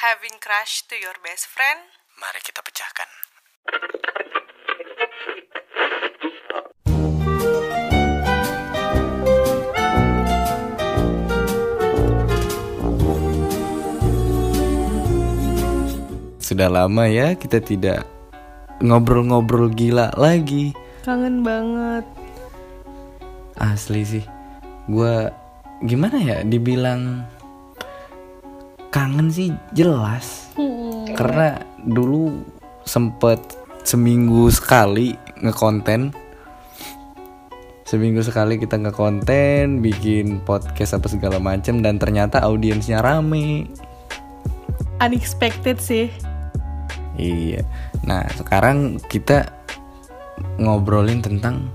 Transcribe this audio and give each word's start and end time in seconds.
Having 0.00 0.40
crush 0.40 0.88
to 0.88 0.96
your 0.96 1.12
best 1.20 1.44
friend? 1.44 1.76
Mari 2.16 2.40
kita 2.40 2.64
pecahkan. 2.64 3.04
Sudah 16.40 16.72
lama 16.72 17.04
ya 17.04 17.36
kita 17.36 17.60
tidak 17.60 18.08
ngobrol-ngobrol 18.80 19.68
gila 19.68 20.16
lagi. 20.16 20.72
Kangen 21.04 21.44
banget. 21.44 22.08
Asli 23.60 24.08
sih. 24.08 24.24
Gua 24.88 25.28
gimana 25.84 26.16
ya 26.24 26.40
dibilang 26.40 27.28
kangen 28.90 29.30
sih 29.30 29.54
jelas. 29.72 30.50
Karena 31.14 31.62
dulu 31.86 32.42
sempet 32.82 33.38
seminggu 33.86 34.50
sekali 34.50 35.14
ngekonten. 35.40 36.10
Seminggu 37.86 38.22
sekali 38.22 38.54
kita 38.54 38.78
ngekonten 38.78 39.82
bikin 39.82 40.46
podcast 40.46 40.94
apa 40.94 41.10
segala 41.10 41.42
macem 41.42 41.82
dan 41.82 41.98
ternyata 41.98 42.38
audiensnya 42.42 43.02
rame. 43.02 43.66
Unexpected 45.00 45.80
sih. 45.80 46.06
iya. 47.18 47.66
Nah 48.06 48.26
sekarang 48.38 49.02
kita 49.10 49.48
ngobrolin 50.60 51.24
tentang 51.24 51.66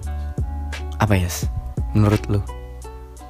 apa 1.02 1.18
ya 1.20 1.28
Yes? 1.28 1.50
menurut 1.92 2.24
lu? 2.32 2.40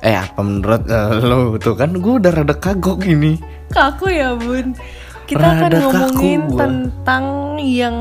Eh 0.05 0.13
apa 0.13 0.41
menurut 0.45 0.85
eh, 0.85 1.09
lu? 1.25 1.57
Tuh 1.57 1.73
kan 1.73 1.97
gue 1.97 2.13
udah 2.21 2.31
rada 2.33 2.53
kagok 2.53 3.01
ini 3.09 3.54
Kaku 3.69 4.09
ya 4.09 4.33
bun. 4.33 4.75
Kita 5.25 5.41
akan 5.41 5.69
Rada 5.69 5.79
kaku 5.81 5.89
ngomongin 5.89 6.41
tentang 6.53 7.25
yang 7.57 7.97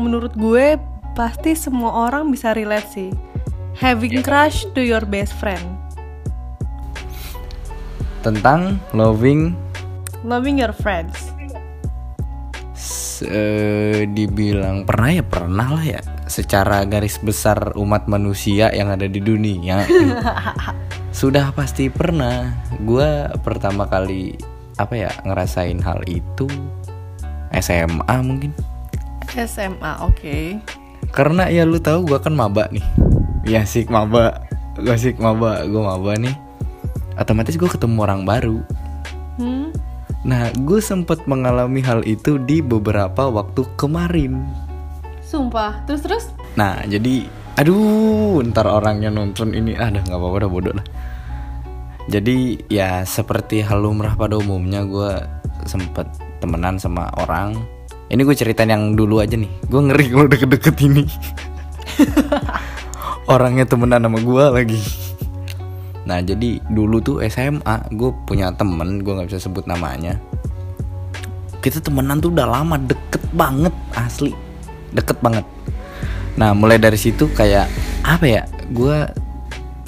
menurut 0.00 0.32
gue 0.32 0.80
pasti 1.12 1.52
semua 1.52 2.08
orang 2.08 2.28
bisa 2.28 2.52
relate 2.52 2.88
sih. 2.88 3.10
Having 3.76 4.22
crush 4.22 4.64
to 4.72 4.80
your 4.80 5.02
best 5.02 5.34
friend. 5.36 5.62
tentang 8.22 8.80
loving 8.96 9.52
Loving 10.24 10.56
your 10.56 10.72
friends. 10.72 11.12
s- 12.72 13.20
eh, 13.20 14.08
dibilang 14.08 14.88
pernah 14.88 15.12
ya 15.12 15.20
pernah 15.20 15.76
lah 15.76 15.84
ya 15.84 16.00
secara 16.24 16.88
garis 16.88 17.20
besar 17.20 17.76
umat 17.76 18.08
manusia 18.08 18.72
yang 18.72 18.88
ada 18.88 19.04
di 19.04 19.20
dunia 19.20 19.84
sudah 21.12 21.52
pasti 21.52 21.92
pernah 21.92 22.48
gue 22.80 23.10
pertama 23.44 23.84
kali 23.84 24.34
apa 24.78 24.94
ya 24.94 25.10
ngerasain 25.22 25.78
hal 25.82 26.02
itu 26.10 26.46
SMA 27.54 28.14
mungkin 28.22 28.50
SMA, 29.34 29.98
oke. 30.02 30.58
karena 31.10 31.50
ya 31.50 31.66
lu 31.66 31.78
tahu 31.82 32.06
gue 32.06 32.18
kan 32.22 32.34
maba 32.34 32.70
nih 32.70 32.84
ya 33.46 33.66
sih 33.66 33.86
maba 33.90 34.46
gue 34.78 34.94
sih 34.98 35.14
maba 35.18 35.62
gue 35.66 35.82
maba 35.82 36.14
nih 36.18 36.34
otomatis 37.18 37.54
gue 37.58 37.70
ketemu 37.70 37.98
orang 38.02 38.22
baru 38.26 38.60
Hmm? 39.34 39.74
nah 40.22 40.46
gue 40.54 40.78
sempet 40.78 41.26
mengalami 41.26 41.82
hal 41.82 42.06
itu 42.06 42.38
di 42.38 42.62
beberapa 42.62 43.26
waktu 43.26 43.66
kemarin 43.74 44.46
Sumpah. 45.24 45.82
Terus 45.90 46.00
terus? 46.06 46.24
Nah 46.54 46.86
jadi 46.86 47.26
Aduh 47.54 48.42
ntar 48.50 48.66
orangnya 48.66 49.14
nonton 49.14 49.54
ini 49.54 49.78
ah, 49.78 49.86
nggak 49.86 50.10
apa-apa 50.10 50.42
udah 50.42 50.50
bodoh 50.50 50.74
lah 50.74 50.86
Jadi 52.04 52.60
ya 52.68 53.00
seperti 53.08 53.64
hal 53.64 53.80
lumrah 53.80 54.12
pada 54.12 54.36
umumnya 54.36 54.84
gue 54.84 55.24
sempet 55.64 56.04
temenan 56.44 56.76
sama 56.76 57.08
orang. 57.16 57.56
Ini 58.12 58.20
gue 58.20 58.36
ceritain 58.36 58.68
yang 58.68 58.92
dulu 58.92 59.24
aja 59.24 59.34
nih. 59.40 59.48
Gue 59.72 59.80
ngeri 59.88 60.06
kalau 60.12 60.28
deket-deket 60.28 60.76
ini. 60.84 61.08
Orangnya 63.32 63.64
temenan 63.64 64.04
sama 64.04 64.20
gue 64.20 64.44
lagi. 64.52 64.80
Nah 66.04 66.20
jadi 66.20 66.60
dulu 66.68 67.00
tuh 67.00 67.16
SMA 67.32 67.88
gue 67.96 68.12
punya 68.28 68.52
temen 68.52 69.00
gue 69.00 69.12
nggak 69.16 69.32
bisa 69.32 69.40
sebut 69.40 69.64
namanya. 69.64 70.20
Kita 71.64 71.80
temenan 71.80 72.20
tuh 72.20 72.28
udah 72.28 72.44
lama 72.44 72.76
deket 72.76 73.24
banget 73.32 73.72
asli. 73.96 74.36
Deket 74.92 75.16
banget. 75.24 75.48
Nah 76.36 76.52
mulai 76.52 76.76
dari 76.76 77.00
situ 77.00 77.32
kayak 77.32 77.72
apa 78.04 78.24
ya 78.28 78.42
gue 78.68 79.08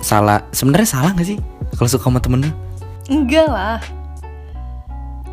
salah 0.00 0.40
sebenarnya 0.56 0.88
salah 0.88 1.12
nggak 1.12 1.28
sih 1.28 1.40
kalau 1.76 1.86
suka 1.86 2.04
sama 2.04 2.18
temen 2.18 2.40
lu? 2.42 2.50
Enggak 3.06 3.46
lah. 3.46 3.78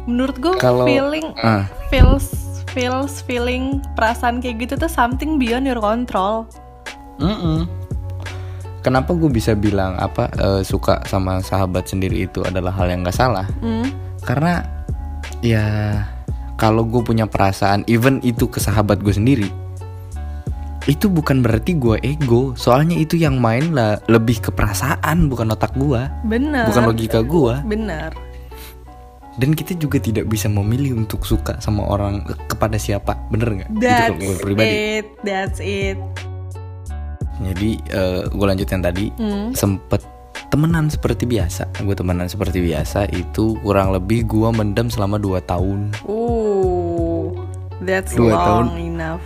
Menurut 0.03 0.35
gue 0.35 0.53
Kalau- 0.57 0.83
feeling 0.83 1.31
ah. 1.39 1.63
feels 1.87 2.35
feels 2.69 3.21
feeling 3.21 3.79
perasaan 3.93 4.37
kayak 4.37 4.61
gitu 4.61 4.73
tuh 4.77 4.87
something 4.87 5.37
beyond 5.37 5.63
your 5.63 5.79
control. 5.79 6.43
Mm-mm. 7.15 7.69
kenapa 8.81 9.13
gue 9.13 9.29
bisa 9.29 9.53
bilang 9.53 9.95
apa 9.95 10.27
eh, 10.33 10.61
suka 10.61 11.05
sama 11.05 11.39
sahabat 11.39 11.85
sendiri 11.85 12.25
itu 12.25 12.41
adalah 12.41 12.73
hal 12.73 12.89
yang 12.89 12.99
nggak 12.99 13.15
salah 13.15 13.45
Hmm? 13.61 13.85
karena 14.19 14.65
ya 15.39 15.63
kalau 16.55 16.83
gue 16.83 16.99
punya 16.99 17.23
perasaan 17.23 17.85
even 17.85 18.17
itu 18.19 18.43
ke 18.43 18.57
sahabat 18.57 18.99
gue 18.99 19.13
sendiri 19.13 19.47
itu 20.85 21.07
bukan 21.07 21.39
berarti 21.39 21.73
gue 21.73 21.95
ego 22.01 22.51
soalnya 22.53 22.95
itu 22.95 23.15
yang 23.15 23.37
main 23.37 23.71
lah 23.71 24.03
lebih 24.05 24.39
ke 24.39 24.49
perasaan 24.49 25.27
bukan 25.27 25.49
otak 25.49 25.71
gue 25.73 26.01
Bener. 26.23 26.67
bukan 26.67 26.83
logika 26.85 27.19
gue 27.21 27.55
Bener. 27.63 28.11
dan 29.33 29.49
kita 29.51 29.73
juga 29.73 29.97
tidak 29.97 30.27
bisa 30.27 30.45
memilih 30.45 30.93
untuk 30.97 31.23
suka 31.23 31.55
sama 31.57 31.83
orang 31.83 32.21
eh, 32.25 32.37
kepada 32.45 32.75
siapa 32.75 33.15
bener 33.27 33.49
nggak 33.57 33.69
itu 33.71 33.79
That's 33.79 34.11
gue 34.17 34.35
pribadi 34.37 34.69
it. 34.69 35.05
That's 35.21 35.59
it. 35.59 35.97
jadi 37.41 37.69
gue 38.29 38.45
lanjut 38.45 38.67
yang 38.67 38.83
tadi 38.83 39.05
Hmm. 39.13 39.51
sempet 39.53 40.03
temenan 40.47 40.85
seperti 40.85 41.25
biasa 41.25 41.65
gue 41.79 41.95
temenan 41.95 42.27
seperti 42.27 42.61
biasa 42.61 43.09
itu 43.09 43.57
kurang 43.59 43.89
lebih 43.89 44.27
gue 44.27 44.49
mendem 44.51 44.85
selama 44.85 45.17
2 45.17 45.41
tahun 45.43 45.95
Uh, 46.03 47.33
that's 47.81 48.13
Dua 48.13 48.29
long 48.29 48.37
tahun. 48.37 48.65
enough. 48.77 49.23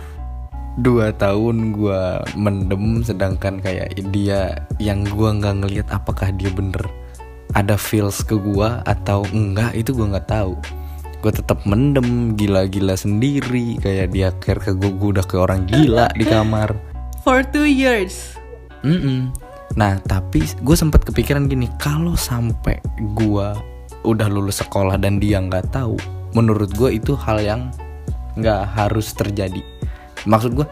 Dua 0.78 1.10
tahun 1.10 1.74
gue 1.74 2.02
mendem 2.38 3.02
sedangkan 3.02 3.58
kayak 3.58 3.98
dia 4.14 4.62
yang 4.78 5.02
gue 5.02 5.28
nggak 5.28 5.54
ngelihat 5.64 5.88
apakah 5.90 6.30
dia 6.30 6.48
bener 6.54 6.86
ada 7.58 7.74
feels 7.74 8.22
ke 8.22 8.38
gue 8.38 8.68
atau 8.86 9.26
enggak 9.34 9.74
itu 9.74 9.90
gue 9.90 10.06
nggak 10.06 10.30
tahu 10.30 10.54
gue 11.18 11.32
tetap 11.34 11.66
mendem 11.66 12.38
gila-gila 12.38 12.94
sendiri 12.94 13.74
kayak 13.82 14.14
dia 14.14 14.30
care 14.38 14.62
ke 14.62 14.70
gue 14.78 14.90
gue 14.94 15.08
udah 15.18 15.26
ke 15.26 15.34
orang 15.34 15.66
gila 15.66 16.06
di 16.14 16.22
kamar 16.22 16.78
For 17.28 17.44
two 17.44 17.68
years. 17.68 18.40
Mm-mm. 18.86 19.28
Nah 19.76 20.00
tapi 20.00 20.48
gue 20.64 20.76
sempat 20.78 21.04
kepikiran 21.04 21.44
gini 21.44 21.68
kalau 21.76 22.16
sampai 22.16 22.80
gue 23.18 23.48
udah 24.06 24.28
lulus 24.32 24.64
sekolah 24.64 24.96
dan 24.96 25.20
dia 25.20 25.36
nggak 25.36 25.68
tahu, 25.68 26.00
menurut 26.32 26.72
gue 26.72 26.96
itu 26.96 27.12
hal 27.18 27.42
yang 27.42 27.68
nggak 28.40 28.64
harus 28.64 29.12
terjadi. 29.12 29.60
Maksud 30.24 30.56
gue, 30.56 30.66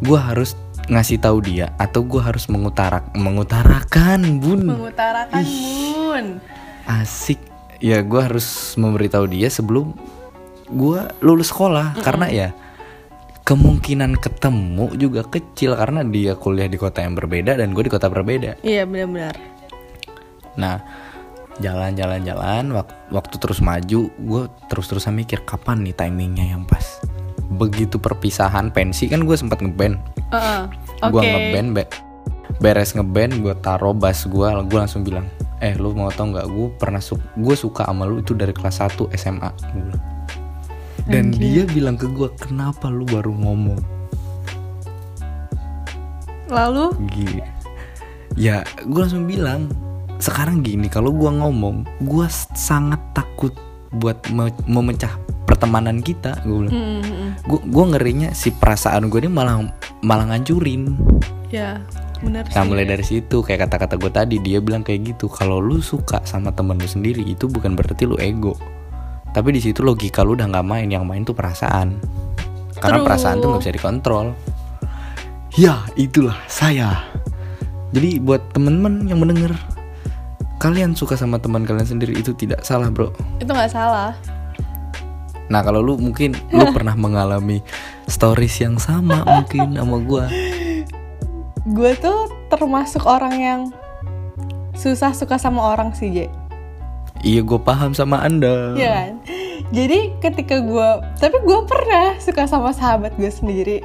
gue 0.00 0.18
harus 0.18 0.56
ngasih 0.86 1.18
tahu 1.18 1.42
dia 1.42 1.74
atau 1.76 2.02
gue 2.02 2.18
harus 2.18 2.46
mengutarak 2.46 3.10
mengutarakan 3.12 4.38
bun? 4.38 4.62
Mengutarakan 4.66 5.42
moon. 5.42 6.24
asik. 6.86 7.38
Ya 7.76 8.00
gue 8.00 8.20
harus 8.22 8.72
memberitahu 8.74 9.28
dia 9.28 9.46
sebelum 9.46 9.92
gue 10.66 11.00
lulus 11.20 11.50
sekolah. 11.50 11.98
Karena 12.00 12.26
ya 12.26 12.48
kemungkinan 13.42 14.18
ketemu 14.18 14.90
juga 14.96 15.22
kecil 15.22 15.74
karena 15.74 16.02
dia 16.02 16.34
kuliah 16.34 16.66
di 16.66 16.74
kota 16.74 17.02
yang 17.02 17.14
berbeda 17.14 17.54
dan 17.54 17.70
gue 17.70 17.86
di 17.86 17.92
kota 17.92 18.10
berbeda. 18.10 18.58
Iya 18.62 18.82
benar-benar. 18.82 19.34
nah 20.56 20.80
jalan-jalan-jalan 21.60 22.72
wak- 22.72 23.12
waktu 23.12 23.36
terus 23.36 23.60
maju 23.60 24.08
gue 24.08 24.42
terus-terusan 24.68 25.12
mikir 25.12 25.44
kapan 25.44 25.84
nih 25.84 25.92
timingnya 25.92 26.56
yang 26.56 26.64
pas 26.64 26.96
begitu 27.46 27.96
perpisahan 28.02 28.74
pensi 28.74 29.06
kan 29.06 29.22
gue 29.22 29.36
sempat 29.38 29.62
ngeband 29.62 29.96
Heeh. 30.34 30.60
Oke. 31.02 31.10
gue 31.14 31.22
ngeband 31.22 31.68
be- 31.76 31.92
beres 32.58 32.96
ngeband 32.96 33.38
gue 33.44 33.54
taruh 33.62 33.94
bass 33.94 34.26
gue 34.26 34.48
gue 34.66 34.78
langsung 34.78 35.06
bilang 35.06 35.26
eh 35.56 35.72
lu 35.72 35.96
mau 35.96 36.12
tau 36.12 36.28
nggak? 36.28 36.52
Gue 36.52 36.68
pernah 36.76 37.00
su 37.00 37.16
gue 37.16 37.56
suka 37.56 37.88
sama 37.88 38.04
lu 38.04 38.20
itu 38.20 38.36
dari 38.36 38.52
kelas 38.52 38.76
1 38.92 39.08
SMA 39.16 39.50
dan 41.08 41.30
dia 41.32 41.64
bilang 41.70 41.96
ke 41.96 42.10
gue 42.10 42.28
kenapa 42.36 42.90
lu 42.90 43.06
baru 43.06 43.30
ngomong? 43.30 43.78
Lalu? 46.50 46.92
Gini 47.08 47.56
ya 48.36 48.60
gue 48.84 49.00
langsung 49.00 49.24
bilang 49.24 49.72
sekarang 50.20 50.60
gini 50.60 50.92
kalau 50.92 51.08
gue 51.08 51.28
ngomong 51.28 51.88
gue 52.04 52.26
sangat 52.52 53.00
takut 53.16 53.52
buat 53.96 54.20
me- 54.28 54.52
memecah 54.68 55.12
pertemanan 55.46 56.02
kita 56.02 56.42
gue 56.42 56.66
bilang. 56.66 56.74
Mm, 56.74 56.84
mm, 56.84 57.02
mm. 57.06 57.30
gue 57.46 57.60
gue 57.70 57.84
ngerinya 57.94 58.28
si 58.34 58.50
perasaan 58.50 59.06
gue 59.06 59.22
ini 59.22 59.30
malah 59.30 59.62
malah 60.02 60.26
ngancurin. 60.34 60.98
Ya 61.48 61.80
benar 62.18 62.48
Nah 62.50 62.64
sih. 62.64 62.68
mulai 62.68 62.84
dari 62.88 63.04
situ 63.06 63.44
kayak 63.44 63.68
kata-kata 63.70 63.94
gue 64.00 64.10
tadi 64.10 64.36
dia 64.42 64.58
bilang 64.58 64.82
kayak 64.82 65.14
gitu 65.14 65.30
kalau 65.30 65.62
lu 65.62 65.78
suka 65.78 66.18
sama 66.26 66.50
temen 66.50 66.74
lu 66.76 66.88
sendiri 66.88 67.22
itu 67.22 67.46
bukan 67.46 67.78
berarti 67.78 68.04
lu 68.04 68.18
ego. 68.18 68.58
Tapi 69.30 69.54
di 69.54 69.60
situ 69.62 69.86
logika 69.86 70.26
lu 70.26 70.34
udah 70.34 70.50
nggak 70.50 70.66
main 70.66 70.88
yang 70.90 71.06
main 71.06 71.22
tuh 71.22 71.36
perasaan. 71.36 71.96
Karena 72.76 72.98
True. 73.00 73.06
perasaan 73.06 73.36
tuh 73.40 73.48
nggak 73.54 73.62
bisa 73.62 73.72
dikontrol. 73.72 74.26
Ya 75.56 75.86
itulah 75.96 76.36
saya. 76.50 77.06
Jadi 77.94 78.20
buat 78.20 78.52
temen-temen 78.52 79.08
yang 79.08 79.22
mendengar 79.22 79.54
kalian 80.56 80.96
suka 80.96 81.14
sama 81.14 81.36
teman 81.38 81.62
kalian 81.68 81.84
sendiri 81.86 82.16
itu 82.16 82.32
tidak 82.34 82.64
salah 82.64 82.90
bro. 82.90 83.12
Itu 83.40 83.52
nggak 83.52 83.70
salah 83.72 84.12
nah 85.46 85.62
kalau 85.62 85.78
lu 85.78 85.94
mungkin 85.94 86.34
lu 86.50 86.70
pernah 86.76 86.94
mengalami 86.94 87.62
stories 88.06 88.58
yang 88.58 88.76
sama 88.76 89.22
mungkin 89.24 89.74
sama 89.74 89.96
gua. 90.02 90.26
Gue 91.66 91.98
tuh 91.98 92.30
termasuk 92.46 93.02
orang 93.02 93.34
yang 93.34 93.60
susah 94.72 95.10
suka 95.10 95.34
sama 95.34 95.74
orang 95.74 95.90
sih 95.92 96.12
Je 96.12 96.26
iya 97.24 97.40
gue 97.42 97.58
paham 97.58 97.90
sama 97.90 98.22
anda. 98.22 98.76
Iya 98.76 98.90
kan? 98.92 99.12
Jadi 99.74 99.98
ketika 100.22 100.62
gue 100.62 100.88
tapi 101.18 101.36
gue 101.42 101.60
pernah 101.66 102.14
suka 102.22 102.46
sama 102.46 102.70
sahabat 102.70 103.18
gue 103.18 103.26
sendiri. 103.26 103.82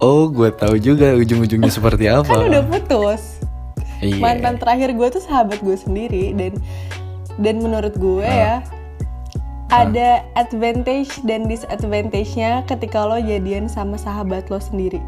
Oh 0.00 0.26
gue 0.26 0.48
tahu 0.50 0.80
juga 0.80 1.12
ujung-ujungnya 1.12 1.68
seperti 1.78 2.08
apa. 2.08 2.32
Kan 2.32 2.48
udah 2.48 2.64
putus. 2.64 3.44
Iya. 4.00 4.18
Mantan 4.18 4.56
terakhir 4.56 4.96
gue 4.96 5.08
tuh 5.12 5.22
sahabat 5.22 5.60
gue 5.60 5.76
sendiri 5.76 6.32
dan 6.32 6.56
dan 7.36 7.60
menurut 7.60 7.92
gue 7.94 8.24
Ah. 8.24 8.32
ya 8.32 8.54
ada 9.72 10.20
advantage 10.36 11.16
dan 11.24 11.48
disadvantage-nya 11.48 12.60
ketika 12.68 13.08
lo 13.08 13.16
jadian 13.16 13.72
sama 13.72 13.96
sahabat 13.96 14.52
lo 14.52 14.60
sendiri. 14.60 15.00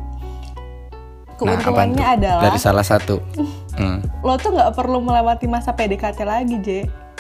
nah 1.45 1.61
Keuntungannya 1.61 1.99
tuh 2.01 2.15
adalah 2.17 2.43
dari 2.49 2.61
salah 2.63 2.87
satu 2.87 3.19
hmm, 3.79 4.25
lo 4.25 4.39
tuh 4.41 4.55
nggak 4.55 4.73
perlu 4.73 5.03
melewati 5.05 5.45
masa 5.51 5.77
PDKT 5.77 6.25
lagi, 6.25 6.57
J. 6.65 6.69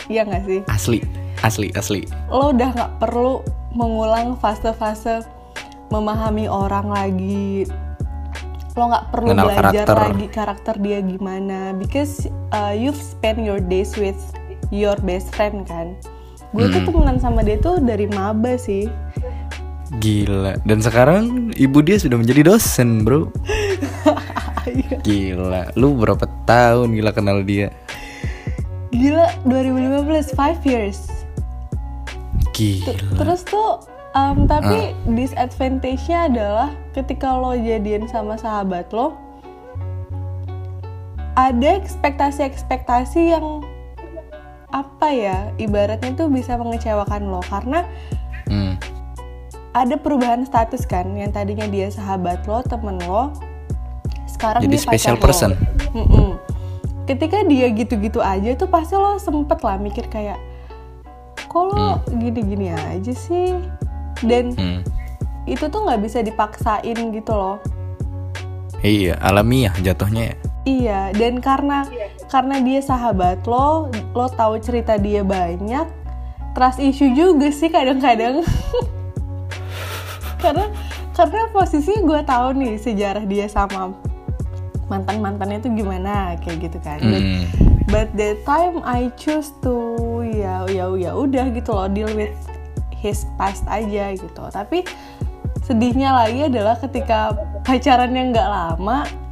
Iya 0.08 0.24
nggak 0.24 0.42
sih? 0.48 0.60
asli 0.70 0.98
asli 1.44 1.68
asli 1.76 2.02
Lo 2.32 2.54
udah 2.54 2.68
nggak 2.72 2.92
perlu 3.02 3.44
mengulang 3.74 4.38
fase-fase 4.40 5.26
memahami 5.92 6.48
orang 6.48 6.88
lagi. 6.88 7.68
Lo 8.74 8.90
nggak 8.90 9.06
perlu 9.12 9.28
Kenal 9.34 9.46
belajar 9.50 9.86
karakter. 9.86 9.96
lagi 9.98 10.26
karakter 10.30 10.74
dia 10.80 10.98
gimana, 11.02 11.74
because 11.76 12.26
uh, 12.54 12.74
you've 12.74 12.98
spent 12.98 13.42
your 13.42 13.58
days 13.60 13.94
with 13.98 14.18
your 14.70 14.96
best 15.02 15.30
friend 15.34 15.66
kan. 15.66 15.94
Gue 16.54 16.70
tuh 16.70 16.80
Hmm. 16.80 16.88
temenan 16.88 17.18
sama 17.18 17.42
dia 17.42 17.58
tuh 17.58 17.76
dari 17.76 18.06
maba 18.06 18.54
sih. 18.54 18.86
Gila. 19.94 20.58
Dan 20.62 20.78
sekarang 20.78 21.22
ibu 21.52 21.78
dia 21.80 21.98
sudah 21.98 22.14
menjadi 22.14 22.46
dosen, 22.46 23.02
bro. 23.02 23.26
Iya. 24.64 24.96
Gila. 24.98 25.62
Lu 25.74 25.92
berapa 25.92 26.24
tahun 26.44 26.94
gila 26.94 27.12
kenal 27.12 27.42
dia? 27.42 27.68
Gila, 28.88 29.28
2015, 29.44 30.32
5 30.32 30.64
years. 30.64 31.04
T- 32.48 32.80
Gila. 32.80 32.94
Terus 33.18 33.44
tuh, 33.44 33.84
um, 34.12 34.46
tapi 34.46 34.88
Ah. 34.88 34.96
disadvantage-nya 35.04 36.32
adalah 36.32 36.70
ketika 36.92 37.34
lo 37.34 37.52
jadian 37.52 38.06
sama 38.06 38.38
sahabat 38.38 38.88
lo, 38.88 39.12
ada 41.34 41.68
ekspektasi-ekspektasi 41.76 43.20
yang 43.28 43.63
apa 44.74 45.08
ya, 45.14 45.54
ibaratnya 45.54 46.18
tuh 46.18 46.26
bisa 46.26 46.58
mengecewakan 46.58 47.30
lo 47.30 47.38
karena 47.46 47.86
Hmm. 48.50 48.74
ada 49.70 49.94
perubahan 49.94 50.42
status 50.42 50.82
kan, 50.84 51.14
yang 51.14 51.30
tadinya 51.30 51.64
dia 51.64 51.88
sahabat 51.88 52.42
lo, 52.50 52.60
temen 52.60 52.98
lo, 53.06 53.30
sekarang 54.26 54.66
Jadi 54.66 54.74
dia 54.74 54.82
special 54.82 55.14
pacar 55.16 55.22
lo. 55.22 55.24
person. 55.24 55.50
Mm-mm. 55.94 56.30
Ketika 57.06 57.46
dia 57.46 57.70
gitu-gitu 57.70 58.18
aja 58.18 58.50
tuh 58.58 58.66
pasti 58.66 58.98
lo 58.98 59.16
sempet 59.16 59.62
lah 59.62 59.78
mikir 59.78 60.10
kayak, 60.10 60.36
kok 61.46 61.64
lo 61.70 62.02
gini-gini 62.10 62.74
aja 62.74 63.14
sih? 63.14 63.54
Dan 64.20 64.52
Hmm. 64.58 64.80
itu 65.46 65.70
tuh 65.70 65.86
nggak 65.86 66.00
bisa 66.02 66.18
dipaksain 66.20 66.98
gitu 67.14 67.32
loh. 67.32 67.56
Iya, 68.84 69.16
alamiah 69.22 69.72
jatuhnya 69.80 70.34
ya. 70.34 70.36
Iya, 70.64 71.12
dan 71.12 71.44
karena 71.44 71.84
karena 72.32 72.56
dia 72.64 72.80
sahabat 72.80 73.44
lo, 73.44 73.92
lo 74.16 74.26
tahu 74.32 74.56
cerita 74.64 74.96
dia 74.96 75.20
banyak, 75.20 75.84
trust 76.56 76.80
issue 76.80 77.12
juga 77.12 77.52
sih 77.52 77.68
kadang-kadang. 77.68 78.40
karena 80.42 80.72
karena 81.12 81.42
posisi 81.52 81.92
gue 82.00 82.20
tahu 82.24 82.56
nih 82.56 82.80
sejarah 82.80 83.24
dia 83.28 83.46
sama 83.48 83.92
mantan 84.88 85.20
mantannya 85.20 85.60
tuh 85.60 85.72
gimana 85.72 86.36
kayak 86.40 86.68
gitu 86.68 86.78
kan. 86.80 87.00
But, 87.00 87.22
Hmm. 87.24 87.44
but 87.88 88.08
that 88.16 88.40
time 88.48 88.80
I 88.84 89.12
choose 89.20 89.52
to 89.64 89.76
ya 90.24 90.64
ya 90.68 90.88
ya 90.96 91.12
udah 91.12 91.52
gitu 91.52 91.76
loh 91.76 91.88
deal 91.92 92.12
with 92.12 92.32
his 92.92 93.28
past 93.36 93.64
aja 93.68 94.16
gitu. 94.16 94.42
Tapi 94.48 94.84
sedihnya 95.64 96.12
lagi 96.12 96.48
adalah 96.48 96.76
ketika 96.76 97.36
pacarannya 97.64 98.32
nggak 98.32 98.48
lama 98.48 99.23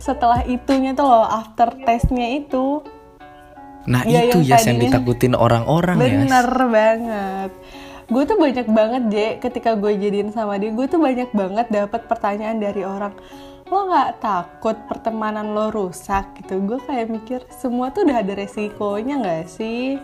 setelah 0.00 0.40
itunya 0.48 0.96
tuh 0.96 1.06
loh 1.06 1.28
after 1.28 1.70
testnya 1.84 2.40
itu 2.40 2.80
Nah, 3.88 4.04
Iya, 4.04 4.28
itu 4.28 4.44
yang 4.44 4.60
ya 4.60 4.68
yang 4.68 4.76
ditakutin 4.76 5.32
orang-orang 5.32 5.96
ya. 5.96 6.04
bener 6.04 6.48
banget 6.68 7.50
gue 8.10 8.22
tuh 8.26 8.36
banyak 8.36 8.66
banget 8.68 9.02
J 9.08 9.16
ketika 9.38 9.78
gue 9.78 9.94
jadiin 9.94 10.34
sama 10.34 10.58
dia 10.58 10.74
gue 10.74 10.86
tuh 10.90 10.98
banyak 10.98 11.30
banget 11.30 11.66
dapat 11.70 12.10
pertanyaan 12.10 12.58
dari 12.58 12.82
orang 12.82 13.14
lo 13.70 13.86
nggak 13.86 14.18
takut 14.18 14.74
pertemanan 14.90 15.54
lo 15.54 15.70
rusak 15.70 16.34
gitu 16.42 16.58
gue 16.58 16.82
kayak 16.84 17.06
mikir 17.06 17.40
semua 17.54 17.94
tuh 17.94 18.02
udah 18.02 18.18
ada 18.20 18.34
resikonya 18.34 19.22
nggak 19.22 19.46
sih 19.46 19.96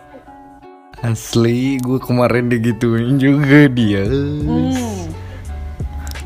Asli, 1.05 1.77
gue 1.77 2.01
kemarin 2.01 2.49
digituin 2.49 3.21
juga 3.21 3.69
dia. 3.69 4.09
hmm. 4.09 5.26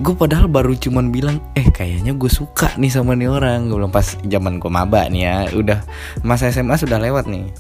Gue 0.01 0.17
padahal 0.17 0.49
baru 0.49 0.73
cuman 0.73 1.13
bilang, 1.13 1.45
eh 1.53 1.69
kayaknya 1.69 2.17
gue 2.17 2.33
suka 2.33 2.73
nih 2.81 2.89
sama 2.89 3.13
nih 3.13 3.29
orang. 3.29 3.69
Gue 3.69 3.77
bilang 3.85 3.93
pas 3.93 4.17
zaman 4.17 4.57
gue 4.57 4.73
maba 4.73 5.05
nih 5.13 5.29
ya, 5.29 5.37
udah 5.53 5.85
masa 6.25 6.49
SMA 6.49 6.81
sudah 6.81 6.97
lewat 6.97 7.29
nih. 7.29 7.53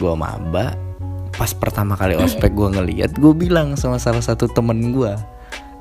Gue 0.00 0.16
maba, 0.16 0.72
pas 1.36 1.52
pertama 1.52 1.92
kali 1.92 2.16
ospek 2.16 2.56
gue 2.56 2.72
ngeliat, 2.72 3.12
gue 3.20 3.32
bilang 3.36 3.76
sama 3.76 4.00
salah 4.00 4.24
satu 4.24 4.48
temen 4.48 4.96
gue, 4.96 5.12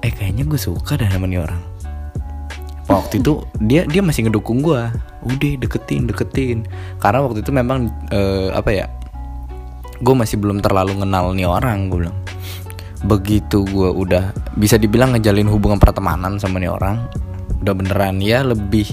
eh 0.03 0.11
kayaknya 0.11 0.43
gue 0.43 0.59
suka 0.59 0.99
dah 0.99 1.07
sama 1.07 1.23
nih 1.23 1.39
orang. 1.39 1.63
Waktu 2.91 3.23
itu 3.23 3.47
dia 3.63 3.87
dia 3.87 4.03
masih 4.03 4.27
ngedukung 4.27 4.59
gue, 4.59 4.91
udah 5.23 5.51
deketin 5.55 6.03
deketin. 6.03 6.67
Karena 6.99 7.23
waktu 7.23 7.47
itu 7.47 7.55
memang 7.55 7.87
eh, 8.11 8.51
apa 8.51 8.75
ya, 8.75 8.91
gue 10.03 10.15
masih 10.19 10.35
belum 10.35 10.59
terlalu 10.59 10.99
kenal 10.99 11.31
nih 11.31 11.47
orang 11.47 11.87
gue 11.87 12.03
bilang 12.03 12.17
begitu 13.05 13.61
gue 13.67 13.89
udah 13.93 14.33
bisa 14.57 14.81
dibilang 14.81 15.13
ngejalin 15.13 15.45
hubungan 15.45 15.77
pertemanan 15.77 16.41
sama 16.41 16.57
nih 16.57 16.73
orang 16.73 17.05
udah 17.61 17.73
beneran 17.77 18.17
ya 18.17 18.41
lebih 18.41 18.89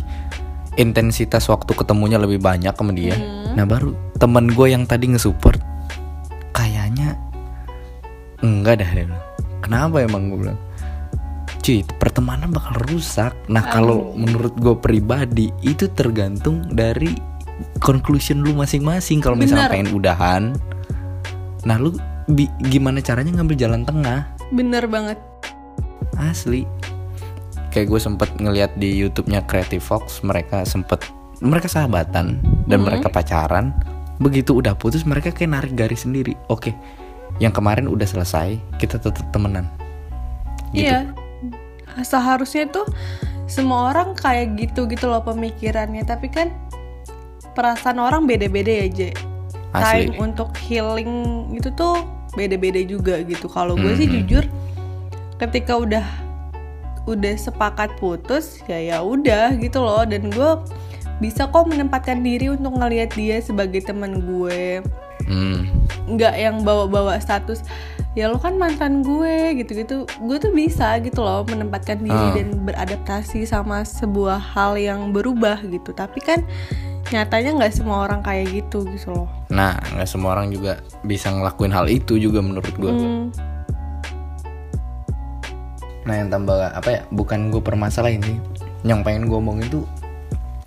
intensitas 0.74 1.46
waktu 1.48 1.72
ketemunya 1.72 2.18
lebih 2.18 2.42
banyak 2.42 2.74
sama 2.74 2.92
dia. 2.92 3.14
Nah 3.54 3.62
baru 3.64 3.94
temen 4.18 4.50
gue 4.50 4.66
yang 4.74 4.84
tadi 4.84 5.14
ngesupport 5.14 5.60
kayaknya 6.50 7.14
enggak 8.42 8.82
dah 8.82 8.90
dia 8.92 9.04
bilang. 9.08 9.24
kenapa 9.64 10.04
emang 10.04 10.28
gue 10.28 10.38
bilang? 10.44 10.60
Cuy 11.64 11.80
pertemanan 11.96 12.52
bakal 12.52 12.76
rusak. 12.92 13.32
Nah 13.48 13.64
kalau 13.72 14.12
menurut 14.12 14.52
gue 14.60 14.74
pribadi 14.76 15.48
itu 15.64 15.88
tergantung 15.94 16.68
dari 16.68 17.14
conclusion 17.80 18.42
lu 18.44 18.52
masing-masing. 18.52 19.22
Kalau 19.24 19.38
misalnya 19.38 19.72
pengen 19.72 19.94
udahan 19.94 20.52
nah 21.64 21.80
lu 21.80 21.96
bi- 22.28 22.52
gimana 22.70 23.00
caranya 23.04 23.36
ngambil 23.40 23.56
jalan 23.56 23.82
tengah? 23.84 24.28
Bener 24.52 24.84
banget. 24.88 25.18
Asli. 26.16 26.68
Kayak 27.74 27.90
gue 27.90 28.00
sempet 28.00 28.30
ngeliat 28.38 28.78
di 28.78 28.94
YouTube-nya 28.94 29.42
Creative 29.50 29.82
Fox 29.82 30.22
mereka 30.22 30.62
sempet 30.62 31.02
mereka 31.42 31.66
sahabatan 31.66 32.38
dan 32.70 32.78
mereka 32.86 33.10
pacaran. 33.10 33.74
Begitu 34.22 34.54
udah 34.54 34.78
putus 34.78 35.02
mereka 35.02 35.34
kayak 35.34 35.50
narik 35.50 35.72
garis 35.74 36.06
sendiri. 36.06 36.38
Oke 36.46 36.70
yang 37.42 37.50
kemarin 37.50 37.90
udah 37.90 38.06
selesai 38.06 38.58
kita 38.78 39.02
tetap 39.02 39.26
temenan. 39.34 39.66
Gitu. 40.70 40.86
Iya. 40.86 41.10
Seharusnya 42.02 42.70
tuh 42.70 42.86
semua 43.50 43.90
orang 43.90 44.14
kayak 44.14 44.54
gitu 44.58 44.86
gitu 44.86 45.10
loh 45.10 45.22
pemikirannya. 45.26 46.06
Tapi 46.06 46.30
kan 46.30 46.54
perasaan 47.58 47.98
orang 48.02 48.26
beda-beda 48.26 48.70
ya 48.70 48.88
J 48.90 49.00
Asli. 49.74 50.06
time 50.08 50.14
untuk 50.16 50.54
healing 50.56 51.12
itu 51.50 51.68
tuh 51.70 52.06
beda-beda 52.32 52.78
juga 52.80 53.18
gitu 53.20 53.46
kalau 53.46 53.74
gue 53.74 53.92
sih 53.94 54.06
Mhm. 54.06 54.14
jujur 54.16 54.44
ketika 55.36 55.74
udah 55.74 56.06
udah 57.04 57.34
sepakat 57.34 57.92
putus 57.94 58.62
ya 58.64 58.78
ya 58.80 58.98
udah 58.98 59.54
gitu 59.56 59.78
loh 59.78 60.02
dan 60.02 60.30
gue 60.30 60.50
bisa 61.16 61.46
kok 61.46 61.64
menempatkan 61.64 62.20
diri 62.20 62.48
untuk 62.48 62.74
ngelihat 62.74 63.12
dia 63.12 63.38
sebagai 63.38 63.82
teman 63.82 64.18
gue 64.20 64.82
Hmm, 65.24 65.72
nggak 66.06 66.34
yang 66.36 66.60
bawa-bawa 66.60 67.16
status 67.16 67.64
ya 68.12 68.28
lo 68.28 68.36
kan 68.36 68.54
mantan 68.54 69.00
gue 69.00 69.56
gitu-gitu 69.56 70.04
gue 70.04 70.36
tuh 70.36 70.52
bisa 70.52 71.00
gitu 71.00 71.18
loh 71.18 71.42
menempatkan 71.42 71.96
diri 71.98 72.12
Ah. 72.12 72.34
dan 72.34 72.60
beradaptasi 72.60 73.42
sama 73.42 73.82
sebuah 73.82 74.36
hal 74.36 74.76
yang 74.76 75.10
berubah 75.10 75.64
gitu 75.64 75.90
tapi 75.90 76.20
kan 76.20 76.44
nyatanya 77.12 77.50
nggak 77.60 77.74
semua 77.74 78.08
orang 78.08 78.24
kayak 78.24 78.48
gitu 78.64 78.84
gitu 78.88 79.12
loh. 79.12 79.28
Nah 79.52 79.76
nggak 79.92 80.08
semua 80.08 80.36
orang 80.38 80.48
juga 80.48 80.80
bisa 81.04 81.28
ngelakuin 81.28 81.72
hal 81.74 81.86
itu 81.88 82.16
juga 82.16 82.40
menurut 82.40 82.72
gue 82.76 82.92
Hmm, 82.94 83.28
nah 86.04 86.14
yang 86.20 86.28
tambah 86.32 86.56
apa 86.72 86.88
ya 86.88 87.00
bukan 87.12 87.48
gue 87.52 87.60
permasalahin 87.60 88.20
sih 88.24 88.36
yang 88.84 89.00
pengen 89.00 89.28
gue 89.28 89.36
omongin 89.40 89.68
tuh 89.72 89.84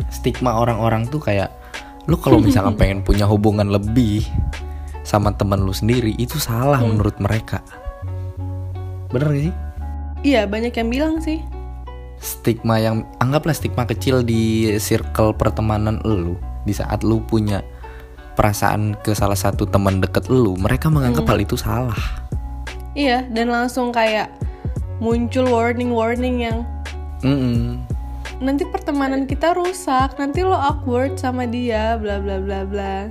stigma 0.10 0.58
orang-orang 0.58 1.06
tuh 1.10 1.22
kayak 1.22 1.53
lu 2.10 2.17
kalau 2.17 2.41
misalkan 2.41 2.77
pengen 2.82 3.00
punya 3.01 3.25
hubungan 3.25 3.70
lebih 3.70 4.25
sama 5.01 5.32
teman 5.34 5.63
lu 5.63 5.72
sendiri 5.72 6.13
itu 6.20 6.36
salah 6.36 6.84
menurut 6.84 7.15
mereka. 7.24 7.63
Bener 9.08 9.32
gak 9.32 9.44
sih? 9.48 9.56
Iya 10.27 10.44
banyak 10.50 10.74
yang 10.75 10.89
bilang 10.91 11.13
sih 11.24 11.39
stigma 12.17 12.81
yang 12.81 13.05
anggaplah 13.21 13.53
stigma 13.53 13.86
kecil 13.86 14.25
di 14.25 14.74
circle 14.81 15.33
pertemanan 15.38 16.01
lu 16.01 16.38
di 16.65 16.74
saat 16.74 17.05
lu 17.05 17.21
punya 17.24 17.62
perasaan 18.38 18.93
ke 19.01 19.17
salah 19.17 19.38
satu 19.38 19.65
teman 19.65 20.01
deket 20.01 20.29
lu 20.29 20.57
mereka 20.57 20.89
menganggap 20.89 21.25
hal 21.25 21.39
itu 21.41 21.57
salah 21.57 21.97
iya 22.93 23.25
dan 23.33 23.50
langsung 23.50 23.89
kayak 23.89 24.29
muncul 24.97 25.45
warning-warning 25.45 26.45
yang 26.45 26.57
Mm-mm. 27.21 27.81
nanti 28.41 28.65
pertemanan 28.69 29.25
kita 29.25 29.57
rusak 29.57 30.17
nanti 30.21 30.45
lo 30.45 30.53
awkward 30.53 31.17
sama 31.17 31.50
dia 31.50 31.97
bla 31.97 32.21
bla 32.21 32.38
bla 32.41 32.62
bla 32.65 33.09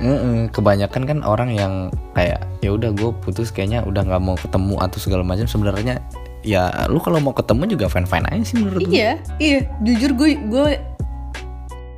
Mm-mm. 0.00 0.48
kebanyakan 0.52 1.02
kan 1.04 1.18
orang 1.20 1.52
yang 1.52 1.92
kayak 2.16 2.40
ya 2.64 2.72
udah 2.72 2.96
gue 2.96 3.12
putus 3.20 3.52
kayaknya 3.52 3.84
udah 3.84 4.08
nggak 4.08 4.22
mau 4.24 4.36
ketemu 4.40 4.80
atau 4.80 4.98
segala 5.00 5.20
macam 5.24 5.44
sebenarnya 5.44 6.00
ya 6.42 6.68
lu 6.86 6.98
kalau 6.98 7.18
mau 7.18 7.30
ketemu 7.30 7.74
juga 7.74 7.86
fine 7.86 8.04
fine 8.04 8.26
aja 8.26 8.42
sih 8.44 8.56
menurut 8.58 8.82
gue 8.82 8.92
iya 8.92 9.10
iya 9.38 9.58
jujur 9.80 10.10
gue 10.12 10.30
gue 10.42 10.68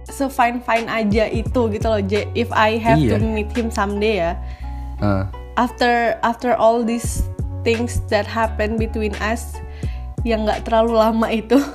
se 0.04 0.28
fine 0.28 0.60
fine 0.60 0.86
aja 0.86 1.26
itu 1.26 1.60
gitu 1.68 1.86
loh 1.88 1.98
J. 1.98 2.28
if 2.32 2.52
I 2.54 2.78
have 2.78 3.00
Iya. 3.00 3.18
to 3.18 3.24
meet 3.24 3.50
him 3.50 3.66
someday 3.66 4.22
ya. 4.22 4.32
Eh, 5.02 5.24
after 5.58 6.14
after 6.22 6.54
all 6.54 6.86
these 6.86 7.26
things 7.66 7.98
that 8.06 8.22
happen 8.22 8.78
between 8.78 9.10
us 9.18 9.58
yang 10.22 10.46
nggak 10.46 10.62
terlalu 10.62 10.94
lama 10.94 11.26
itu. 11.28 11.58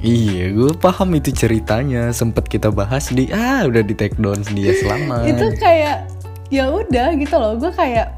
Iya 0.00 0.56
gue 0.56 0.72
paham 0.80 1.12
itu 1.12 1.28
ceritanya. 1.28 2.08
Sempet 2.14 2.48
kita 2.48 2.72
bahas 2.72 3.12
di 3.12 3.28
ah 3.36 3.68
udah 3.68 3.84
di 3.84 3.92
take 3.92 4.16
down 4.16 4.40
dia 4.56 4.72
selama 4.80 5.28
itu 5.28 5.44
kayak 5.60 6.08
ya 6.48 6.72
udah 6.72 7.12
gitu 7.20 7.36
loh. 7.36 7.60
Gue 7.60 7.68
kayak 7.68 8.08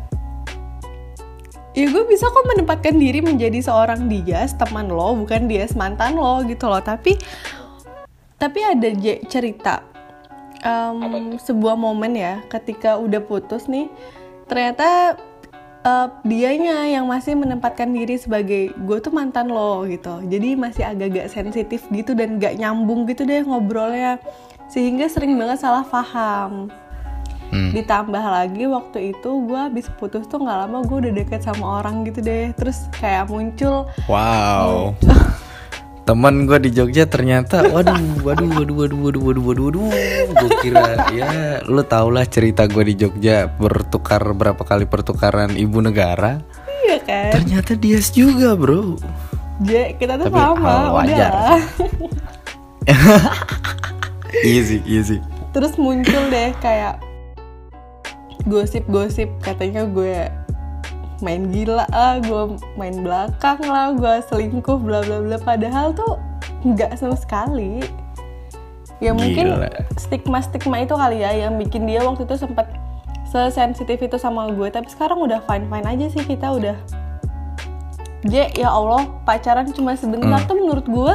ya 1.72 1.88
gue 1.88 2.04
bisa 2.04 2.28
kok 2.28 2.44
menempatkan 2.52 3.00
diri 3.00 3.24
menjadi 3.24 3.64
seorang 3.64 4.04
dia 4.08 4.44
teman 4.60 4.92
lo 4.92 5.16
bukan 5.16 5.48
dia 5.48 5.64
mantan 5.72 6.20
lo 6.20 6.44
gitu 6.44 6.68
loh. 6.68 6.80
Tapi 6.84 7.16
tapi 8.36 8.60
ada 8.60 8.88
cerita 9.30 9.80
em, 10.60 11.38
sebuah 11.40 11.78
momen 11.78 12.12
ya 12.18 12.44
ketika 12.52 13.00
udah 13.00 13.22
putus 13.24 13.70
nih 13.70 13.88
ternyata 14.50 15.16
eh, 15.80 16.08
dianya 16.28 16.92
yang 16.92 17.08
masih 17.08 17.38
menempatkan 17.38 17.88
diri 17.88 18.20
sebagai 18.20 18.76
gue 18.76 18.98
tuh 19.00 19.12
mantan 19.14 19.48
lo 19.48 19.88
gitu. 19.88 20.20
Jadi 20.28 20.58
masih 20.58 20.84
agak-agak 20.84 21.32
sensitif 21.32 21.88
gitu 21.88 22.12
dan 22.12 22.36
gak 22.36 22.60
nyambung 22.60 23.08
gitu 23.08 23.24
deh 23.24 23.40
ngobrolnya. 23.48 24.20
Sehingga 24.68 25.08
sering 25.08 25.36
banget 25.36 25.60
salah 25.60 25.84
paham 25.84 26.72
hmm. 27.52 27.76
ditambah 27.76 28.24
lagi 28.24 28.64
waktu 28.66 29.14
itu 29.14 29.30
gue 29.46 29.60
habis 29.60 29.86
putus 30.00 30.24
tuh 30.26 30.40
nggak 30.40 30.58
lama 30.66 30.82
gue 30.82 30.96
udah 31.06 31.12
deket 31.12 31.44
sama 31.44 31.84
orang 31.84 32.02
gitu 32.08 32.24
deh. 32.24 32.50
Terus 32.56 32.88
kayak 32.96 33.28
muncul 33.28 33.86
wow. 34.08 34.90
Teman 36.02 36.50
gue 36.50 36.58
di 36.58 36.74
Jogja 36.74 37.06
ternyata 37.06 37.62
waduh 37.70 37.94
waduh 38.26 38.50
waduh 38.50 38.74
waduh 38.74 38.98
waduh 38.98 39.22
waduh 39.22 39.44
waduh, 39.46 39.64
waduh. 39.70 39.88
gue 40.34 40.50
kira 40.58 40.98
ya 41.14 41.62
lo 41.62 41.86
tau 41.86 42.10
lah 42.10 42.26
cerita 42.26 42.66
gue 42.66 42.90
di 42.90 42.98
Jogja 42.98 43.46
bertukar 43.46 44.18
berapa 44.34 44.58
kali 44.66 44.90
pertukaran 44.90 45.54
ibu 45.54 45.78
negara? 45.78 46.42
Iya 46.82 46.98
kan? 47.06 47.30
Ternyata 47.38 47.78
dia 47.78 48.02
juga 48.02 48.58
bro. 48.58 48.98
Ya, 49.62 49.94
kita 49.94 50.18
tuh 50.18 50.26
Tapi 50.26 50.42
sama 50.42 50.74
oh, 50.90 50.98
wajar. 50.98 51.30
Easy 54.42 54.82
easy. 54.88 55.22
Terus 55.52 55.76
muncul 55.78 56.22
deh 56.32 56.50
kayak 56.58 56.98
gosip-gosip 58.46 59.28
katanya 59.42 59.86
gue 59.86 60.30
main 61.22 61.48
gila 61.54 61.86
lah, 61.86 62.18
gue 62.18 62.58
main 62.74 62.98
belakang 63.00 63.62
lah, 63.62 63.94
gue 63.94 64.14
selingkuh 64.26 64.82
bla 64.82 65.06
bla 65.06 65.22
bla. 65.22 65.38
Padahal 65.38 65.94
tuh 65.94 66.18
nggak 66.66 66.98
sama 66.98 67.14
sekali. 67.14 67.82
Ya 69.02 69.10
mungkin 69.14 69.50
Gila. 69.50 69.70
stigma-stigma 69.98 70.86
itu 70.86 70.94
kali 70.94 71.26
ya 71.26 71.34
yang 71.34 71.58
bikin 71.58 71.90
dia 71.90 72.06
waktu 72.06 72.22
itu 72.22 72.38
sempat 72.38 72.70
sesensitif 73.30 73.98
itu 74.02 74.18
sama 74.18 74.50
gue. 74.50 74.68
Tapi 74.70 74.86
sekarang 74.90 75.22
udah 75.22 75.42
fine 75.46 75.66
fine 75.70 75.86
aja 75.86 76.06
sih 76.10 76.22
kita 76.22 76.50
udah. 76.54 76.76
J 78.22 78.54
ya 78.54 78.70
Allah 78.70 79.10
pacaran 79.26 79.70
cuma 79.74 79.98
sebentar 79.98 80.42
tuh 80.46 80.58
menurut 80.58 80.86
gue. 80.86 81.14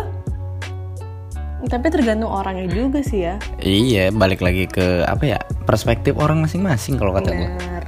Tapi 1.57 1.89
tergantung 1.89 2.29
orangnya 2.29 2.69
juga 2.69 3.01
sih 3.01 3.25
ya. 3.25 3.41
iya 3.57 4.13
balik 4.13 4.45
lagi 4.45 4.69
ke 4.69 5.01
apa 5.03 5.23
ya 5.25 5.39
perspektif 5.65 6.13
orang 6.15 6.45
masing-masing 6.45 6.95
kalau 6.95 7.17
kata 7.17 7.33
gue 7.33 7.49
Benar. 7.49 7.83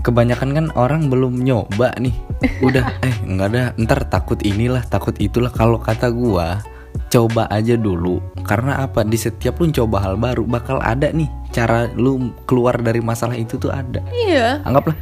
kebanyakan 0.00 0.50
kan 0.56 0.66
orang 0.74 1.06
belum 1.06 1.38
nyoba 1.38 1.94
nih 2.02 2.16
udah 2.66 2.84
eh 3.06 3.14
nggak 3.22 3.48
ada 3.54 3.62
ntar 3.78 4.02
takut 4.08 4.40
inilah 4.42 4.82
takut 4.82 5.14
itulah 5.18 5.52
kalau 5.52 5.78
kata 5.78 6.10
gua 6.10 6.58
coba 7.06 7.46
aja 7.48 7.78
dulu 7.78 8.18
karena 8.42 8.82
apa 8.82 9.06
di 9.06 9.14
setiap 9.14 9.62
lu 9.62 9.70
coba 9.70 10.02
hal 10.02 10.14
baru 10.18 10.42
bakal 10.42 10.82
ada 10.82 11.14
nih 11.14 11.30
cara 11.50 11.86
lu 11.94 12.34
keluar 12.46 12.74
dari 12.78 12.98
masalah 12.98 13.38
itu 13.38 13.54
tuh 13.54 13.70
ada 13.70 14.02
Iya. 14.10 14.62
anggaplah 14.66 14.94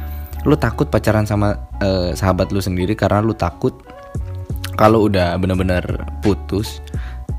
lu 0.45 0.53
takut 0.55 0.85
pacaran 0.87 1.25
sama 1.25 1.57
eh, 1.81 2.13
sahabat 2.13 2.53
lu 2.53 2.61
sendiri 2.61 2.93
karena 2.93 3.21
lu 3.21 3.33
takut 3.33 3.73
kalau 4.77 5.09
udah 5.09 5.35
bener-bener 5.35 5.83
putus 6.21 6.79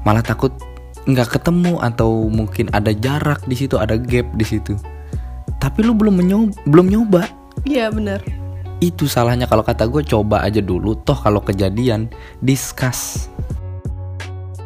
malah 0.03 0.25
takut 0.25 0.53
nggak 1.05 1.41
ketemu 1.41 1.81
atau 1.81 2.29
mungkin 2.29 2.69
ada 2.71 2.93
jarak 2.93 3.41
di 3.49 3.57
situ 3.57 3.81
ada 3.81 3.97
gap 3.97 4.29
di 4.37 4.45
situ 4.45 4.77
tapi 5.61 5.85
lu 5.85 5.93
belum 5.93 6.17
menyoba, 6.21 6.53
belum 6.65 6.87
nyoba 6.89 7.23
Iya 7.69 7.93
bener. 7.93 8.25
itu 8.81 9.05
salahnya 9.05 9.45
kalau 9.45 9.61
kata 9.61 9.85
gue 9.85 10.01
coba 10.05 10.41
aja 10.41 10.65
dulu 10.65 10.97
toh 11.05 11.17
kalau 11.17 11.45
kejadian 11.45 12.09
discuss 12.41 13.29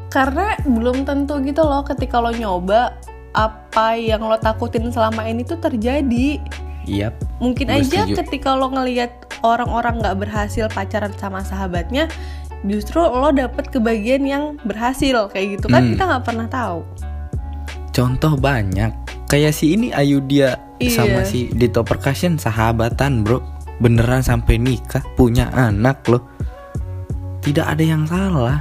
Karena 0.06 0.54
belum 0.62 1.02
tentu 1.02 1.42
gitu 1.42 1.66
loh 1.66 1.82
ketika 1.82 2.22
lo 2.22 2.30
nyoba 2.30 2.94
apa 3.34 3.98
yang 3.98 4.22
lo 4.22 4.38
takutin 4.38 4.86
selama 4.94 5.26
ini 5.26 5.42
tuh 5.42 5.58
terjadi. 5.58 6.38
iya 6.86 7.10
Mungkin 7.42 7.66
aja 7.66 8.06
setuju. 8.06 8.22
ketika 8.22 8.54
lo 8.54 8.70
ngelihat 8.70 9.10
orang-orang 9.42 9.98
nggak 9.98 10.14
berhasil 10.22 10.70
pacaran 10.70 11.10
sama 11.18 11.42
sahabatnya, 11.42 12.06
justru 12.64 12.98
lo 12.98 13.28
dapet 13.28 13.68
kebagian 13.68 14.24
yang 14.24 14.44
berhasil 14.60 15.28
kayak 15.28 15.58
gitu 15.58 15.68
kan 15.68 15.80
Hmm. 15.80 15.90
kita 15.90 16.02
nggak 16.04 16.24
pernah 16.24 16.48
tahu. 16.48 16.80
contoh 17.90 18.34
banyak 18.34 18.90
kayak 19.24 19.52
si 19.52 19.72
ini 19.72 19.88
Ayu 19.90 20.18
dia 20.20 20.58
Iya. 20.76 20.90
sama 20.98 21.20
si 21.22 21.46
Dito 21.48 21.80
Percussion 21.80 22.34
sahabatan 22.34 23.22
bro 23.22 23.38
beneran 23.76 24.18
sampai 24.18 24.56
nikah 24.56 25.04
punya 25.14 25.46
anak 25.50 26.02
loh 26.04 26.26
tidak 27.40 27.68
ada 27.68 27.84
yang 27.84 28.02
salah 28.04 28.58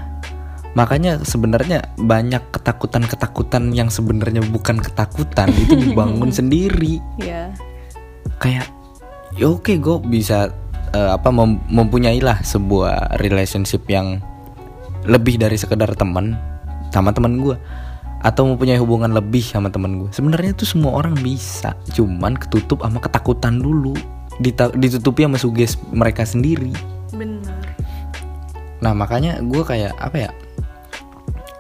makanya 0.74 1.22
sebenarnya 1.22 1.82
banyak 1.96 2.42
ketakutan-ketakutan 2.52 3.70
yang 3.72 3.88
sebenarnya 3.88 4.42
bukan 4.44 4.78
ketakutan 4.78 5.50
itu 5.56 5.74
dibangun 5.74 6.30
sendiri 6.36 7.02
Iya. 7.18 7.54
kayak 8.38 8.70
ya 9.34 9.46
oke 9.48 9.74
gue 9.74 9.98
bisa 10.04 10.50
eh, 10.94 11.12
apa 11.14 11.30
mem- 11.34 11.62
mempunyailah 11.68 12.46
sebuah 12.46 13.20
relationship 13.20 13.84
yang 13.90 14.22
lebih 15.04 15.36
dari 15.36 15.60
sekedar 15.60 15.92
teman 16.00 16.38
sama 16.94 17.12
teman 17.12 17.42
gue 17.42 17.58
atau 18.24 18.48
mempunyai 18.48 18.80
hubungan 18.80 19.12
lebih 19.12 19.44
sama 19.44 19.68
teman 19.68 20.00
gue 20.00 20.10
sebenarnya 20.16 20.56
tuh 20.56 20.64
semua 20.64 20.96
orang 20.96 21.12
bisa 21.20 21.76
cuman 21.92 22.40
ketutup 22.40 22.80
sama 22.86 23.04
ketakutan 23.04 23.60
dulu. 23.60 23.92
Dita- 24.42 24.74
ditutupi 24.74 25.30
sama 25.30 25.38
suges 25.38 25.78
mereka 25.94 26.26
sendiri. 26.26 26.74
Bener. 27.14 27.54
nah 28.82 28.92
makanya 28.92 29.38
gue 29.46 29.62
kayak 29.64 29.94
apa 30.02 30.18
ya 30.28 30.30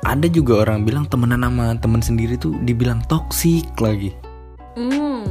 ada 0.03 0.27
juga 0.27 0.65
orang 0.65 0.83
bilang 0.83 1.05
temenan 1.07 1.45
sama 1.45 1.77
temen 1.79 2.01
sendiri 2.03 2.35
tuh 2.35 2.51
dibilang 2.65 2.99
toksik 3.07 3.69
lagi. 3.79 4.11
Hmm. 4.73 5.21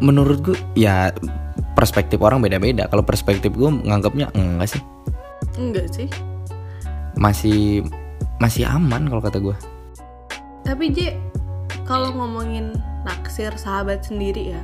menurut 0.00 0.40
gue 0.40 0.56
ya 0.72 1.12
perspektif 1.76 2.18
orang 2.24 2.40
beda-beda. 2.40 2.88
Kalau 2.88 3.04
perspektif 3.04 3.52
gue 3.52 3.68
nganggapnya 3.84 4.32
enggak 4.32 4.74
sih. 4.74 4.82
Enggak 5.60 5.88
sih. 5.92 6.08
masih 7.16 7.80
masih 8.36 8.68
aman 8.68 9.08
kalau 9.08 9.24
kata 9.24 9.40
gue 9.40 9.56
Tapi 10.68 10.92
J, 10.92 11.16
kalau 11.88 12.12
ngomongin 12.12 12.76
naksir 13.08 13.56
sahabat 13.56 14.04
sendiri 14.04 14.52
ya, 14.52 14.62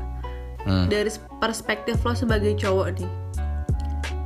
Hmm. 0.63 0.87
dari 0.87 1.11
perspektif 1.43 1.99
lo 2.07 2.15
sebagai 2.15 2.55
cowok 2.55 3.01
nih 3.01 3.11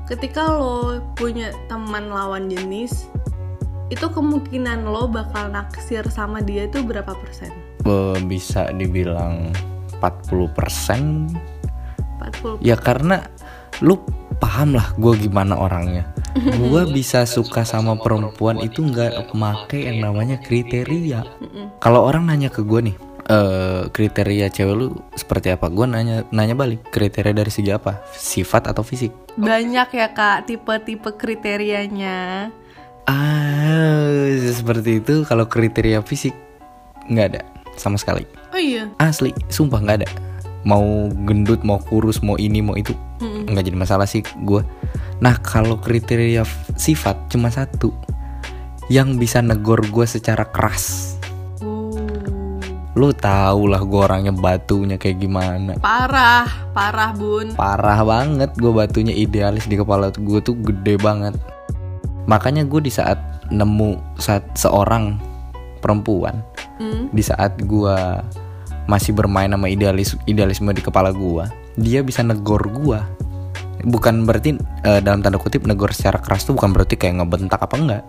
ketika 0.05 0.53
lo 0.53 1.01
punya 1.17 1.49
teman 1.65 2.13
lawan 2.13 2.53
jenis 2.53 3.09
itu 3.89 4.05
kemungkinan 4.11 4.85
lo 4.85 5.09
bakal 5.09 5.49
naksir 5.49 6.03
sama 6.11 6.43
dia 6.43 6.67
itu 6.67 6.83
berapa 6.83 7.15
persen? 7.23 7.55
Bisa 8.27 8.69
dibilang 8.75 9.55
40% 10.03 11.56
40 12.19 12.65
Ya 12.65 12.77
karena 12.77 13.29
lu 13.85 14.01
paham 14.41 14.73
lah 14.77 14.93
gue 14.97 15.13
gimana 15.17 15.57
orangnya 15.57 16.09
Gue 16.61 16.89
bisa 16.89 17.25
suka 17.29 17.65
sama 17.65 17.97
perempuan 17.97 18.61
itu 18.61 18.85
nggak 18.85 19.33
make 19.37 19.77
yang 19.77 20.05
namanya 20.05 20.41
kriteria 20.41 21.25
Kalau 21.81 22.05
orang 22.05 22.29
nanya 22.29 22.49
ke 22.49 22.65
gue 22.65 22.93
nih 22.93 22.97
eh 23.27 23.91
kriteria 23.91 24.47
cewek 24.55 24.75
lu 24.79 24.95
seperti 25.19 25.51
apa? 25.51 25.67
Gue 25.67 25.83
nanya 25.91 26.23
nanya 26.31 26.55
balik 26.55 26.95
kriteria 26.95 27.35
dari 27.35 27.51
segi 27.51 27.75
apa? 27.75 28.07
Sifat 28.15 28.71
atau 28.71 28.87
fisik? 28.87 29.27
banyak 29.37 29.89
ya 29.93 30.09
kak 30.17 30.49
tipe-tipe 30.49 31.13
kriterianya 31.13 32.49
Ah 33.05 34.33
seperti 34.51 35.05
itu 35.05 35.23
kalau 35.29 35.45
kriteria 35.45 36.01
fisik 36.01 36.33
nggak 37.07 37.27
ada 37.37 37.43
sama 37.77 38.01
sekali 38.01 38.25
oh 38.51 38.59
iya 38.59 38.89
Asli, 38.97 39.37
sumpah 39.53 39.85
nggak 39.85 39.97
ada. 40.03 40.09
Mau 40.67 41.07
gendut, 41.23 41.63
mau 41.63 41.79
kurus, 41.79 42.19
mau 42.27 42.35
ini, 42.35 42.59
mau 42.59 42.75
itu, 42.75 42.91
nggak 43.23 43.71
jadi 43.71 43.79
masalah 43.79 44.03
sih 44.03 44.27
gue. 44.43 44.67
Nah 45.23 45.39
kalau 45.39 45.79
kriteria 45.79 46.43
sifat 46.75 47.31
cuma 47.31 47.55
satu, 47.55 47.95
yang 48.91 49.15
bisa 49.15 49.39
negor 49.39 49.79
gue 49.87 50.03
secara 50.05 50.43
keras. 50.51 51.15
Uh, 51.63 52.59
Lu 52.99 53.15
tau 53.15 53.71
lah 53.71 53.79
gue 53.79 54.01
orangnya 54.03 54.35
batunya 54.35 54.99
kayak 54.99 55.23
gimana. 55.23 55.79
parah 55.79 56.51
parah 56.75 57.15
bun 57.15 57.55
Parah 57.55 58.03
banget 58.03 58.51
gue 58.59 58.73
batunya 58.75 59.15
idealis 59.15 59.71
di 59.71 59.79
kepala 59.79 60.11
gue 60.11 60.41
tuh 60.43 60.59
gede 60.59 60.99
banget. 60.99 61.39
Makanya 62.27 62.67
gue 62.67 62.83
di 62.83 62.91
saat 62.91 63.23
nemu 63.55 64.19
saat 64.19 64.43
seorang 64.59 65.15
perempuan, 65.79 66.43
Hmm. 66.83 67.07
di 67.15 67.23
saat 67.23 67.57
gua 67.63 68.21
masih 68.87 69.13
bermain 69.13 69.51
sama 69.51 69.67
idealis 69.67 70.15
idealisme 70.27 70.71
di 70.71 70.83
kepala 70.83 71.11
gua 71.11 71.51
dia 71.77 72.01
bisa 72.01 72.25
negor 72.25 72.65
gua. 72.73 73.05
Bukan 73.87 74.25
berarti 74.25 74.57
eh, 74.83 75.01
dalam 75.05 75.21
tanda 75.21 75.37
kutip 75.37 75.69
negor 75.69 75.93
secara 75.93 76.19
keras 76.19 76.49
tuh 76.49 76.57
bukan 76.57 76.73
berarti 76.73 76.97
kayak 76.97 77.23
ngebentak 77.23 77.61
apa 77.61 77.77
enggak. 77.77 78.03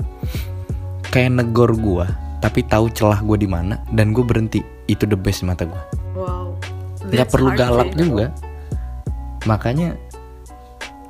Kayak 1.11 1.43
negor 1.43 1.75
gua 1.75 2.07
tapi 2.39 2.63
tahu 2.63 2.87
celah 2.93 3.19
gua 3.21 3.37
di 3.37 3.45
mana 3.45 3.83
dan 3.91 4.15
gue 4.15 4.23
berhenti. 4.23 4.63
Itu 4.87 5.03
the 5.03 5.19
best 5.19 5.43
mata 5.43 5.67
gua. 5.67 5.83
Wow. 6.15 6.47
Nggak 7.03 7.29
perlu 7.29 7.49
galak 7.53 7.91
juga. 7.93 8.31
Makanya 9.43 9.99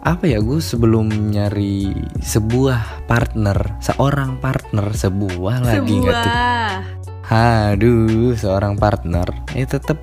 apa 0.08 0.24
ya 0.24 0.40
gue 0.40 0.64
sebelum 0.64 1.10
nyari 1.36 1.92
sebuah 2.24 3.10
partner 3.12 3.76
seorang 3.84 4.40
partner 4.40 4.88
sebuah 4.96 5.68
lagi 5.68 6.00
nggak 6.00 6.16
tuh? 6.16 6.32
Sebuah 6.32 6.97
Aduh, 7.28 8.32
seorang 8.40 8.80
partner, 8.80 9.28
ya 9.52 9.68
tetap 9.68 10.00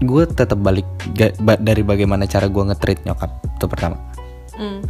gue 0.00 0.24
tetap 0.24 0.56
balik 0.56 0.88
ga- 1.12 1.36
ba- 1.44 1.60
dari 1.60 1.84
bagaimana 1.84 2.24
cara 2.24 2.48
gue 2.48 2.62
nge-treat 2.72 3.04
nyokap 3.04 3.28
itu 3.44 3.66
pertama. 3.68 4.00
Hmm. 4.56 4.80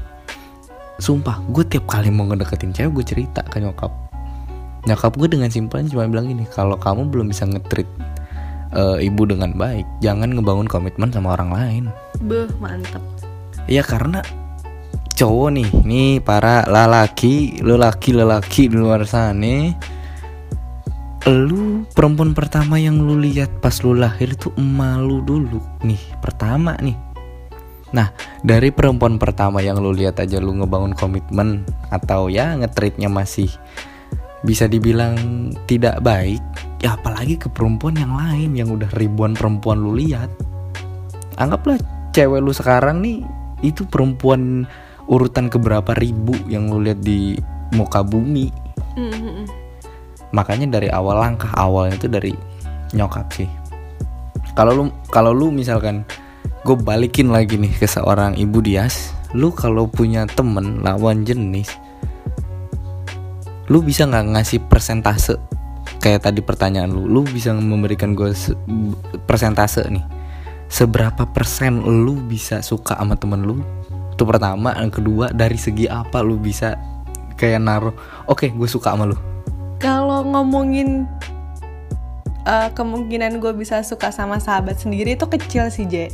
Sumpah, 1.02 1.42
gue 1.50 1.66
tiap 1.66 1.90
kali 1.90 2.14
mau 2.14 2.30
ngedeketin 2.30 2.70
cewek 2.70 3.02
gue 3.02 3.04
cerita 3.16 3.42
ke 3.42 3.58
nyokap. 3.58 3.90
Nyokap 4.86 5.18
gue 5.18 5.28
dengan 5.34 5.50
simpelnya 5.50 5.90
cuma 5.90 6.06
bilang 6.06 6.30
gini, 6.30 6.46
kalau 6.46 6.78
kamu 6.78 7.10
belum 7.10 7.26
bisa 7.34 7.42
nge-treat 7.42 7.90
eh, 8.70 8.98
ibu 9.02 9.26
dengan 9.26 9.50
baik, 9.58 9.86
jangan 9.98 10.30
ngebangun 10.30 10.70
komitmen 10.70 11.10
sama 11.10 11.34
orang 11.34 11.50
lain. 11.50 11.84
beh 12.22 12.46
mantep 12.62 13.02
Ya 13.66 13.82
karena 13.82 14.22
cowok 15.18 15.48
nih, 15.58 15.68
nih 15.82 16.10
para 16.22 16.62
lelaki, 16.70 17.58
lelaki 17.66 18.14
lelaki 18.14 18.62
di 18.70 18.76
luar 18.78 19.02
sana. 19.10 19.74
Lu 21.28 21.84
perempuan 21.92 22.32
pertama 22.32 22.80
yang 22.80 22.96
lu 22.96 23.20
lihat 23.20 23.60
pas 23.60 23.76
lu 23.84 23.92
lahir 23.92 24.32
itu 24.32 24.48
emak 24.56 25.04
lu 25.04 25.20
dulu 25.20 25.60
nih, 25.84 26.00
pertama 26.24 26.72
nih. 26.80 26.96
Nah, 27.92 28.08
dari 28.40 28.72
perempuan 28.72 29.20
pertama 29.20 29.60
yang 29.60 29.76
lu 29.84 29.92
lihat 29.92 30.16
aja 30.16 30.40
lu 30.40 30.56
ngebangun 30.56 30.96
komitmen 30.96 31.68
atau 31.92 32.32
ya 32.32 32.56
ngetreatnya 32.56 33.12
masih 33.12 33.52
bisa 34.40 34.64
dibilang 34.64 35.52
tidak 35.68 36.00
baik, 36.00 36.40
ya 36.80 36.96
apalagi 36.96 37.36
ke 37.36 37.52
perempuan 37.52 38.00
yang 38.00 38.16
lain 38.16 38.56
yang 38.56 38.72
udah 38.72 38.88
ribuan 38.96 39.36
perempuan 39.36 39.84
lu 39.84 40.00
lihat. 40.00 40.32
Anggaplah 41.36 41.76
cewek 42.16 42.40
lu 42.40 42.56
sekarang 42.56 43.04
nih 43.04 43.20
itu 43.60 43.84
perempuan 43.84 44.64
urutan 45.04 45.52
keberapa 45.52 45.92
ribu 46.00 46.32
yang 46.48 46.72
lu 46.72 46.80
lihat 46.80 47.04
di 47.04 47.36
muka 47.76 48.00
bumi. 48.00 48.48
Hmm, 48.96 49.12
hmm, 49.12 49.32
hmm. 49.44 49.59
Makanya 50.30 50.78
dari 50.78 50.88
awal 50.90 51.18
langkah 51.18 51.50
awalnya 51.58 51.98
itu 51.98 52.08
dari 52.08 52.32
nyokap 52.94 53.26
sih. 53.34 53.50
Kalau 54.54 54.74
lu 54.74 54.84
kalau 55.10 55.30
lu 55.30 55.50
misalkan 55.54 56.02
gue 56.66 56.76
balikin 56.76 57.30
lagi 57.32 57.56
nih 57.56 57.72
ke 57.72 57.86
seorang 57.86 58.36
ibu 58.36 58.60
dias, 58.60 59.14
lu 59.32 59.54
kalau 59.54 59.86
punya 59.86 60.26
temen 60.26 60.82
lawan 60.82 61.22
jenis, 61.24 61.70
lu 63.70 63.80
bisa 63.80 64.04
nggak 64.04 64.26
ngasih 64.36 64.60
persentase 64.66 65.38
kayak 66.02 66.26
tadi 66.26 66.40
pertanyaan 66.42 66.90
lu, 66.90 67.06
lu 67.06 67.22
bisa 67.24 67.54
memberikan 67.54 68.12
gue 68.16 68.34
se- 68.34 68.56
persentase 69.24 69.86
nih, 69.88 70.04
seberapa 70.66 71.28
persen 71.30 71.80
lu 71.80 72.18
bisa 72.26 72.60
suka 72.60 72.98
sama 72.98 73.14
temen 73.14 73.44
lu? 73.44 73.62
Itu 74.12 74.28
pertama, 74.28 74.76
yang 74.76 74.92
kedua 74.92 75.32
dari 75.32 75.56
segi 75.56 75.88
apa 75.88 76.20
lu 76.20 76.36
bisa 76.36 76.76
kayak 77.40 77.60
naruh, 77.62 77.94
oke 78.28 78.50
gue 78.52 78.68
suka 78.68 78.92
sama 78.92 79.08
lu. 79.08 79.29
Kalau 79.80 80.22
ngomongin 80.22 81.08
eh, 82.44 82.68
kemungkinan 82.76 83.40
gue 83.40 83.56
bisa 83.56 83.80
suka 83.80 84.12
sama 84.12 84.36
sahabat 84.36 84.76
sendiri 84.78 85.16
itu 85.16 85.26
kecil 85.26 85.72
sih 85.72 85.88
J. 85.88 86.12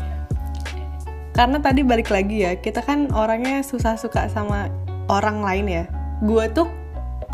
Karena 1.36 1.60
tadi 1.60 1.84
balik 1.84 2.08
lagi 2.08 2.46
ya 2.46 2.56
kita 2.56 2.80
kan 2.80 3.12
orangnya 3.12 3.60
susah 3.60 3.98
suka 4.00 4.30
sama 4.32 4.72
orang 5.10 5.42
lain 5.42 5.66
ya. 5.68 5.84
Gue 6.24 6.48
tuh 6.48 6.70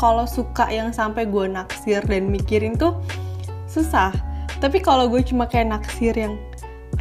kalau 0.01 0.27
suka 0.27 0.67
yang 0.67 0.91
sampai 0.91 1.29
gue 1.29 1.47
naksir 1.47 2.03
dan 2.03 2.27
mikirin 2.27 2.75
tuh 2.75 2.99
susah. 3.69 4.11
Tapi 4.59 4.81
kalau 4.83 5.07
gue 5.07 5.23
cuma 5.23 5.47
kayak 5.47 5.71
naksir 5.71 6.17
yang 6.17 6.35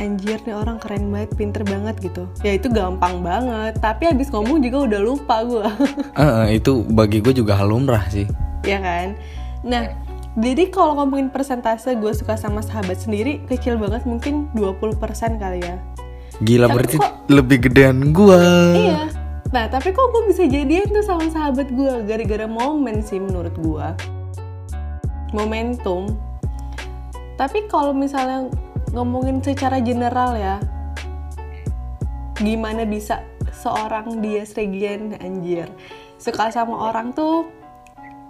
anjir 0.00 0.40
nih 0.48 0.56
orang 0.56 0.78
keren 0.78 1.10
banget 1.10 1.34
pinter 1.34 1.64
banget 1.66 1.98
gitu. 1.98 2.28
Ya 2.46 2.54
itu 2.54 2.70
gampang 2.70 3.24
banget. 3.24 3.80
Tapi 3.82 4.12
abis 4.12 4.30
ngomong 4.30 4.62
juga 4.62 4.86
udah 4.86 5.00
lupa 5.02 5.36
gue 5.42 5.66
eh, 6.22 6.62
itu 6.62 6.86
bagi 6.86 7.18
gue 7.18 7.34
juga 7.34 7.58
hal 7.58 7.72
lumrah 7.72 8.06
sih. 8.12 8.28
Ya 8.62 8.78
kan? 8.78 9.14
Nah, 9.62 9.94
jadi 10.38 10.72
kalau 10.72 10.96
ngomongin 10.96 11.28
persentase 11.28 11.92
gue 11.94 12.12
suka 12.16 12.34
sama 12.34 12.64
sahabat 12.64 12.98
sendiri 12.98 13.44
kecil 13.46 13.76
banget 13.76 14.08
mungkin 14.08 14.48
20% 14.56 14.96
kali 15.38 15.60
ya. 15.60 15.76
Gila 16.42 16.66
Tapi 16.66 16.74
berarti 16.74 16.96
kok- 16.98 17.14
lebih 17.28 17.58
gedean 17.68 18.10
gua. 18.10 18.40
Iya. 18.72 19.02
Nah, 19.52 19.68
tapi 19.68 19.92
kok 19.92 20.08
gue 20.08 20.32
bisa 20.32 20.48
jadian 20.48 20.88
tuh 20.88 21.04
sama 21.04 21.28
sahabat 21.28 21.68
gue 21.68 21.92
gara-gara 22.08 22.48
momen 22.48 23.04
sih 23.04 23.20
menurut 23.20 23.52
gue. 23.60 23.86
Momentum. 25.36 26.16
Tapi 27.36 27.68
kalau 27.68 27.92
misalnya 27.92 28.48
ngomongin 28.96 29.44
secara 29.44 29.80
general 29.84 30.36
ya, 30.36 30.56
gimana 32.40 32.82
bisa 32.82 33.22
seorang 33.52 34.18
dia 34.24 34.42
Regian 34.42 35.14
anjir 35.20 35.68
suka 36.18 36.50
sama 36.50 36.90
orang 36.90 37.14
tuh 37.14 37.46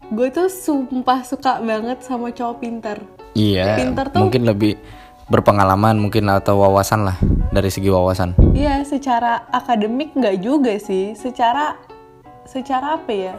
gue 0.09 0.29
tuh 0.29 0.49
sumpah 0.49 1.23
suka 1.23 1.61
banget 1.61 2.03
sama 2.03 2.31
cowok 2.31 2.57
pinter 2.59 2.99
Iya. 3.33 3.81
Pinter 3.81 4.12
tuh- 4.12 4.21
Mungkin 4.21 4.45
lebih 4.45 4.77
berpengalaman 5.27 5.97
mungkin 5.97 6.29
atau 6.29 6.61
wawasan 6.61 7.09
lah 7.09 7.17
dari 7.49 7.73
segi 7.73 7.88
wawasan. 7.88 8.37
Iya, 8.53 8.85
secara 8.85 9.49
akademik 9.49 10.12
nggak 10.12 10.37
juga 10.38 10.77
sih. 10.77 11.17
Secara 11.17 11.81
secara 12.45 13.01
apa 13.01 13.09
ya? 13.09 13.35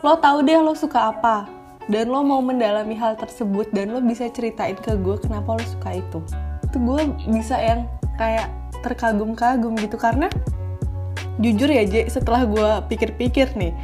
Lo 0.00 0.16
tahu 0.16 0.40
deh 0.40 0.56
lo 0.56 0.72
suka 0.72 1.12
apa 1.12 1.44
dan 1.86 2.08
lo 2.08 2.24
mau 2.24 2.40
mendalami 2.40 2.96
hal 2.96 3.12
tersebut 3.14 3.68
dan 3.70 3.92
lo 3.92 4.00
bisa 4.00 4.24
ceritain 4.32 4.72
ke 4.74 4.96
gue 4.96 5.20
kenapa 5.20 5.52
lo 5.52 5.64
suka 5.68 5.92
itu. 5.92 6.24
Itu 6.64 6.80
gue 6.80 7.00
bisa 7.28 7.60
yang 7.60 7.84
kayak 8.16 8.48
terkagum-kagum 8.80 9.76
gitu 9.76 10.00
karena 10.00 10.32
jujur 11.36 11.68
ya 11.68 11.84
J, 11.84 12.08
setelah 12.08 12.48
gue 12.48 12.70
pikir-pikir 12.88 13.52
nih, 13.52 13.76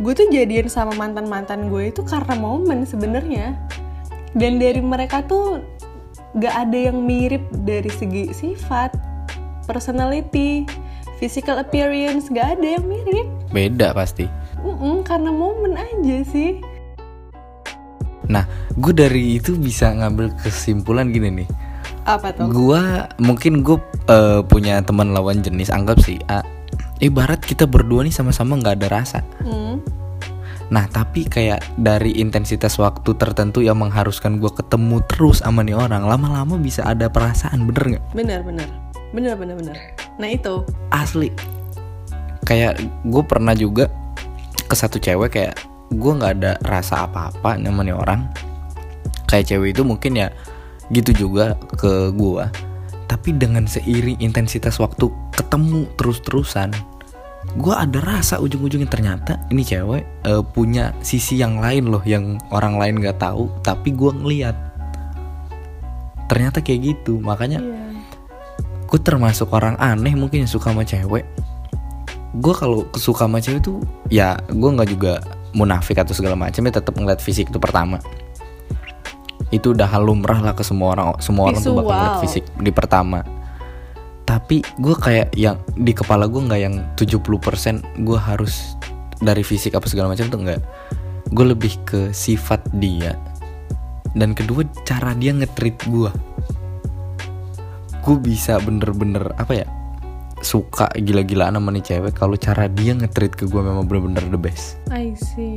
gue 0.00 0.12
tuh 0.16 0.28
jadian 0.32 0.70
sama 0.72 0.96
mantan-mantan 0.96 1.68
gue 1.68 1.92
itu 1.92 2.00
karena 2.06 2.32
momen 2.38 2.88
sebenarnya. 2.88 3.58
Dan 4.32 4.56
dari 4.56 4.80
mereka 4.80 5.20
tuh 5.28 5.60
gak 6.40 6.68
ada 6.68 6.78
yang 6.88 7.04
mirip 7.04 7.44
dari 7.52 7.92
segi 7.92 8.32
sifat, 8.32 8.96
personality, 9.68 10.64
physical 11.20 11.60
appearance, 11.60 12.32
gak 12.32 12.56
ada 12.56 12.80
yang 12.80 12.84
mirip. 12.88 13.28
Beda 13.52 13.92
pasti. 13.92 14.24
Mm-mm, 14.64 15.04
karena 15.04 15.28
momen 15.28 15.76
aja 15.76 16.24
sih. 16.24 16.64
Nah, 18.32 18.48
gue 18.78 18.92
dari 18.96 19.36
itu 19.36 19.52
bisa 19.58 19.92
ngambil 19.92 20.32
kesimpulan 20.40 21.12
gini 21.12 21.44
nih. 21.44 21.48
Apa 22.08 22.34
tuh? 22.34 22.50
Gua 22.50 23.06
mungkin 23.20 23.62
gue 23.62 23.78
eh, 24.08 24.40
punya 24.46 24.80
teman 24.82 25.14
lawan 25.14 25.44
jenis 25.44 25.70
anggap 25.70 26.00
sih 26.02 26.18
A. 26.32 26.42
Ibarat 27.02 27.42
kita 27.42 27.66
berdua 27.66 28.06
nih 28.06 28.14
sama-sama 28.14 28.54
nggak 28.54 28.78
ada 28.78 28.88
rasa. 29.02 29.26
Hmm, 29.42 29.82
Nah 30.72 30.88
tapi 30.88 31.28
kayak 31.28 31.76
dari 31.76 32.16
intensitas 32.16 32.80
waktu 32.80 33.12
tertentu 33.20 33.60
yang 33.60 33.76
mengharuskan 33.76 34.40
gue 34.40 34.48
ketemu 34.48 35.04
terus 35.04 35.44
sama 35.44 35.60
nih 35.60 35.76
orang 35.76 36.08
Lama-lama 36.08 36.56
bisa 36.56 36.80
ada 36.88 37.12
perasaan 37.12 37.68
bener 37.68 37.84
nggak? 37.92 38.04
bener 38.16 38.40
bener. 38.40 38.68
Bener 39.12 39.36
bener 39.36 39.54
bener. 39.60 39.76
Nah 40.16 40.28
itu. 40.32 40.64
Asli. 40.88 41.28
Kayak 42.48 42.80
gue 43.04 43.22
pernah 43.28 43.52
juga 43.52 43.92
ke 44.64 44.72
satu 44.72 44.96
cewek 44.96 45.36
kayak 45.36 45.60
gue 45.92 46.12
nggak 46.16 46.32
ada 46.40 46.56
rasa 46.64 47.04
apa-apa 47.04 47.60
sama 47.60 47.84
nih 47.84 47.92
orang. 47.92 48.24
Kayak 49.28 49.52
cewek 49.52 49.76
itu 49.76 49.84
mungkin 49.84 50.16
ya 50.16 50.32
gitu 50.92 51.28
juga 51.28 51.56
ke 51.76 52.12
gue 52.12 52.44
Tapi 53.08 53.36
dengan 53.36 53.68
seiring 53.68 54.20
intensitas 54.24 54.80
waktu 54.80 55.08
ketemu 55.36 55.84
terus-terusan 56.00 56.72
gue 57.52 57.74
ada 57.76 58.00
rasa 58.00 58.40
ujung-ujungnya 58.40 58.88
ternyata 58.88 59.36
ini 59.52 59.60
cewek 59.60 60.24
eh, 60.24 60.42
punya 60.56 60.96
sisi 61.04 61.36
yang 61.36 61.60
lain 61.60 61.92
loh 61.92 62.00
yang 62.08 62.40
orang 62.48 62.80
lain 62.80 62.96
nggak 63.04 63.20
tahu 63.20 63.52
tapi 63.60 63.92
gue 63.92 64.08
ngeliat. 64.08 64.56
Ternyata 66.32 66.64
kayak 66.64 66.80
gitu 66.80 67.20
makanya 67.20 67.60
Iya. 67.60 67.92
gue 68.88 69.00
termasuk 69.00 69.52
orang 69.52 69.76
aneh 69.76 70.16
mungkin 70.16 70.44
yang 70.44 70.50
suka 70.52 70.72
sama 70.72 70.84
cewek. 70.84 71.28
Gue 72.40 72.54
kalau 72.56 72.88
suka 72.96 73.28
sama 73.28 73.36
cewek 73.36 73.60
tuh 73.60 73.84
ya 74.08 74.40
gue 74.48 74.70
nggak 74.72 74.88
juga 74.88 75.20
munafik 75.52 76.00
atau 76.00 76.16
segala 76.16 76.32
macam 76.32 76.64
ya 76.64 76.72
tetap 76.72 76.96
ngeliat 76.96 77.20
fisik 77.20 77.52
itu 77.52 77.60
pertama. 77.60 78.00
Itu 79.52 79.76
udah 79.76 79.84
hal 79.84 80.08
lumrah 80.08 80.40
lah 80.40 80.56
ke 80.56 80.64
semua 80.64 80.96
orang 80.96 81.20
semua 81.20 81.52
orang 81.52 81.60
tuh 81.60 81.76
bakal 81.76 81.92
ngeliat 81.92 82.16
fisik 82.24 82.44
di 82.56 82.72
pertama 82.72 83.20
tapi 84.32 84.64
gue 84.80 84.96
kayak 84.96 85.36
yang 85.36 85.60
di 85.76 85.92
kepala 85.92 86.24
gue 86.24 86.40
nggak 86.40 86.60
yang 86.64 86.80
70% 86.96 88.00
gue 88.00 88.16
harus 88.16 88.80
dari 89.20 89.44
fisik 89.44 89.76
apa 89.76 89.84
segala 89.84 90.16
macam 90.16 90.32
tuh 90.32 90.40
nggak. 90.40 90.60
Gue 91.36 91.52
lebih 91.52 91.76
ke 91.84 92.00
sifat 92.16 92.64
dia. 92.80 93.12
Dan 94.16 94.32
kedua 94.32 94.64
cara 94.88 95.12
dia 95.12 95.36
nge-treat 95.36 95.76
gue 95.84 96.08
gue 98.02 98.16
bisa 98.18 98.58
bener-bener 98.58 99.30
apa 99.38 99.62
ya 99.62 99.66
suka 100.42 100.90
gila-gilaan 100.98 101.54
sama 101.54 101.70
nih 101.70 101.86
cewek 101.86 102.18
kalau 102.18 102.34
cara 102.34 102.66
dia 102.66 102.98
nge-treat 102.98 103.30
ke 103.30 103.46
gue 103.46 103.62
memang 103.62 103.86
bener-bener 103.86 104.26
the 104.26 104.40
best. 104.40 104.80
I 104.90 105.14
see. 105.14 105.54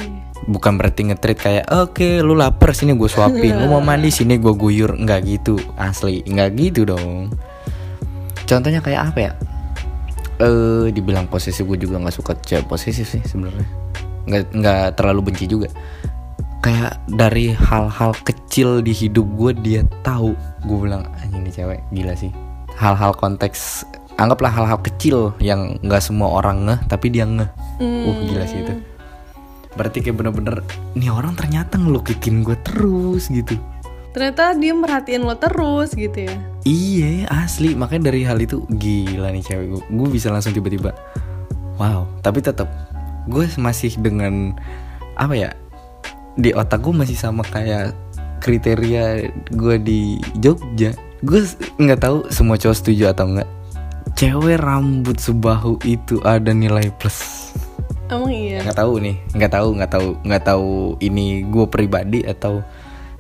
Bukan 0.52 0.78
berarti 0.78 1.10
nge-treat 1.10 1.40
kayak 1.40 1.66
oke 1.74 2.22
lu 2.22 2.38
lapar 2.38 2.76
sini 2.76 2.94
gue 2.94 3.08
suapin. 3.08 3.56
Lu 3.56 3.72
mau 3.72 3.82
mandi 3.82 4.12
sini 4.12 4.36
gue 4.36 4.54
guyur. 4.54 5.00
Nggak 5.00 5.20
gitu 5.26 5.56
asli. 5.80 6.22
Nggak 6.28 6.50
gitu 6.60 6.82
dong 6.86 7.32
contohnya 8.46 8.82
kayak 8.82 9.02
apa 9.12 9.20
ya? 9.20 9.32
Eh 10.42 10.94
dibilang 10.94 11.26
posesif 11.28 11.66
gue 11.66 11.80
juga 11.80 12.00
nggak 12.00 12.16
suka 12.16 12.34
cewek 12.40 12.66
posesif 12.70 13.10
sih 13.10 13.24
sebenarnya. 13.26 13.68
Nggak 14.26 14.44
nggak 14.56 14.86
terlalu 14.98 15.32
benci 15.32 15.46
juga. 15.50 15.68
Kayak 16.62 16.98
dari 17.06 17.54
hal-hal 17.54 18.18
kecil 18.26 18.82
di 18.82 18.94
hidup 18.94 19.26
gue 19.38 19.52
dia 19.62 19.82
tahu. 20.02 20.34
Gue 20.66 20.78
bilang 20.90 21.06
anjing 21.22 21.46
nih 21.46 21.54
cewek 21.54 21.80
gila 21.94 22.14
sih. 22.18 22.32
Hal-hal 22.76 23.14
konteks 23.18 23.86
anggaplah 24.16 24.52
hal-hal 24.52 24.80
kecil 24.80 25.36
yang 25.44 25.76
nggak 25.84 26.02
semua 26.02 26.40
orang 26.42 26.66
ngeh 26.66 26.80
tapi 26.88 27.12
dia 27.14 27.28
ngeh. 27.28 27.50
Uh 27.82 28.16
gila 28.30 28.46
sih 28.48 28.64
itu. 28.64 28.74
Berarti 29.76 30.00
kayak 30.00 30.16
bener-bener 30.16 30.64
nih 30.96 31.12
orang 31.12 31.36
ternyata 31.36 31.76
ngelukitin 31.76 32.48
gue 32.48 32.56
terus 32.64 33.28
gitu 33.28 33.60
ternyata 34.16 34.56
dia 34.56 34.72
merhatiin 34.72 35.28
lo 35.28 35.36
terus 35.36 35.92
gitu 35.92 36.24
ya. 36.24 36.36
Iya 36.64 37.28
asli. 37.28 37.76
Makanya 37.76 38.16
dari 38.16 38.24
hal 38.24 38.40
itu 38.40 38.64
gila 38.72 39.28
nih 39.36 39.44
cewek. 39.44 39.68
Gue 39.76 39.84
gue 39.84 40.08
bisa 40.16 40.32
langsung 40.32 40.56
tiba-tiba 40.56 40.96
wow. 41.76 42.08
Tapi 42.24 42.40
tetap 42.40 42.72
gue 43.28 43.44
masih 43.60 44.00
dengan 44.00 44.56
apa 45.20 45.36
ya 45.36 45.52
di 46.40 46.56
otak 46.56 46.80
gue 46.80 46.96
masih 46.96 47.20
sama 47.20 47.44
kayak 47.44 47.92
kriteria 48.40 49.28
gue 49.52 49.76
di 49.84 50.24
Jogja. 50.40 50.96
Gue 51.20 51.44
nggak 51.76 52.00
tahu 52.00 52.18
semua 52.32 52.56
cowok 52.56 52.78
setuju 52.80 53.12
atau 53.12 53.28
enggak 53.28 53.50
cewek 54.16 54.64
rambut 54.64 55.20
sebahu 55.20 55.76
itu 55.84 56.24
ada 56.24 56.56
nilai 56.56 56.88
plus. 57.04 57.52
Emang 58.08 58.32
iya? 58.32 58.64
Nggak 58.64 58.80
tahu 58.80 58.94
nih. 59.04 59.16
Nggak 59.36 59.52
tahu 59.60 59.68
nggak 59.76 59.92
tahu 59.92 60.08
nggak 60.24 60.44
tahu 60.48 60.72
ini 61.04 61.44
gue 61.44 61.66
pribadi 61.68 62.24
atau 62.24 62.64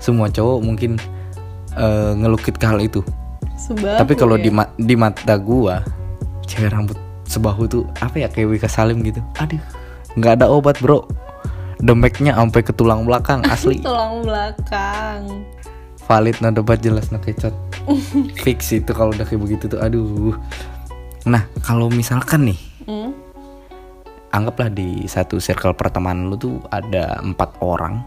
semua 0.05 0.29
cowok 0.29 0.59
mungkin 0.61 1.01
eh, 1.73 2.11
ngelukit 2.13 2.55
ke 2.55 2.65
hal 2.65 2.77
itu. 2.77 3.01
Sebahu 3.57 3.97
tapi 3.97 4.13
kalau 4.13 4.37
di 4.37 4.47
ya. 4.47 4.61
ma- 4.61 4.73
di 4.77 4.93
mata 4.93 5.35
gua 5.35 5.81
cewek 6.45 6.69
rambut 6.69 6.93
sebahu 7.25 7.65
tuh 7.65 7.83
apa 7.97 8.21
ya 8.21 8.27
kayak 8.29 8.47
Wika 8.53 8.69
Salim 8.69 9.01
gitu. 9.01 9.17
Aduh. 9.35 9.57
Nggak 10.13 10.39
ada 10.39 10.45
obat 10.47 10.77
bro. 10.77 11.09
Demeknya 11.75 12.37
sampai 12.37 12.61
ke 12.61 12.71
tulang 12.71 13.03
belakang 13.03 13.41
asli. 13.49 13.81
Tulang 13.81 14.21
belakang. 14.21 15.43
Valid 16.05 16.37
no 16.37 16.53
debat 16.53 16.77
jelas 16.77 17.09
no 17.09 17.17
kecot. 17.17 17.51
Fix 18.45 18.69
itu 18.69 18.93
kalau 18.93 19.09
udah 19.09 19.25
kayak 19.25 19.41
begitu 19.41 19.65
tuh 19.65 19.81
aduh. 19.81 20.37
Nah 21.25 21.49
kalau 21.59 21.89
misalkan 21.89 22.53
nih 22.53 22.59
Hmm? 22.85 23.17
anggaplah 24.29 24.69
di 24.69 25.09
satu 25.09 25.41
circle 25.41 25.73
pertemanan 25.73 26.29
lu 26.29 26.37
tuh 26.37 26.61
ada 26.69 27.17
empat 27.17 27.57
orang 27.59 27.97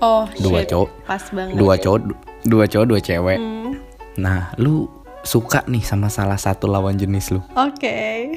oh 0.00 0.24
Dua 0.36 0.60
shit. 0.62 0.70
cowok. 0.70 0.88
pas 1.04 1.24
banget. 1.32 1.54
Dua 1.56 1.74
cowok 1.76 2.00
dua 2.44 2.64
cowok 2.66 2.86
dua 2.86 3.00
cewek. 3.00 3.38
Hmm. 3.38 3.72
nah 4.16 4.50
lu 4.56 4.88
suka 5.20 5.66
nih 5.66 5.82
sama 5.82 6.06
salah 6.06 6.38
satu 6.38 6.64
lawan 6.66 6.96
jenis 6.96 7.30
lu. 7.30 7.40
Oke. 7.52 8.32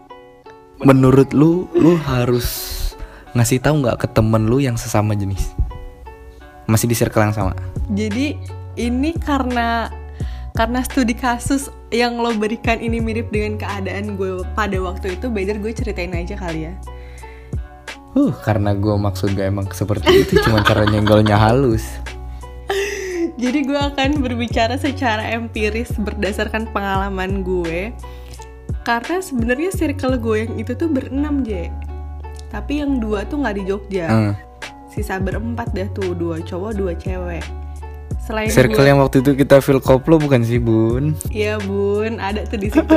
Menurut 0.88 1.32
lu 1.32 1.68
lu 1.72 1.96
harus 1.96 2.72
ngasih 3.32 3.60
tahu 3.60 3.84
nggak 3.84 4.04
ke 4.04 4.06
temen 4.10 4.48
lu 4.48 4.60
yang 4.60 4.76
sesama 4.76 5.12
jenis? 5.12 5.52
Masih 6.66 6.88
di 6.88 6.96
circle 6.96 7.22
yang 7.22 7.36
sama? 7.36 7.52
Jadi 7.92 8.36
ini 8.76 9.14
karena 9.16 9.88
karena 10.52 10.80
studi 10.82 11.12
kasus 11.12 11.68
yang 11.92 12.16
lo 12.16 12.32
berikan 12.32 12.80
ini 12.80 12.98
mirip 12.98 13.28
dengan 13.28 13.60
keadaan 13.60 14.16
gue 14.16 14.40
pada 14.56 14.80
waktu 14.80 15.14
itu 15.14 15.28
better 15.28 15.60
gue 15.60 15.72
ceritain 15.72 16.12
aja 16.16 16.32
kali 16.34 16.68
ya 16.68 16.74
uh 18.16 18.32
karena 18.42 18.72
gue 18.72 18.96
maksud 18.96 19.36
gak 19.36 19.52
emang 19.52 19.68
seperti 19.70 20.24
itu 20.24 20.40
cuma 20.42 20.64
cara 20.64 20.88
nyenggolnya 20.88 21.36
halus. 21.36 21.84
Jadi 23.42 23.68
gue 23.68 23.76
akan 23.76 24.24
berbicara 24.24 24.80
secara 24.80 25.36
empiris 25.36 25.92
berdasarkan 26.00 26.72
pengalaman 26.72 27.44
gue. 27.44 27.92
Karena 28.82 29.20
sebenarnya 29.20 29.70
circle 29.74 30.16
gue 30.16 30.48
yang 30.48 30.54
itu 30.56 30.72
tuh 30.72 30.88
berenam 30.88 31.44
J. 31.44 31.68
Tapi 32.48 32.80
yang 32.80 32.96
dua 33.02 33.28
tuh 33.28 33.44
nggak 33.44 33.56
di 33.60 33.62
Jogja. 33.68 34.08
Hmm. 34.08 34.32
Sisa 34.88 35.20
berempat 35.20 35.76
dah 35.76 35.90
tuh, 35.92 36.16
dua 36.16 36.40
cowok, 36.40 36.72
dua 36.72 36.96
cewek. 36.96 37.44
Selain 38.24 38.48
circle 38.48 38.80
gue, 38.80 38.88
yang 38.88 38.98
waktu 39.02 39.20
itu 39.20 39.36
kita 39.36 39.60
feel 39.60 39.82
koplo 39.82 40.16
bukan 40.16 40.40
sih 40.40 40.56
bun? 40.56 41.12
Iya 41.28 41.60
bun, 41.60 42.16
ada 42.16 42.42
tuh 42.48 42.58
di 42.58 42.72
situ 42.72 42.96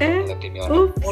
Eh, 0.00 0.24
ups. 0.72 1.06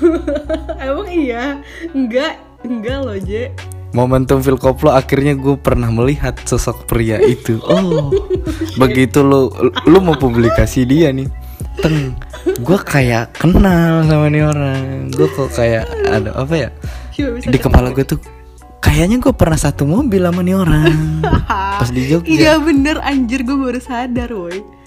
Emang 0.88 1.08
iya? 1.12 1.60
Enggak, 1.92 2.40
enggak 2.64 2.98
loh 3.04 3.18
J. 3.20 3.52
Momentum 3.92 4.44
feel 4.44 4.60
koplo 4.60 4.92
akhirnya 4.92 5.32
gue 5.32 5.56
pernah 5.56 5.88
melihat 5.88 6.36
sosok 6.44 6.84
pria 6.84 7.20
itu. 7.24 7.56
Oh 7.64 8.12
begitu 8.76 9.24
lu 9.24 9.48
lu 9.88 9.98
mau 10.00 10.16
publikasi 10.16 10.84
dia 10.84 11.08
nih. 11.12 11.28
Teng 11.80 12.16
gue 12.60 12.78
kayak 12.84 13.36
kenal 13.36 14.04
sama 14.04 14.28
nih 14.28 14.44
orang. 14.44 15.08
Gue 15.12 15.28
kok 15.32 15.52
kayak 15.56 15.88
ada 16.04 16.36
apa 16.36 16.54
ya 16.56 16.68
bisa 17.18 17.50
di 17.50 17.58
kepala 17.58 17.90
gue 17.90 18.04
tuh 18.06 18.20
kayaknya 18.78 19.18
gue 19.18 19.34
pernah 19.34 19.58
satu 19.58 19.88
mobil 19.88 20.22
sama 20.22 20.40
nih 20.44 20.56
orang. 20.56 20.92
Pas 21.80 21.90
di 21.90 22.02
Jogja. 22.08 22.28
Iya 22.28 22.52
bener 22.60 23.00
anjir 23.00 23.42
gue 23.42 23.56
baru 23.56 23.80
sadar 23.80 24.30
woi 24.32 24.77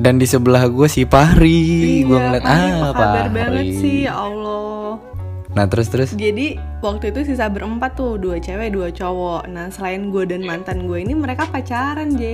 dan 0.00 0.16
di 0.16 0.24
sebelah 0.24 0.68
gue 0.72 0.88
si 0.88 1.04
Pahri 1.04 2.00
gue 2.06 2.16
ngeliat 2.16 2.44
ah 2.48 2.92
apa 2.92 2.96
kabar 2.96 3.26
banget 3.28 3.76
sih? 3.76 4.08
Ya 4.08 4.16
Allah. 4.16 4.96
Nah 5.52 5.68
terus 5.68 5.92
terus? 5.92 6.16
Jadi 6.16 6.56
waktu 6.80 7.12
itu 7.12 7.28
sisa 7.28 7.52
berempat 7.52 7.92
tuh 7.92 8.16
Dua 8.16 8.40
cewek 8.40 8.72
dua 8.72 8.88
cowok. 8.88 9.52
Nah 9.52 9.68
selain 9.68 10.08
gue 10.08 10.24
dan 10.24 10.40
mantan 10.48 10.88
gue 10.88 11.04
ini 11.04 11.12
mereka 11.12 11.44
pacaran 11.44 12.16
J. 12.16 12.24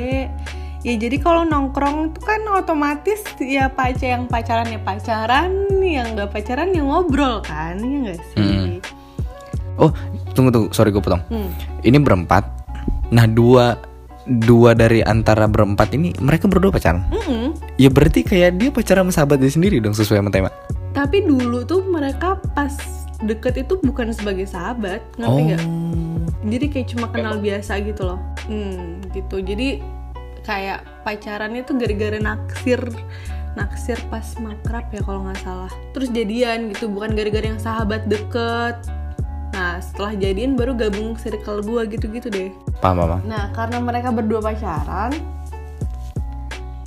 Ya 0.86 0.94
jadi 0.94 1.18
kalau 1.18 1.42
nongkrong 1.42 2.14
tuh 2.14 2.22
kan 2.22 2.38
otomatis 2.54 3.26
ya 3.42 3.66
pacar 3.66 4.14
yang 4.14 4.30
pacaran 4.30 4.70
ya 4.70 4.78
pacaran 4.78 5.50
Yang 5.82 6.22
gak 6.22 6.30
pacaran 6.38 6.70
ya 6.70 6.86
ngobrol 6.86 7.42
kan 7.42 7.82
Ya 7.82 8.14
gak 8.14 8.20
sih? 8.30 8.38
Hmm. 8.38 8.78
oh 9.74 9.90
tunggu 10.38 10.54
tunggu. 10.54 10.68
Sorry 10.70 10.94
gue 10.94 11.02
potong. 11.02 11.22
Hmm. 11.26 11.50
ini 11.82 11.98
berempat. 11.98 12.46
Nah 13.10 13.26
dua 13.26 13.74
dua 14.28 14.76
dari 14.76 15.00
antara 15.00 15.48
berempat 15.48 15.96
ini 15.96 16.12
mereka 16.20 16.46
berdua 16.46 16.68
pacaran? 16.68 17.00
Mm-mm. 17.08 17.47
Ya 17.78 17.88
berarti 17.88 18.26
kayak 18.26 18.58
dia 18.58 18.68
pacaran 18.74 19.06
sama 19.06 19.12
sahabat 19.14 19.38
dia 19.38 19.54
sendiri 19.54 19.78
dong 19.78 19.94
sesuai 19.94 20.18
sama 20.18 20.30
tema? 20.34 20.50
Tapi 20.92 21.22
dulu 21.22 21.62
tuh 21.62 21.86
mereka 21.86 22.36
pas 22.52 22.74
deket 23.22 23.66
itu 23.66 23.78
bukan 23.82 24.14
sebagai 24.14 24.46
sahabat 24.46 25.02
Ngerti 25.18 25.30
oh. 25.30 25.46
Nggak? 25.46 25.62
jadi 26.46 26.66
kayak 26.70 26.86
cuma 26.94 27.06
kenal 27.10 27.38
biasa 27.38 27.82
gitu 27.82 28.02
loh. 28.02 28.20
Hmm 28.50 28.98
gitu. 29.14 29.38
Jadi 29.38 29.78
kayak 30.42 30.82
pacarannya 31.06 31.62
tuh 31.62 31.78
gara-gara 31.78 32.18
naksir 32.18 32.82
naksir 33.58 33.98
pas 34.06 34.26
makrab 34.38 34.86
ya 34.90 35.02
kalau 35.02 35.26
nggak 35.26 35.40
salah. 35.42 35.72
Terus 35.94 36.10
jadian 36.10 36.70
gitu 36.74 36.90
bukan 36.90 37.14
gara-gara 37.14 37.46
yang 37.46 37.62
sahabat 37.62 38.06
deket. 38.10 38.74
Nah 39.54 39.82
setelah 39.82 40.14
jadian 40.18 40.54
baru 40.54 40.74
gabung 40.74 41.14
circle 41.18 41.62
gue 41.62 41.98
gitu-gitu 41.98 42.26
deh. 42.30 42.50
Paham 42.82 43.02
paham. 43.02 43.20
Nah 43.26 43.50
karena 43.54 43.78
mereka 43.82 44.14
berdua 44.14 44.38
pacaran 44.42 45.37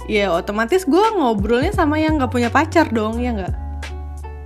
ya 0.09 0.33
otomatis 0.33 0.87
gue 0.87 1.05
ngobrolnya 1.17 1.73
sama 1.75 2.01
yang 2.01 2.17
nggak 2.17 2.31
punya 2.31 2.49
pacar 2.49 2.89
dong 2.89 3.21
ya 3.21 3.33
nggak? 3.35 3.55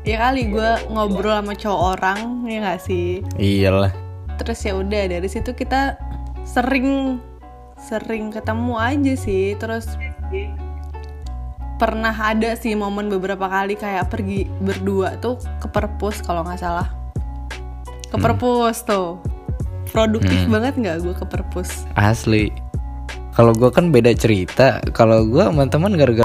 Ya 0.06 0.22
kali 0.22 0.54
gue 0.54 0.70
ngobrol 0.92 1.42
sama 1.42 1.54
cowok 1.58 1.82
orang 1.98 2.46
ya 2.46 2.58
nggak 2.62 2.82
sih? 2.84 3.26
Iyalah. 3.40 3.94
Terus 4.42 4.60
ya 4.62 4.74
udah 4.76 5.04
dari 5.10 5.30
situ 5.32 5.56
kita 5.56 5.98
sering 6.46 7.20
sering 7.80 8.30
ketemu 8.30 8.76
aja 8.78 9.14
sih. 9.18 9.58
Terus 9.58 9.90
pernah 11.76 12.14
ada 12.16 12.56
sih 12.56 12.78
momen 12.78 13.12
beberapa 13.12 13.50
kali 13.50 13.76
kayak 13.76 14.08
pergi 14.08 14.48
berdua 14.64 15.20
tuh 15.20 15.40
ke 15.60 15.68
perpus 15.72 16.22
kalau 16.22 16.46
nggak 16.46 16.62
salah. 16.62 16.88
Ke 18.12 18.18
perpus 18.22 18.86
tuh. 18.86 19.20
Produktif 19.90 20.46
banget 20.52 20.76
nggak 20.76 21.08
gue 21.08 21.16
ke 21.16 21.26
perpus? 21.26 21.88
Asli 21.96 22.65
kalau 23.36 23.52
gue 23.52 23.68
kan 23.68 23.92
beda 23.92 24.16
cerita. 24.16 24.80
Kalau 24.96 25.28
gue 25.28 25.44
sama 25.44 25.68
teman 25.68 26.00
gara-gara 26.00 26.24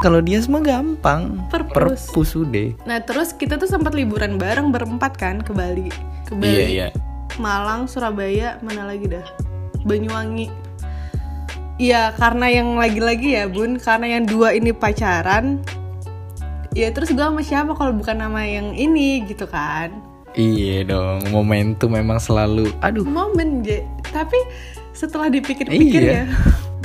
kalau 0.00 0.24
dia 0.24 0.40
semua 0.40 0.64
gampang. 0.64 1.36
Perpus. 1.52 2.08
perpus 2.08 2.30
udah. 2.32 2.72
Nah 2.88 3.04
terus 3.04 3.36
kita 3.36 3.60
tuh 3.60 3.68
sempat 3.68 3.92
liburan 3.92 4.40
bareng 4.40 4.72
berempat 4.72 5.20
kan 5.20 5.44
ke 5.44 5.52
Bali. 5.52 5.92
Ke 6.24 6.32
Bali. 6.32 6.48
Iya 6.48 6.66
iya. 6.72 6.88
Malang 7.36 7.84
Surabaya 7.84 8.56
mana 8.64 8.88
lagi 8.88 9.12
dah? 9.12 9.26
Banyuwangi. 9.84 10.48
Iya 11.76 12.16
karena 12.16 12.48
yang 12.48 12.80
lagi-lagi 12.80 13.36
ya 13.36 13.44
bun. 13.44 13.76
Karena 13.76 14.16
yang 14.16 14.24
dua 14.24 14.56
ini 14.56 14.72
pacaran. 14.72 15.60
Ya 16.72 16.88
terus 16.88 17.12
gue 17.12 17.20
sama 17.20 17.44
siapa 17.44 17.76
kalau 17.76 17.92
bukan 17.92 18.16
nama 18.16 18.40
yang 18.48 18.72
ini 18.72 19.28
gitu 19.28 19.44
kan? 19.44 19.92
Iya 20.32 20.88
dong 20.88 21.28
momentum 21.28 21.92
memang 21.92 22.16
selalu. 22.16 22.72
Aduh. 22.80 23.04
Momen 23.04 23.60
je 23.60 23.84
Tapi 24.08 24.40
setelah 25.00 25.32
dipikir-pikir 25.32 26.02
Iya. 26.04 26.12
ya 26.12 26.24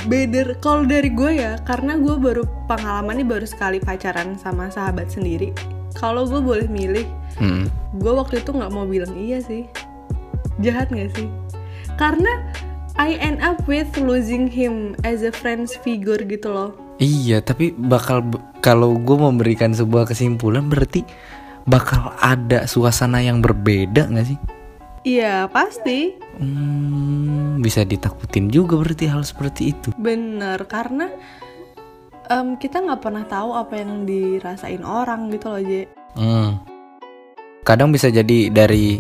Beda 0.06 0.54
kalau 0.62 0.86
dari 0.86 1.10
gue 1.10 1.36
ya 1.36 1.58
Karena 1.62 1.98
gue 1.98 2.16
baru 2.16 2.46
pengalamannya 2.66 3.26
baru 3.26 3.44
sekali 3.44 3.82
pacaran 3.82 4.38
sama 4.38 4.70
sahabat 4.70 5.12
sendiri 5.12 5.52
Kalau 5.94 6.24
gue 6.24 6.40
boleh 6.40 6.72
milih 6.72 7.04
Hmm. 7.36 7.68
gue 7.92 8.14
waktu 8.16 8.40
itu 8.40 8.56
nggak 8.56 8.72
mau 8.72 8.88
bilang 8.88 9.12
iya 9.12 9.44
sih 9.44 9.68
jahat 10.56 10.88
nggak 10.88 11.12
sih 11.12 11.28
karena 12.00 12.32
I 12.96 13.20
end 13.20 13.44
up 13.44 13.60
with 13.68 13.92
losing 14.00 14.48
him 14.48 14.96
as 15.04 15.20
a 15.20 15.36
friends 15.36 15.76
figure 15.76 16.24
gitu 16.24 16.48
loh 16.48 16.72
Iya, 16.96 17.44
tapi 17.44 17.76
bakal 17.76 18.24
kalau 18.64 18.96
gue 18.96 19.20
memberikan 19.20 19.76
sebuah 19.76 20.08
kesimpulan 20.08 20.72
berarti 20.72 21.04
bakal 21.68 22.16
ada 22.16 22.64
suasana 22.72 23.20
yang 23.20 23.44
berbeda 23.44 24.08
nggak 24.08 24.28
sih? 24.32 24.40
Iya 25.06 25.46
pasti 25.48 26.18
Hmm, 26.36 27.64
bisa 27.64 27.82
ditakutin 27.82 28.52
juga 28.52 28.76
berarti 28.76 29.08
hal 29.08 29.24
seperti 29.24 29.72
itu. 29.72 29.96
bener 29.96 30.60
karena 30.66 31.08
em, 32.28 32.58
kita 32.58 32.84
nggak 32.84 33.00
pernah 33.00 33.24
tahu 33.24 33.56
apa 33.56 33.74
yang 33.78 34.04
dirasain 34.04 34.84
orang 34.84 35.32
gitu 35.32 35.48
loh 35.48 35.62
Je 35.62 35.88
Hmm. 36.12 36.60
Kadang 37.62 37.90
bisa 37.90 38.08
jadi 38.08 38.48
dari 38.50 39.00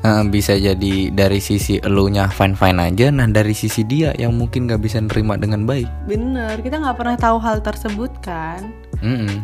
eh, 0.00 0.22
bisa 0.26 0.52
jadi 0.52 0.94
dari 1.10 1.36
sisi 1.38 1.76
elunya 1.78 2.28
fine 2.28 2.52
fine 2.52 2.76
aja, 2.78 3.08
nah 3.08 3.24
dari 3.24 3.52
sisi 3.52 3.82
dia 3.82 4.12
yang 4.14 4.32
mungkin 4.32 4.64
nggak 4.64 4.80
bisa 4.80 5.00
nerima 5.00 5.36
dengan 5.36 5.64
baik. 5.64 5.88
bener 6.04 6.60
kita 6.60 6.76
nggak 6.76 6.94
pernah 6.94 7.16
tahu 7.16 7.36
hal 7.38 7.60
tersebut 7.60 8.12
kan 8.20 8.68
Mm-mm. 9.00 9.40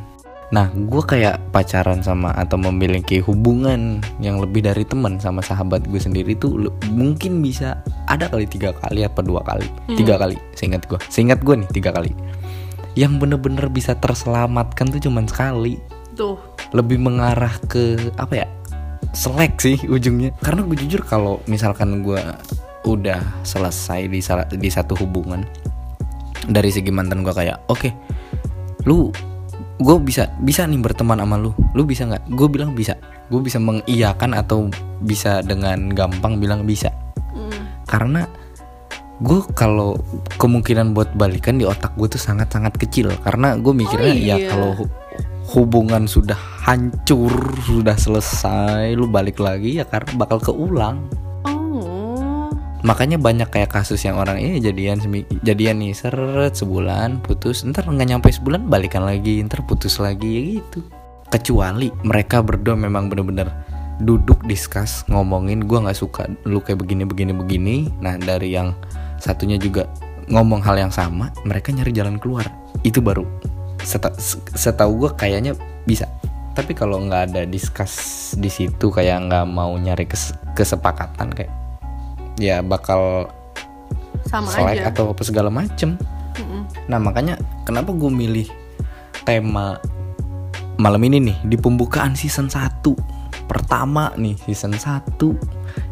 Nah, 0.51 0.67
gue 0.75 1.03
kayak 1.07 1.55
pacaran 1.55 2.03
sama 2.03 2.35
atau 2.35 2.59
memiliki 2.59 3.23
hubungan 3.23 4.03
yang 4.19 4.43
lebih 4.43 4.67
dari 4.67 4.83
teman 4.83 5.23
sama 5.23 5.39
sahabat 5.39 5.87
gue 5.87 6.03
sendiri 6.03 6.35
tuh 6.35 6.67
le- 6.67 6.75
mungkin 6.91 7.39
bisa 7.39 7.79
ada 8.11 8.27
kali 8.27 8.51
tiga 8.51 8.75
kali 8.75 9.07
apa 9.07 9.23
dua 9.23 9.47
kali, 9.47 9.71
tiga 9.95 10.19
kali, 10.19 10.35
seingat 10.59 10.91
gue, 10.91 10.99
seingat 11.07 11.39
gue 11.47 11.55
nih 11.55 11.71
tiga 11.71 11.95
kali. 11.95 12.11
Yang 12.99 13.23
bener-bener 13.23 13.71
bisa 13.71 13.95
terselamatkan 13.95 14.91
tuh 14.91 14.99
cuman 14.99 15.31
sekali. 15.31 15.79
tuh 16.19 16.35
Lebih 16.75 16.99
mengarah 16.99 17.55
ke 17.71 18.11
apa 18.19 18.43
ya? 18.43 18.47
Selek 19.15 19.55
sih 19.63 19.79
ujungnya. 19.87 20.35
Karena 20.43 20.67
gue 20.67 20.75
jujur 20.83 21.07
kalau 21.07 21.39
misalkan 21.47 22.03
gue 22.03 22.19
udah 22.91 23.23
selesai 23.47 24.11
di 24.11 24.19
di 24.59 24.71
satu 24.73 24.99
hubungan 24.99 25.47
dari 26.49 26.73
segi 26.73 26.89
mantan 26.89 27.21
gue 27.21 27.35
kayak 27.37 27.61
oke 27.69 27.93
lu 28.89 29.13
gue 29.81 29.97
bisa 29.99 30.29
bisa 30.39 30.69
nih 30.69 30.79
berteman 30.79 31.19
sama 31.19 31.41
lu. 31.41 31.51
Lu 31.73 31.83
bisa 31.83 32.05
nggak? 32.05 32.29
Gue 32.31 32.47
bilang 32.47 32.77
bisa. 32.77 32.95
Gue 33.33 33.41
bisa 33.41 33.57
mengiyakan 33.57 34.37
atau 34.37 34.69
bisa 35.01 35.41
dengan 35.41 35.89
gampang 35.91 36.37
bilang 36.37 36.69
bisa. 36.69 36.93
Mm. 37.31 37.87
karena 37.87 38.27
gue 39.23 39.39
kalau 39.55 39.95
kemungkinan 40.35 40.95
buat 40.95 41.15
balikan 41.15 41.59
di 41.59 41.65
otak 41.67 41.95
gue 41.95 42.11
tuh 42.11 42.19
sangat 42.19 42.51
sangat 42.51 42.75
kecil. 42.77 43.11
Karena 43.23 43.55
gue 43.55 43.71
mikirnya 43.71 44.13
Oh, 44.13 44.19
ya 44.19 44.37
iya. 44.37 44.49
kalau 44.51 44.71
hu- 44.75 44.95
hubungan 45.51 46.07
sudah 46.07 46.39
hancur 46.63 47.31
sudah 47.67 47.99
selesai 47.99 48.95
lu 48.95 49.11
balik 49.11 49.43
lagi 49.43 49.79
ya 49.79 49.85
karena 49.85 50.11
bakal 50.15 50.39
keulang 50.39 51.03
makanya 52.83 53.21
banyak 53.21 53.49
kayak 53.53 53.71
kasus 53.71 54.01
yang 54.03 54.17
orang 54.17 54.41
ini 54.41 54.61
jadian 54.61 55.01
jadian 55.45 55.77
nih 55.81 55.93
seret 55.93 56.57
sebulan 56.57 57.21
putus. 57.21 57.63
Ntar 57.65 57.89
nggak 57.89 58.09
nyampe 58.09 58.29
sebulan 58.33 58.67
balikan 58.67 59.05
lagi 59.05 59.41
ntar 59.45 59.65
putus 59.65 60.01
lagi 60.01 60.29
ya 60.29 60.43
gitu. 60.61 60.81
Kecuali 61.31 61.93
mereka 62.03 62.43
berdua 62.43 62.75
memang 62.75 63.07
bener-bener 63.13 63.49
duduk 64.01 64.41
discuss 64.49 65.05
ngomongin 65.13 65.69
gua 65.69 65.85
nggak 65.85 65.99
suka 66.01 66.25
lu 66.49 66.65
kayak 66.65 66.81
begini 66.81 67.05
begini 67.05 67.33
begini. 67.37 67.77
Nah 68.01 68.17
dari 68.17 68.57
yang 68.57 68.73
satunya 69.21 69.61
juga 69.61 69.85
ngomong 70.31 70.65
hal 70.65 70.81
yang 70.81 70.93
sama 70.95 71.29
mereka 71.45 71.71
nyari 71.71 71.93
jalan 71.93 72.17
keluar. 72.17 72.49
Itu 72.81 73.05
baru 73.05 73.29
Seta- 73.81 74.13
setahu 74.57 75.09
gue 75.09 75.11
kayaknya 75.17 75.57
bisa. 75.89 76.05
Tapi 76.53 76.77
kalau 76.77 77.01
nggak 77.01 77.33
ada 77.33 77.43
discuss 77.49 78.37
di 78.37 78.53
situ 78.53 78.93
kayak 78.93 79.25
nggak 79.31 79.47
mau 79.49 79.73
nyari 79.73 80.05
kes- 80.05 80.37
kesepakatan 80.53 81.33
kayak 81.33 81.60
ya 82.41 82.65
bakal 82.65 83.29
sama 84.27 84.49
selek 84.49 84.81
aja. 84.81 84.91
atau 84.91 85.13
apa 85.13 85.23
segala 85.23 85.53
macem. 85.53 86.01
Mm-mm. 86.41 86.65
nah 86.89 86.97
makanya 86.97 87.37
kenapa 87.69 87.93
gue 87.93 88.09
milih 88.09 88.49
tema 89.29 89.77
malam 90.81 91.03
ini 91.05 91.21
nih 91.21 91.37
di 91.45 91.57
pembukaan 91.61 92.17
season 92.17 92.49
1 92.49 92.81
pertama 93.45 94.15
nih 94.17 94.39
season 94.49 94.73
1 94.73 95.21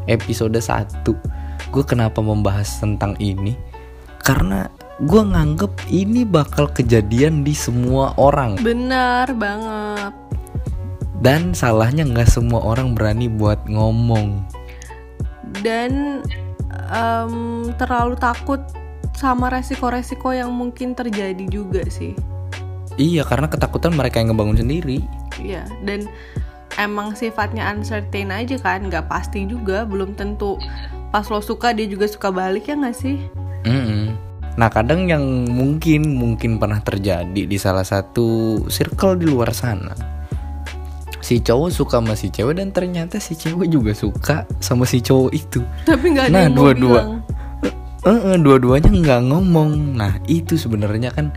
episode 0.09 0.57
1 0.57 1.39
gue 1.69 1.85
kenapa 1.85 2.25
membahas 2.25 2.81
tentang 2.81 3.15
ini? 3.21 3.53
Karena 4.25 4.69
gue 4.99 5.23
nganggep 5.23 5.89
ini 5.93 6.25
bakal 6.25 6.69
kejadian 6.73 7.45
di 7.45 7.53
semua 7.53 8.17
orang. 8.17 8.59
Benar 8.61 9.33
banget. 9.37 10.13
Dan 11.19 11.53
salahnya 11.53 12.07
nggak 12.07 12.31
semua 12.31 12.63
orang 12.63 12.95
berani 12.95 13.27
buat 13.27 13.67
ngomong 13.67 14.47
dan 15.65 16.23
em, 16.93 17.35
terlalu 17.77 18.15
takut 18.17 18.61
sama 19.15 19.51
resiko-resiko 19.51 20.31
yang 20.31 20.55
mungkin 20.55 20.95
terjadi 20.95 21.43
juga 21.51 21.83
sih. 21.91 22.15
iya 22.99 23.23
karena 23.23 23.47
ketakutan 23.47 23.95
mereka 23.95 24.19
yang 24.19 24.35
ngebangun 24.35 24.59
sendiri 24.59 24.99
Iya, 25.39 25.71
dan 25.87 26.11
emang 26.83 27.15
sifatnya 27.15 27.71
uncertain 27.71 28.35
aja 28.35 28.59
kan, 28.59 28.91
nggak 28.91 29.07
pasti 29.07 29.47
juga, 29.47 29.87
belum 29.87 30.19
tentu 30.19 30.59
pas 31.15 31.23
lo 31.31 31.39
suka 31.39 31.71
dia 31.71 31.87
juga 31.87 32.11
suka 32.11 32.29
balik 32.35 32.67
ya 32.69 32.75
nggak 32.75 32.97
sih? 32.99 33.23
Mm-mm. 33.65 34.19
Nah 34.59 34.67
kadang 34.67 35.07
yang 35.07 35.23
mungkin 35.47 36.19
mungkin 36.19 36.59
pernah 36.59 36.83
terjadi 36.83 37.47
di 37.47 37.57
salah 37.59 37.87
satu 37.87 38.61
circle 38.67 39.15
di 39.15 39.31
luar 39.31 39.55
sana 39.55 39.95
Si 41.29 41.45
cowok 41.45 41.69
suka 41.69 42.01
sama 42.01 42.17
si 42.17 42.33
cewek 42.33 42.57
dan 42.57 42.73
ternyata 42.73 43.21
si 43.21 43.37
cewek 43.37 43.69
juga 43.69 43.93
suka 43.93 44.49
sama 44.65 44.89
si 44.89 45.05
cowok 45.05 45.29
itu. 45.37 45.61
Tapi 45.85 46.17
nggak 46.17 46.33
ada 46.33 46.33
Nah, 46.33 46.47
dua-dua. 46.49 47.21
Eh, 48.09 48.41
Dua-duanya 48.41 48.89
nggak 48.89 49.23
ngomong. 49.29 50.01
Nah 50.01 50.17
itu 50.25 50.57
sebenarnya 50.57 51.13
kan 51.13 51.29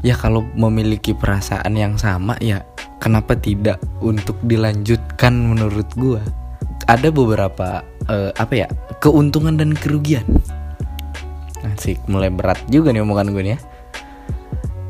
Ya 0.00 0.16
kalau 0.16 0.48
memiliki 0.56 1.12
perasaan 1.12 1.76
yang 1.76 2.00
sama 2.00 2.40
ya 2.40 2.64
Kenapa 3.04 3.36
tidak 3.36 3.84
untuk 4.00 4.40
dilanjutkan 4.48 5.36
menurut 5.36 5.92
gua? 5.92 6.24
Ada 6.88 7.12
beberapa 7.12 7.84
eh, 8.08 8.32
Apa 8.40 8.64
ya 8.64 8.68
Keuntungan 9.04 9.60
dan 9.60 9.76
kerugian. 9.76 10.24
Asik, 11.68 12.00
mulai 12.08 12.32
berat 12.32 12.56
juga 12.72 12.96
nih 12.96 13.04
omongan 13.04 13.28
gue 13.32 13.42
nih 13.44 13.52
ya. 13.56 13.58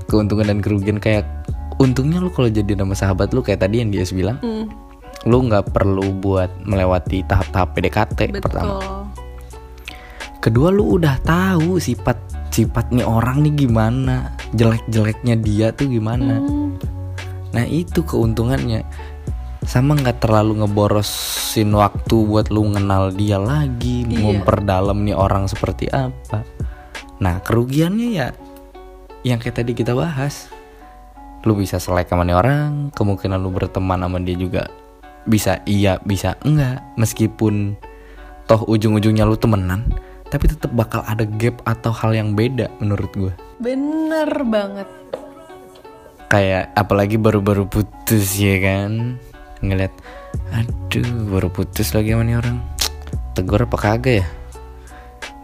Keuntungan 0.06 0.46
dan 0.46 0.58
kerugian 0.62 1.02
kayak 1.02 1.26
untungnya 1.76 2.18
lu 2.18 2.28
kalau 2.28 2.46
jadi 2.46 2.74
nama 2.74 2.92
sahabat 2.92 3.30
lu 3.30 3.40
kayak 3.40 3.60
tadi 3.60 3.80
yang 3.80 3.88
dia 3.88 4.04
bilang, 4.10 4.38
Hmm, 4.38 4.70
lu 5.24 5.42
nggak 5.42 5.70
perlu 5.70 6.12
buat 6.14 6.52
melewati 6.60 7.24
tahap-tahap 7.24 7.72
PDKT 7.72 8.18
betul. 8.30 8.40
pertama. 8.40 8.78
Kedua 10.38 10.68
lu 10.68 11.00
udah 11.00 11.16
tahu 11.20 11.80
sifat 11.80 12.20
sifat 12.48 12.92
nih 12.92 13.02
orang 13.02 13.42
nih 13.42 13.66
gimana 13.66 14.30
jelek-jeleknya 14.52 15.34
dia 15.36 15.66
tuh 15.70 15.90
gimana 15.90 16.38
Hmm, 16.38 16.78
nah 17.50 17.64
itu 17.64 17.98
keuntungannya 18.00 18.86
sama 19.64 19.96
nggak 19.96 20.20
terlalu 20.20 20.62
ngeborosin 20.62 21.72
waktu 21.72 22.14
buat 22.22 22.52
lu 22.52 22.70
kenal 22.70 23.10
dia 23.10 23.40
lagi 23.40 24.06
Iya. 24.06 24.20
memperdalam 24.20 25.02
nih 25.02 25.16
orang 25.16 25.48
seperti 25.48 25.90
apa 25.90 26.46
nah 27.16 27.40
kerugiannya 27.40 28.08
ya 28.12 28.28
yang 29.24 29.40
kayak 29.40 29.58
tadi 29.58 29.72
kita 29.72 29.90
bahas 29.90 30.46
lu 31.44 31.54
bisa 31.56 31.76
selek 31.76 32.08
sama 32.08 32.24
nih 32.24 32.36
orang 32.36 32.90
kemungkinan 32.96 33.38
lu 33.38 33.52
berteman 33.52 34.00
sama 34.00 34.18
dia 34.20 34.36
juga 34.36 34.68
bisa 35.24 35.60
iya 35.64 36.00
bisa 36.04 36.36
enggak. 36.44 36.80
Meskipun 37.00 37.76
toh 38.44 38.60
ujung-ujungnya 38.68 39.24
lu 39.24 39.36
temenan 39.40 39.88
tapi 40.28 40.50
tetap 40.50 40.72
bakal 40.74 41.00
ada 41.06 41.24
gap 41.24 41.62
atau 41.64 41.94
hal 41.94 42.12
yang 42.12 42.34
beda 42.34 42.66
menurut 42.82 43.08
gue 43.14 43.32
bener 43.62 44.28
banget. 44.44 44.88
kayak 46.26 46.74
apalagi 46.74 47.14
baru-baru 47.14 47.70
putus 47.70 48.34
ya 48.34 48.58
kan? 48.58 49.22
Ngeliat 49.62 49.94
aduh 50.50 51.30
baru 51.30 51.48
putus 51.48 51.94
lagi 51.94 52.10
sama 52.10 52.26
nih 52.26 52.36
orang. 52.42 52.58
Tegur 53.38 53.62
apa 53.62 53.78
kagak 53.78 54.14
ya? 54.24 54.26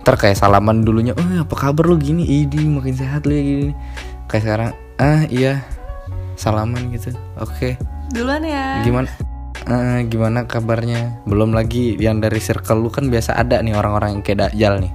Ntar 0.02 0.18
kayak 0.18 0.34
salaman 0.34 0.82
dulunya 0.82 1.14
oh 1.14 1.30
apa 1.38 1.54
kabar 1.54 1.86
lu 1.86 1.94
gini? 1.94 2.26
Ini 2.26 2.66
makin 2.66 2.94
sehat 2.98 3.22
lu 3.22 3.32
ya 3.38 3.42
gini. 3.46 3.72
Kayak 4.26 4.42
sekarang 4.42 4.72
ah 4.98 5.22
iya 5.30 5.62
salaman 6.40 6.88
gitu. 6.96 7.12
Oke. 7.36 7.76
Duluan 8.10 8.40
ya. 8.42 8.80
gimana? 8.80 9.06
Eh, 9.68 10.08
gimana 10.08 10.48
kabarnya? 10.48 11.20
Belum 11.28 11.52
lagi 11.52 11.94
yang 12.00 12.18
dari 12.24 12.40
circle 12.40 12.80
lu 12.80 12.88
kan 12.88 13.12
biasa 13.12 13.36
ada 13.36 13.60
nih 13.60 13.76
orang-orang 13.76 14.18
yang 14.18 14.22
kayak 14.24 14.50
dajal 14.50 14.80
nih. 14.80 14.92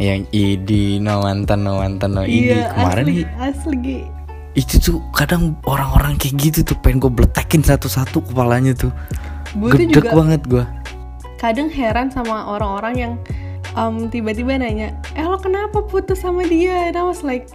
Yang 0.00 0.20
idi 0.32 0.84
no 1.00 1.20
mantan 1.24 1.68
no 1.68 1.80
mantan 1.84 2.16
no 2.16 2.24
idi 2.24 2.52
Iya, 2.56 2.72
kemarin 2.72 3.04
asli, 3.04 3.12
nih. 3.12 3.26
asli. 3.40 3.98
itu 4.56 4.80
tuh 4.80 4.96
kadang 5.12 5.52
orang-orang 5.68 6.16
kayak 6.16 6.40
gitu 6.40 6.64
tuh 6.64 6.76
pengen 6.80 7.04
gue 7.04 7.12
bletekin 7.12 7.60
satu-satu 7.60 8.24
kepalanya 8.32 8.72
tuh. 8.72 8.88
Tuh 9.52 9.68
gedek 9.68 9.92
juga 10.00 10.16
banget 10.16 10.42
gue 10.48 10.64
kadang 11.36 11.68
heran 11.68 12.08
sama 12.08 12.48
orang-orang 12.48 12.94
yang 12.96 13.12
um, 13.76 14.08
tiba-tiba 14.08 14.56
nanya, 14.56 14.96
eh 15.14 15.24
lo 15.24 15.36
kenapa 15.36 15.84
putus 15.84 16.24
sama 16.24 16.42
dia? 16.48 16.88
And 16.90 16.96
I 16.96 17.04
was 17.04 17.20
like, 17.20 17.52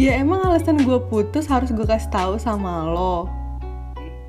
ya 0.00 0.16
emang 0.16 0.40
alasan 0.48 0.80
gue 0.80 0.98
putus 1.12 1.44
harus 1.46 1.68
gue 1.68 1.84
kasih 1.84 2.08
tahu 2.08 2.32
sama 2.40 2.88
lo. 2.88 3.28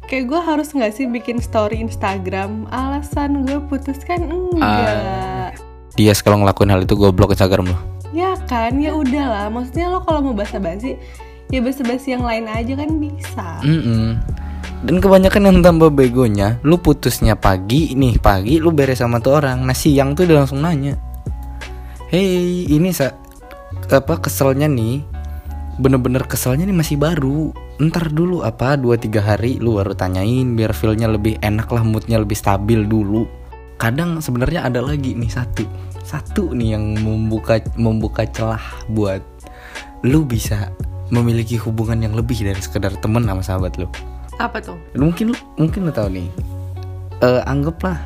Kayak 0.03 0.25
gue 0.29 0.41
harus 0.43 0.67
nggak 0.75 0.93
sih 0.93 1.07
bikin 1.07 1.39
story 1.39 1.79
Instagram 1.79 2.67
alasan 2.69 3.47
gue 3.47 3.57
putus 3.71 4.03
kan 4.03 4.19
enggak. 4.19 5.55
dia 5.93 6.13
kalau 6.19 6.41
ngelakuin 6.41 6.73
hal 6.73 6.81
itu 6.83 6.97
gue 6.97 7.09
blok 7.13 7.37
Instagram 7.37 7.71
lo 7.71 7.77
Ya 8.13 8.37
kan, 8.45 8.77
ya 8.77 8.93
udahlah. 8.93 9.49
Maksudnya 9.49 9.89
lo 9.89 10.05
kalau 10.05 10.21
mau 10.21 10.35
basa-basi, 10.37 11.01
ya 11.49 11.61
basa-basi 11.65 12.13
yang 12.13 12.21
lain 12.21 12.45
aja 12.45 12.77
kan 12.77 12.89
bisa. 13.01 13.47
Mm-mm. 13.65 14.21
dan 14.83 14.99
kebanyakan 14.99 15.47
yang 15.47 15.57
tambah 15.63 15.87
begonya 15.87 16.59
lu 16.67 16.75
putusnya 16.75 17.39
pagi 17.39 17.95
nih 17.95 18.19
pagi 18.19 18.59
lu 18.59 18.75
beres 18.75 18.99
sama 18.99 19.23
tuh 19.23 19.39
orang 19.39 19.63
nah 19.63 19.71
siang 19.71 20.11
tuh 20.11 20.27
dia 20.27 20.43
langsung 20.43 20.59
nanya 20.59 20.99
hey 22.11 22.67
ini 22.67 22.91
sa 22.91 23.15
apa 23.87 24.19
keselnya 24.19 24.67
nih 24.67 25.12
bener-bener 25.81 26.23
keselnya 26.25 26.67
nih 26.69 26.77
masih 26.77 26.97
baru. 26.99 27.49
Ntar 27.81 28.13
dulu 28.13 28.45
apa 28.45 28.77
dua 28.77 28.97
tiga 28.97 29.23
hari 29.25 29.57
lu 29.57 29.81
baru 29.81 29.97
tanyain 29.97 30.53
biar 30.53 30.71
feelnya 30.77 31.09
lebih 31.09 31.41
enak 31.41 31.69
lah 31.73 31.81
moodnya 31.81 32.21
lebih 32.21 32.37
stabil 32.37 32.85
dulu. 32.85 33.25
Kadang 33.81 34.21
sebenarnya 34.21 34.69
ada 34.69 34.79
lagi 34.85 35.17
nih 35.17 35.31
satu 35.33 35.65
satu 36.03 36.51
nih 36.51 36.77
yang 36.77 36.99
membuka 36.99 37.63
membuka 37.79 38.27
celah 38.27 38.61
buat 38.91 39.23
lu 40.03 40.27
bisa 40.27 40.69
memiliki 41.09 41.55
hubungan 41.57 42.03
yang 42.03 42.13
lebih 42.13 42.43
dari 42.43 42.59
sekedar 42.59 42.93
temen 42.99 43.23
sama 43.23 43.41
sahabat 43.41 43.79
lu. 43.79 43.87
Apa 44.37 44.59
tuh? 44.59 44.77
mungkin 44.99 45.33
lu 45.33 45.37
mungkin 45.57 45.89
lu 45.89 45.91
tahu 45.95 46.11
nih. 46.11 46.27
Eh 47.23 47.41
anggaplah 47.47 47.97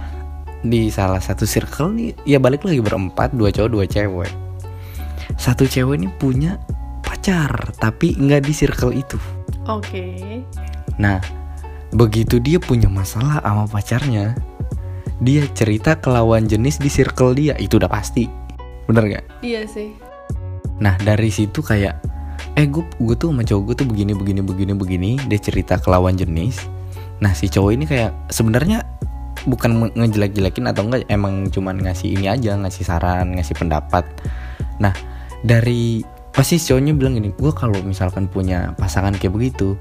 di 0.62 0.90
salah 0.94 1.20
satu 1.22 1.44
circle 1.44 1.94
nih 1.94 2.14
ya 2.24 2.38
balik 2.38 2.66
lagi 2.66 2.80
berempat 2.80 3.34
dua 3.34 3.50
cowok 3.52 3.70
dua 3.70 3.86
cewek. 3.90 4.32
Satu 5.36 5.68
cewek 5.68 6.02
ini 6.02 6.10
punya 6.18 6.58
pacar 7.18 7.74
tapi 7.82 8.14
nggak 8.14 8.46
di 8.46 8.54
circle 8.54 8.94
itu 8.94 9.18
Oke. 9.66 10.46
nah 11.02 11.18
begitu 11.90 12.38
dia 12.38 12.62
punya 12.62 12.88
masalah 12.88 13.42
sama 13.42 13.66
pacarnya 13.66 14.38
dia 15.18 15.50
cerita 15.58 15.98
ke 15.98 16.14
lawan 16.14 16.46
jenis 16.46 16.78
di 16.78 16.94
circle 16.94 17.34
dia 17.34 17.58
itu 17.58 17.82
udah 17.82 17.90
pasti 17.90 18.30
bener 18.86 19.04
gak 19.18 19.26
Iya 19.42 19.68
sih. 19.68 19.92
Nah 20.80 20.98
dari 21.02 21.30
situ 21.34 21.62
kayak 21.62 21.98
eh 22.58 22.66
gue 22.66 22.86
gue 23.02 23.16
tuh 23.18 23.30
sama 23.34 23.46
cowok 23.46 23.64
gue 23.70 23.76
tuh 23.84 23.88
begini 23.90 24.14
begini 24.18 24.42
begini 24.42 24.74
begini 24.74 25.12
dia 25.26 25.40
cerita 25.42 25.78
ke 25.78 25.90
lawan 25.90 26.18
jenis. 26.18 26.66
Nah 27.22 27.34
si 27.34 27.50
cowok 27.50 27.72
ini 27.74 27.86
kayak 27.90 28.14
sebenarnya 28.30 28.86
bukan 29.46 29.94
ngejelek-jelekin 29.94 30.70
atau 30.70 30.86
enggak 30.86 31.06
emang 31.10 31.50
cuman 31.54 31.82
ngasih 31.82 32.18
ini 32.18 32.30
aja 32.30 32.58
ngasih 32.58 32.84
saran 32.86 33.38
ngasih 33.38 33.58
pendapat. 33.58 34.06
Nah 34.82 34.94
dari 35.42 36.02
pasti 36.38 36.62
cowoknya 36.62 36.94
bilang 36.94 37.18
gini 37.18 37.34
gue 37.34 37.50
kalau 37.50 37.82
misalkan 37.82 38.30
punya 38.30 38.78
pasangan 38.78 39.10
kayak 39.18 39.34
begitu 39.34 39.74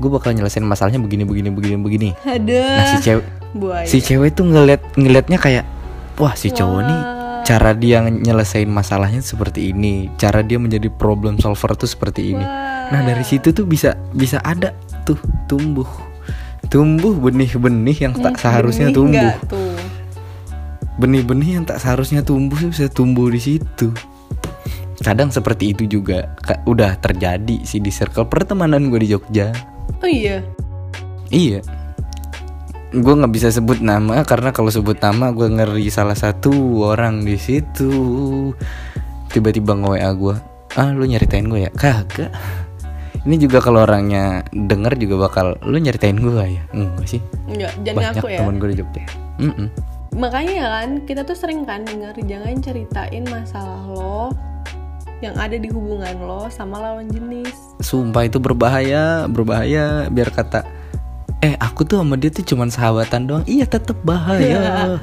gue 0.00 0.08
bakal 0.08 0.32
nyelesain 0.32 0.64
masalahnya 0.64 1.02
begini 1.02 1.26
begini 1.26 1.50
begini 1.52 1.76
begini. 1.76 2.08
Ada. 2.22 2.62
Nah 2.80 2.86
si 2.86 2.96
cewek 3.02 3.24
buaya. 3.52 3.84
si 3.84 3.98
cewek 4.00 4.30
tuh 4.32 4.46
ngeliat 4.48 4.80
ngeliatnya 4.96 5.36
kayak 5.36 5.64
wah 6.16 6.32
si 6.32 6.48
cowok 6.48 6.80
nih 6.86 7.02
cara 7.44 7.72
dia 7.72 8.04
nyelesain 8.04 8.68
masalahnya 8.68 9.24
seperti 9.24 9.72
ini 9.72 10.12
cara 10.20 10.44
dia 10.44 10.60
menjadi 10.60 10.92
problem 10.92 11.40
solver 11.40 11.72
tuh 11.76 11.88
seperti 11.88 12.36
ini 12.36 12.44
Wah. 12.44 12.92
nah 12.92 13.00
dari 13.04 13.24
situ 13.24 13.56
tuh 13.56 13.64
bisa 13.64 13.96
bisa 14.12 14.36
ada 14.44 14.76
tuh 15.08 15.16
tumbuh 15.48 15.88
tumbuh 16.68 17.16
benih-benih 17.16 17.96
yang 18.04 18.14
tak 18.20 18.36
seharusnya 18.36 18.92
Benih 18.92 18.96
tumbuh 19.00 19.34
tuh? 19.48 19.72
benih-benih 21.00 21.50
yang 21.56 21.64
tak 21.64 21.80
seharusnya 21.80 22.20
tumbuh 22.20 22.58
bisa 22.68 22.92
tumbuh 22.92 23.32
di 23.32 23.40
situ 23.40 23.96
kadang 24.98 25.30
seperti 25.30 25.70
itu 25.70 25.86
juga 25.86 26.34
Ka- 26.36 26.62
udah 26.64 26.98
terjadi 26.98 27.62
sih 27.62 27.78
di 27.78 27.88
circle 27.88 28.26
pertemanan 28.26 28.88
gue 28.88 28.98
di 28.98 29.08
Jogja 29.08 29.50
Oh 29.98 30.06
iya. 30.06 30.38
Iya. 31.28 31.58
Gue 32.88 33.14
nggak 33.14 33.34
bisa 33.34 33.50
sebut 33.50 33.78
nama 33.78 34.22
karena 34.22 34.48
kalau 34.48 34.70
sebut 34.70 34.96
nama 34.96 35.28
gue 35.28 35.44
ngeri 35.44 35.90
salah 35.90 36.14
satu 36.14 36.54
orang 36.84 37.20
di 37.20 37.34
situ. 37.34 37.90
Tiba-tiba 39.28 39.74
nge 39.74 39.88
WA 39.92 40.10
gue, 40.14 40.34
ah 40.72 40.88
lu 40.88 41.04
nyeritain 41.04 41.44
gue 41.44 41.66
ya? 41.66 41.70
Kagak. 41.74 42.30
Ini 43.26 43.36
juga 43.36 43.60
kalau 43.60 43.84
orangnya 43.84 44.40
denger 44.54 44.96
juga 44.96 45.28
bakal 45.28 45.46
lu 45.66 45.76
nyeritain 45.76 46.16
gue 46.16 46.32
ya? 46.46 46.62
Enggak 46.72 47.04
sih. 47.04 47.20
Enggak, 47.44 47.74
jangan 47.82 47.96
Banyak 47.98 48.12
ngaku 48.16 48.28
ya. 48.30 48.38
teman 48.40 48.56
gue 48.56 48.68
di 48.70 48.76
Jogja. 48.78 49.02
Mm-mm. 49.36 49.66
Makanya 50.16 50.52
ya 50.54 50.66
kan, 50.72 50.88
kita 51.04 51.20
tuh 51.26 51.36
sering 51.36 51.68
kan 51.68 51.84
denger 51.84 52.16
jangan 52.24 52.56
ceritain 52.62 53.24
masalah 53.28 53.82
lo 53.84 54.32
yang 55.18 55.34
ada 55.34 55.58
di 55.58 55.66
hubungan 55.66 56.14
lo 56.22 56.46
sama 56.46 56.78
lawan 56.78 57.10
jenis. 57.10 57.54
Sumpah 57.82 58.30
itu 58.30 58.38
berbahaya, 58.38 59.26
berbahaya. 59.26 60.06
Biar 60.10 60.30
kata, 60.30 60.62
eh 61.42 61.58
aku 61.58 61.82
tuh 61.82 61.98
sama 61.98 62.14
dia 62.14 62.30
tuh 62.30 62.46
cuman 62.46 62.70
sahabatan 62.70 63.26
doang. 63.26 63.44
Iya 63.46 63.66
tetep 63.66 63.98
bahaya. 64.06 64.98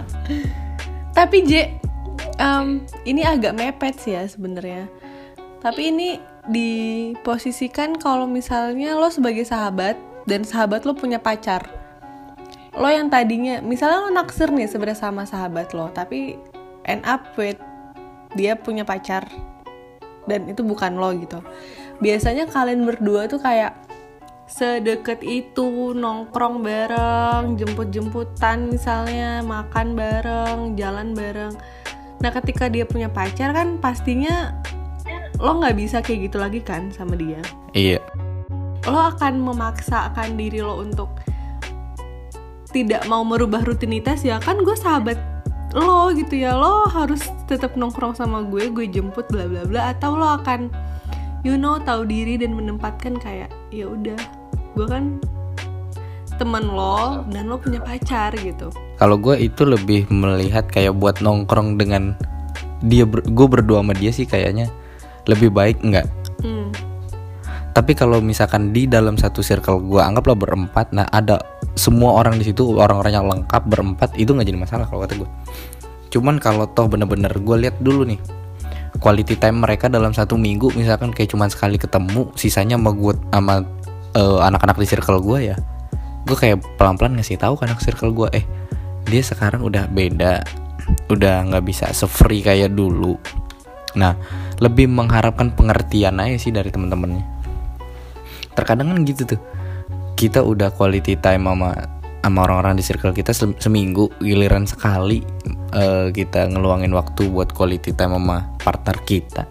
Tapi 1.18 1.38
J, 1.48 1.80
em, 2.40 2.84
ini 3.04 3.28
agak 3.28 3.56
mepet 3.56 3.96
sih 4.00 4.16
ya 4.16 4.24
sebenarnya. 4.28 4.88
Tapi 5.60 5.92
ini 5.92 6.10
diposisikan 6.46 7.98
kalau 7.98 8.30
misalnya 8.30 8.94
lo 8.96 9.10
sebagai 9.10 9.44
sahabat 9.44 9.98
dan 10.28 10.48
sahabat 10.48 10.88
lo 10.88 10.96
punya 10.96 11.20
pacar. 11.20 11.68
Lo 12.76 12.92
yang 12.92 13.08
tadinya, 13.08 13.64
misalnya 13.64 14.04
lo 14.04 14.12
naksir 14.12 14.52
nih 14.52 14.68
sebenarnya 14.68 15.00
sama 15.00 15.24
sahabat 15.24 15.72
lo, 15.72 15.88
tapi 15.96 16.36
end 16.84 17.04
up 17.08 17.24
with 17.40 17.58
dia 18.36 18.60
punya 18.60 18.84
pacar 18.84 19.24
dan 20.26 20.50
itu 20.50 20.62
bukan 20.62 20.98
lo 20.98 21.14
gitu. 21.16 21.40
Biasanya 22.02 22.50
kalian 22.50 22.84
berdua 22.84 23.26
tuh 23.32 23.40
kayak 23.40 23.74
sedeket 24.46 25.26
itu 25.26 25.98
nongkrong 25.98 26.62
bareng, 26.62 27.58
jemput-jemputan 27.58 28.70
misalnya, 28.70 29.42
makan 29.42 29.98
bareng, 29.98 30.78
jalan 30.78 31.18
bareng. 31.18 31.54
Nah, 32.22 32.32
ketika 32.42 32.70
dia 32.70 32.86
punya 32.86 33.10
pacar 33.10 33.54
kan 33.54 33.82
pastinya 33.82 34.54
lo 35.42 35.60
nggak 35.60 35.76
bisa 35.76 36.00
kayak 36.00 36.32
gitu 36.32 36.38
lagi 36.40 36.62
kan 36.64 36.94
sama 36.94 37.18
dia. 37.18 37.42
iya. 37.76 38.00
Lo 38.86 39.02
akan 39.02 39.42
memaksakan 39.42 40.38
diri 40.38 40.62
lo 40.62 40.78
untuk 40.78 41.10
tidak 42.70 43.08
mau 43.10 43.24
merubah 43.24 43.64
rutinitas 43.64 44.22
ya 44.28 44.36
kan 44.44 44.60
gue 44.60 44.76
sahabat 44.76 45.16
lo 45.76 46.10
gitu 46.16 46.40
ya 46.40 46.56
lo 46.56 46.88
harus 46.88 47.28
tetap 47.52 47.76
nongkrong 47.76 48.16
sama 48.16 48.48
gue 48.48 48.72
gue 48.72 48.88
jemput 48.88 49.28
bla 49.28 49.44
bla 49.46 49.68
bla 49.68 49.82
atau 49.92 50.16
lo 50.16 50.40
akan 50.40 50.72
you 51.44 51.60
know 51.60 51.76
tahu 51.78 52.08
diri 52.08 52.40
dan 52.40 52.56
menempatkan 52.56 53.20
kayak 53.20 53.52
ya 53.70 53.92
udah 53.92 54.18
gue 54.74 54.88
kan 54.88 55.20
teman 56.36 56.68
lo 56.68 57.24
dan 57.32 57.48
lo 57.48 57.60
punya 57.60 57.80
pacar 57.80 58.36
gitu 58.36 58.72
Kalau 58.96 59.20
gue 59.20 59.36
itu 59.36 59.68
lebih 59.68 60.08
melihat 60.08 60.68
kayak 60.72 60.96
buat 60.96 61.20
nongkrong 61.20 61.76
dengan 61.76 62.16
dia 62.80 63.04
ber, 63.04 63.24
gue 63.24 63.48
berdua 63.48 63.84
sama 63.84 63.92
dia 63.96 64.12
sih 64.12 64.24
kayaknya 64.24 64.72
lebih 65.28 65.52
baik 65.52 65.84
enggak 65.84 66.08
Hmm. 66.44 66.70
tapi 67.74 67.98
kalau 67.98 68.22
misalkan 68.22 68.70
di 68.70 68.86
dalam 68.86 69.18
satu 69.18 69.42
circle 69.42 69.82
gua 69.82 70.06
anggaplah 70.06 70.38
berempat 70.38 70.94
nah 70.94 71.08
ada 71.10 71.42
semua 71.76 72.16
orang 72.16 72.40
di 72.40 72.48
situ 72.48 72.64
orang-orang 72.76 73.14
yang 73.14 73.28
lengkap 73.28 73.64
berempat 73.68 74.16
itu 74.16 74.32
nggak 74.32 74.48
jadi 74.48 74.60
masalah 74.60 74.86
kalau 74.88 75.04
kata 75.04 75.20
gue 75.20 75.30
cuman 76.10 76.40
kalau 76.40 76.66
toh 76.72 76.88
bener-bener 76.88 77.32
gue 77.32 77.56
lihat 77.68 77.76
dulu 77.84 78.08
nih 78.08 78.20
quality 79.04 79.36
time 79.36 79.60
mereka 79.60 79.92
dalam 79.92 80.16
satu 80.16 80.40
minggu 80.40 80.72
misalkan 80.74 81.12
kayak 81.12 81.36
cuman 81.36 81.52
sekali 81.52 81.76
ketemu 81.76 82.32
sisanya 82.40 82.80
sama 82.80 82.92
gue 82.96 83.14
sama 83.30 83.56
eh, 84.16 84.40
anak-anak 84.48 84.80
di 84.80 84.88
circle 84.88 85.20
gue 85.20 85.52
ya 85.52 85.56
gue 86.26 86.38
kayak 86.40 86.64
pelan-pelan 86.80 87.20
ngasih 87.20 87.38
tahu 87.38 87.60
ke 87.60 87.68
anak 87.68 87.84
circle 87.84 88.16
gue 88.16 88.28
eh 88.32 88.46
dia 89.06 89.22
sekarang 89.22 89.62
udah 89.62 89.86
beda 89.92 90.42
udah 91.10 91.36
nggak 91.50 91.66
bisa 91.66 91.90
se-free 91.94 92.46
kayak 92.46 92.74
dulu. 92.74 93.18
Nah 93.98 94.14
lebih 94.62 94.90
mengharapkan 94.90 95.52
pengertian 95.54 96.18
aja 96.22 96.38
sih 96.38 96.54
dari 96.54 96.70
temen-temennya. 96.70 97.26
Terkadang 98.56 98.94
kan 98.94 99.00
gitu 99.04 99.36
tuh 99.36 99.42
kita 100.16 100.42
udah 100.42 100.72
quality 100.74 101.20
time 101.20 101.46
sama 101.46 101.76
sama 102.26 102.40
orang-orang 102.50 102.82
di 102.82 102.84
circle 102.84 103.14
kita 103.14 103.36
se- 103.36 103.60
seminggu 103.62 104.10
giliran 104.18 104.66
sekali 104.66 105.22
eh, 105.78 106.10
kita 106.10 106.50
ngeluangin 106.50 106.90
waktu 106.96 107.30
buat 107.30 107.54
quality 107.54 107.94
time 107.94 108.18
sama 108.18 108.50
partner 108.58 108.98
kita 109.06 109.46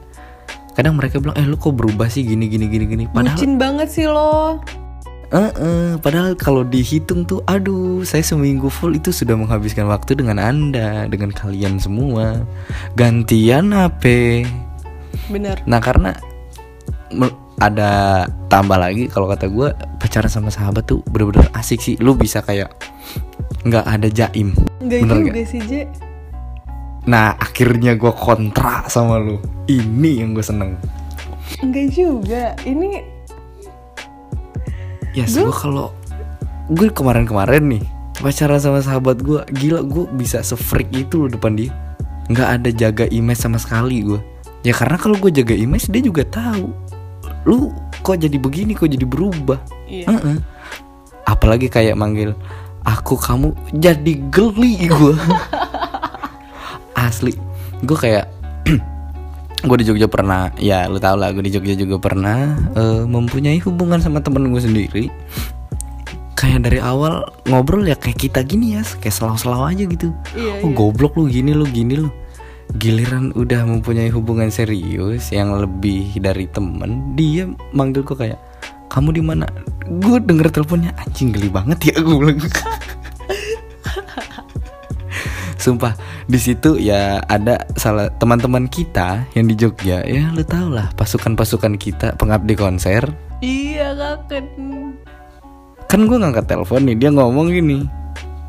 kadang 0.74 0.98
mereka 0.98 1.22
bilang 1.22 1.38
eh 1.38 1.46
lu 1.46 1.54
kok 1.54 1.78
berubah 1.78 2.10
sih 2.10 2.26
gini 2.26 2.50
gini 2.50 2.66
gini 2.66 2.84
gini 2.90 3.04
padahal 3.06 3.38
Bucin 3.38 3.54
banget 3.62 3.88
sih 3.94 4.10
lo. 4.10 4.58
Eh, 5.34 5.38
eh, 5.38 5.92
padahal 5.98 6.38
kalau 6.38 6.62
dihitung 6.62 7.26
tuh 7.26 7.42
aduh 7.46 8.06
saya 8.06 8.22
seminggu 8.22 8.70
full 8.70 8.94
itu 8.94 9.10
sudah 9.10 9.34
menghabiskan 9.34 9.86
waktu 9.86 10.18
dengan 10.18 10.38
anda 10.38 11.10
dengan 11.10 11.30
kalian 11.30 11.78
semua 11.78 12.42
gantian 12.98 13.70
HP 13.70 14.44
Bener. 15.30 15.62
Nah 15.64 15.80
karena 15.80 16.14
ada 17.56 17.90
tambah 18.46 18.74
lagi 18.74 19.06
kalau 19.06 19.26
kata 19.26 19.46
gue 19.46 19.70
pacaran 19.96 20.26
sama 20.26 20.48
sahabat 20.48 20.84
tuh 20.84 21.00
bener-bener 21.06 21.46
asik 21.52 21.78
sih. 21.78 21.94
Lu 21.96 22.12
bisa 22.12 22.40
kayak 22.40 22.74
nggak 23.62 23.84
ada 23.84 24.08
jaim. 24.08 24.52
Enggak 24.78 25.00
Bener 25.02 25.16
juga 25.16 25.30
nggak? 25.32 25.46
sih, 25.46 25.60
Je. 25.62 25.82
Nah 27.04 27.34
akhirnya 27.34 27.94
gue 27.94 28.10
kontra 28.10 28.84
sama 28.86 29.16
lu. 29.16 29.36
Ini 29.64 30.20
yang 30.20 30.32
gue 30.32 30.42
seneng. 30.42 30.76
Enggak 31.58 31.88
juga. 31.90 32.56
Ini 32.62 33.12
Ya 35.14 35.24
Gua- 35.24 35.46
gue 35.46 35.54
kalau 35.54 35.86
gue 36.66 36.88
kemarin-kemarin 36.90 37.62
nih 37.70 37.84
pacaran 38.16 38.58
sama 38.58 38.80
sahabat 38.80 39.20
gue 39.20 39.46
gila 39.54 39.82
gue 39.82 40.10
bisa 40.12 40.42
se-freak 40.42 40.90
itu 40.92 41.14
loh 41.16 41.30
depan 41.30 41.54
dia 41.54 41.70
nggak 42.26 42.48
ada 42.50 42.70
jaga 42.72 43.04
image 43.08 43.38
sama 43.38 43.60
sekali 43.60 44.02
gue 44.02 44.18
ya 44.62 44.72
karena 44.72 44.96
kalau 44.96 45.14
gue 45.14 45.30
jaga 45.30 45.52
image 45.52 45.86
dia 45.86 46.00
juga 46.00 46.24
tahu 46.24 46.72
lu 47.44 47.72
kok 48.00 48.16
jadi 48.20 48.36
begini 48.36 48.72
kok 48.76 48.88
jadi 48.88 49.04
berubah 49.04 49.60
Iya. 49.84 50.06
Heeh. 50.10 50.36
Apalagi 51.24 51.68
kayak 51.68 51.96
manggil 51.96 52.32
aku 52.84 53.16
kamu 53.16 53.52
jadi 53.80 54.12
geli 54.28 54.88
gue. 54.88 55.14
Asli, 57.04 57.32
gue 57.84 57.96
kayak 57.96 58.28
gue 59.68 59.76
di 59.80 59.84
Jogja 59.88 60.08
pernah, 60.08 60.52
ya 60.60 60.88
lu 60.88 61.00
tau 61.00 61.16
lah 61.16 61.32
gue 61.32 61.44
di 61.44 61.52
Jogja 61.52 61.76
juga 61.76 61.96
pernah 62.00 62.56
eh, 62.76 63.02
mempunyai 63.04 63.60
hubungan 63.64 64.00
sama 64.00 64.20
temen 64.20 64.52
gue 64.52 64.62
sendiri. 64.62 65.04
Kayak 66.34 66.68
dari 66.68 66.80
awal 66.80 67.24
ngobrol 67.48 67.88
ya 67.88 67.96
kayak 67.96 68.20
kita 68.20 68.40
gini 68.44 68.76
ya, 68.76 68.82
kayak 69.00 69.14
selau-selau 69.16 69.64
aja 69.64 69.84
gitu. 69.84 70.12
Iya, 70.36 70.60
oh 70.64 70.68
iya. 70.68 70.76
goblok 70.76 71.16
lu 71.16 71.28
gini 71.28 71.56
lu 71.56 71.64
gini 71.68 72.04
lu. 72.04 72.12
Giliran 72.74 73.30
udah 73.38 73.62
mempunyai 73.62 74.10
hubungan 74.10 74.50
serius 74.50 75.30
yang 75.30 75.54
lebih 75.54 76.18
dari 76.18 76.50
temen, 76.50 77.14
dia 77.14 77.46
manggil 77.70 78.02
gue 78.02 78.16
kayak 78.18 78.40
kamu 78.90 79.14
di 79.14 79.22
mana? 79.22 79.46
Gue 80.02 80.18
denger 80.18 80.50
teleponnya 80.50 80.90
anjing 80.98 81.30
geli 81.30 81.46
banget 81.48 81.94
ya 81.94 81.96
gue 82.02 82.16
bilang. 82.18 82.38
Sumpah 85.64 85.94
di 86.24 86.36
situ 86.36 86.76
ya 86.76 87.20
ada 87.24 87.64
salah 87.76 88.08
teman-teman 88.16 88.68
kita 88.68 89.24
yang 89.36 89.44
di 89.48 89.54
Jogja 89.56 90.00
ya 90.04 90.32
lu 90.32 90.40
tau 90.44 90.68
lah 90.72 90.88
pasukan-pasukan 90.96 91.76
kita 91.76 92.16
pengabdi 92.16 92.56
konser 92.56 93.04
Iya, 93.44 93.92
kakak. 93.92 94.44
kan 95.84 96.00
gue 96.08 96.16
ngangkat 96.16 96.48
telepon 96.48 96.88
nih 96.88 96.96
dia 96.96 97.10
ngomong 97.12 97.52
gini 97.52 97.84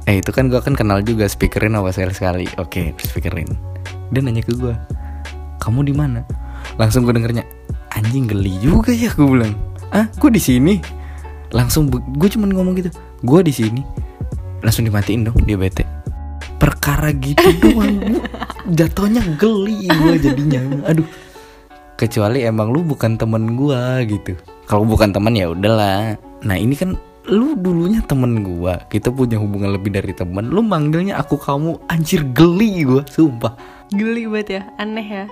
eh 0.08 0.24
itu 0.24 0.32
kan 0.32 0.48
gue 0.48 0.60
kan 0.64 0.72
kenal 0.72 1.04
juga 1.04 1.28
speakerin 1.28 1.76
apa 1.76 1.92
sekali 1.92 2.14
sekali 2.16 2.46
oke 2.56 2.96
speakerin 3.00 3.75
dia 4.14 4.22
nanya 4.22 4.46
ke 4.46 4.54
gue 4.54 4.76
kamu 5.66 5.82
di 5.90 5.94
mana? 5.98 6.22
Langsung 6.78 7.10
gue 7.10 7.14
dengernya 7.18 7.42
anjing 7.98 8.30
geli 8.30 8.54
juga 8.62 8.94
ya 8.94 9.10
gue 9.10 9.26
bilang. 9.26 9.58
Ah 9.90 10.06
gue 10.22 10.30
di 10.30 10.38
sini? 10.38 10.78
Langsung 11.50 11.90
gue 11.90 12.30
cuman 12.30 12.54
ngomong 12.54 12.78
gitu 12.78 12.94
gue 13.26 13.40
di 13.42 13.50
sini. 13.50 13.82
Langsung 14.62 14.86
dimatiin 14.86 15.26
dong 15.26 15.42
dia 15.42 15.58
bete. 15.58 15.82
Perkara 16.62 17.10
gitu 17.18 17.50
doang 17.66 18.22
jatuhnya 18.70 19.26
geli 19.42 19.90
gue 19.90 20.16
jadinya. 20.22 20.62
Aduh. 20.86 21.10
Kecuali 21.98 22.46
emang 22.46 22.70
lu 22.70 22.84
bukan 22.84 23.16
temen 23.16 23.56
gua 23.56 24.04
gitu. 24.04 24.36
Kalau 24.68 24.84
bukan 24.84 25.16
teman 25.16 25.32
ya 25.32 25.48
udahlah. 25.48 26.20
Nah 26.44 26.58
ini 26.60 26.76
kan 26.76 27.00
lu 27.32 27.56
dulunya 27.56 28.04
temen 28.04 28.44
gua. 28.44 28.84
Kita 28.92 29.16
punya 29.16 29.40
hubungan 29.40 29.72
lebih 29.72 29.96
dari 29.96 30.12
temen. 30.12 30.52
Lu 30.52 30.60
manggilnya 30.60 31.16
aku 31.24 31.40
kamu 31.40 31.88
anjir 31.88 32.28
geli 32.36 32.84
gua 32.84 33.08
sumpah 33.08 33.56
Geli 33.94 34.26
banget 34.26 34.50
ya, 34.50 34.64
aneh 34.78 35.06
ya. 35.06 35.26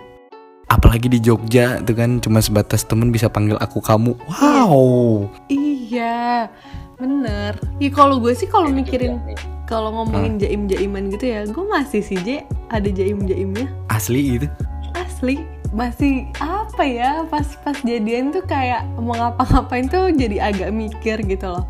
apalagi 0.69 1.05
di 1.05 1.21
Jogja 1.21 1.77
tuh 1.85 1.93
kan 1.93 2.17
cuma 2.17 2.41
sebatas 2.41 2.81
temen 2.81 3.13
bisa 3.13 3.29
panggil 3.29 3.53
aku 3.61 3.77
kamu 3.77 4.17
wow 4.25 5.21
Iya, 5.45 6.49
bener. 6.97 7.53
Ya 7.77 7.89
kalau 7.93 8.17
gue 8.17 8.33
sih 8.33 8.49
kalau 8.49 8.73
mikirin 8.73 9.21
kalau 9.69 9.93
ngomongin 9.93 10.41
jaim-jaiman 10.41 11.13
gitu 11.13 11.29
ya, 11.29 11.45
gue 11.45 11.61
masih 11.61 12.01
sih 12.01 12.17
Je 12.17 12.41
ada 12.73 12.89
jaim-jaimnya. 12.89 13.69
asli 13.87 14.39
gitu 14.39 14.47
Asli, 14.93 15.45
masih 15.69 16.25
apa 16.41 16.81
ya 16.81 17.21
pas-pas 17.29 17.77
jadian 17.85 18.33
tuh 18.33 18.41
kayak 18.45 18.81
mau 18.97 19.13
ngapa-ngapain 19.13 19.85
tuh 19.85 20.09
jadi 20.09 20.49
agak 20.49 20.73
mikir 20.73 21.21
gitu 21.21 21.53
loh. 21.53 21.65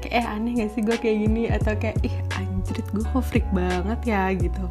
Kayak 0.00 0.14
eh 0.20 0.26
aneh 0.26 0.52
gak 0.56 0.70
sih 0.72 0.80
gue 0.80 0.96
kayak 0.96 1.16
gini 1.20 1.42
atau 1.52 1.76
kayak 1.76 2.00
ih 2.00 2.16
anjrit 2.32 2.86
gue 2.92 3.04
kok 3.04 3.24
freak 3.24 3.44
banget 3.52 4.00
ya 4.08 4.32
gitu. 4.32 4.64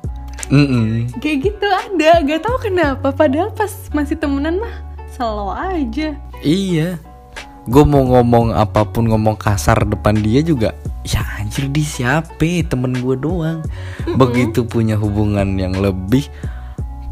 Mm-mm. 0.52 1.08
Kayak 1.24 1.38
gitu 1.48 1.68
ada, 1.68 2.20
gak 2.28 2.42
tahu 2.44 2.58
kenapa. 2.60 3.08
Padahal 3.16 3.56
pas 3.56 3.72
masih 3.96 4.20
temenan 4.20 4.60
mah 4.60 4.76
slow 5.16 5.56
aja. 5.56 6.20
Iya. 6.44 7.00
Gue 7.70 7.86
mau 7.86 8.04
ngomong 8.04 8.52
apa 8.52 8.84
pun 8.84 9.06
ngomong 9.06 9.38
kasar 9.38 9.86
depan 9.86 10.18
dia 10.18 10.42
juga 10.42 10.74
Ya 11.06 11.22
anjir 11.38 11.70
di 11.70 11.86
siapa? 11.86 12.66
Temen 12.66 12.98
gue 13.00 13.16
doang. 13.22 13.62
Begitu 14.18 14.66
punya 14.66 14.98
hubungan 14.98 15.58
yang 15.62 15.78
lebih 15.78 16.26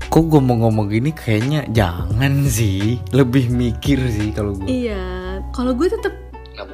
Kok 0.09 0.25
gue 0.25 0.41
mau 0.41 0.57
ngomong 0.57 0.89
gini? 0.89 1.13
Kayaknya 1.13 1.69
jangan 1.69 2.49
sih. 2.49 2.97
Lebih 3.13 3.53
mikir 3.53 4.01
sih 4.09 4.33
kalau 4.33 4.57
gue 4.57 4.65
Iya, 4.65 5.37
kalau 5.53 5.77
gue 5.77 5.85
tetap 5.85 6.28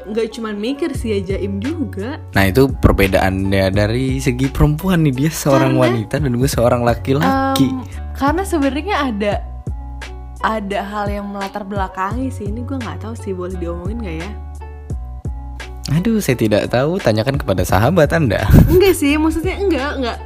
nggak 0.05 0.27
cuman 0.31 0.55
mikir 0.55 0.93
sih 0.93 1.11
ya 1.11 1.33
jaim 1.33 1.57
juga. 1.57 2.21
Nah 2.31 2.45
itu 2.45 2.69
perbedaannya 2.69 3.69
dari 3.69 4.17
segi 4.17 4.47
perempuan 4.47 5.01
nih 5.01 5.13
Dia 5.15 5.31
seorang 5.31 5.73
Karena- 5.73 5.83
wanita 5.83 6.15
dan 6.17 6.33
gue 6.33 6.45
seorang 6.47 6.81
laki-laki 6.81 7.65
Em, 7.65 7.81
karena 8.13 8.43
sebenarnya 8.43 8.95
ada 9.03 9.33
ada 10.39 10.79
hal 10.83 11.09
yang 11.09 11.25
melatar 11.27 11.63
belakangi 11.63 12.29
sih. 12.29 12.45
Ini 12.45 12.61
gue 12.61 12.77
nggak 12.77 13.01
tahu 13.01 13.13
sih 13.15 13.31
boleh 13.31 13.55
diomongin 13.55 13.97
nggak 13.99 14.17
ya? 14.19 14.29
Aduh 15.91 16.17
saya 16.17 16.33
tidak 16.35 16.65
tahu 16.67 16.97
Tanyakan 16.97 17.37
kepada 17.37 17.61
sahabat 17.61 18.09
anda 18.11 18.41
Enggak 18.71 18.93
sih, 18.93 19.13
maksudnya 19.15 19.53
enggak, 19.55 19.91
enggak. 19.95 20.17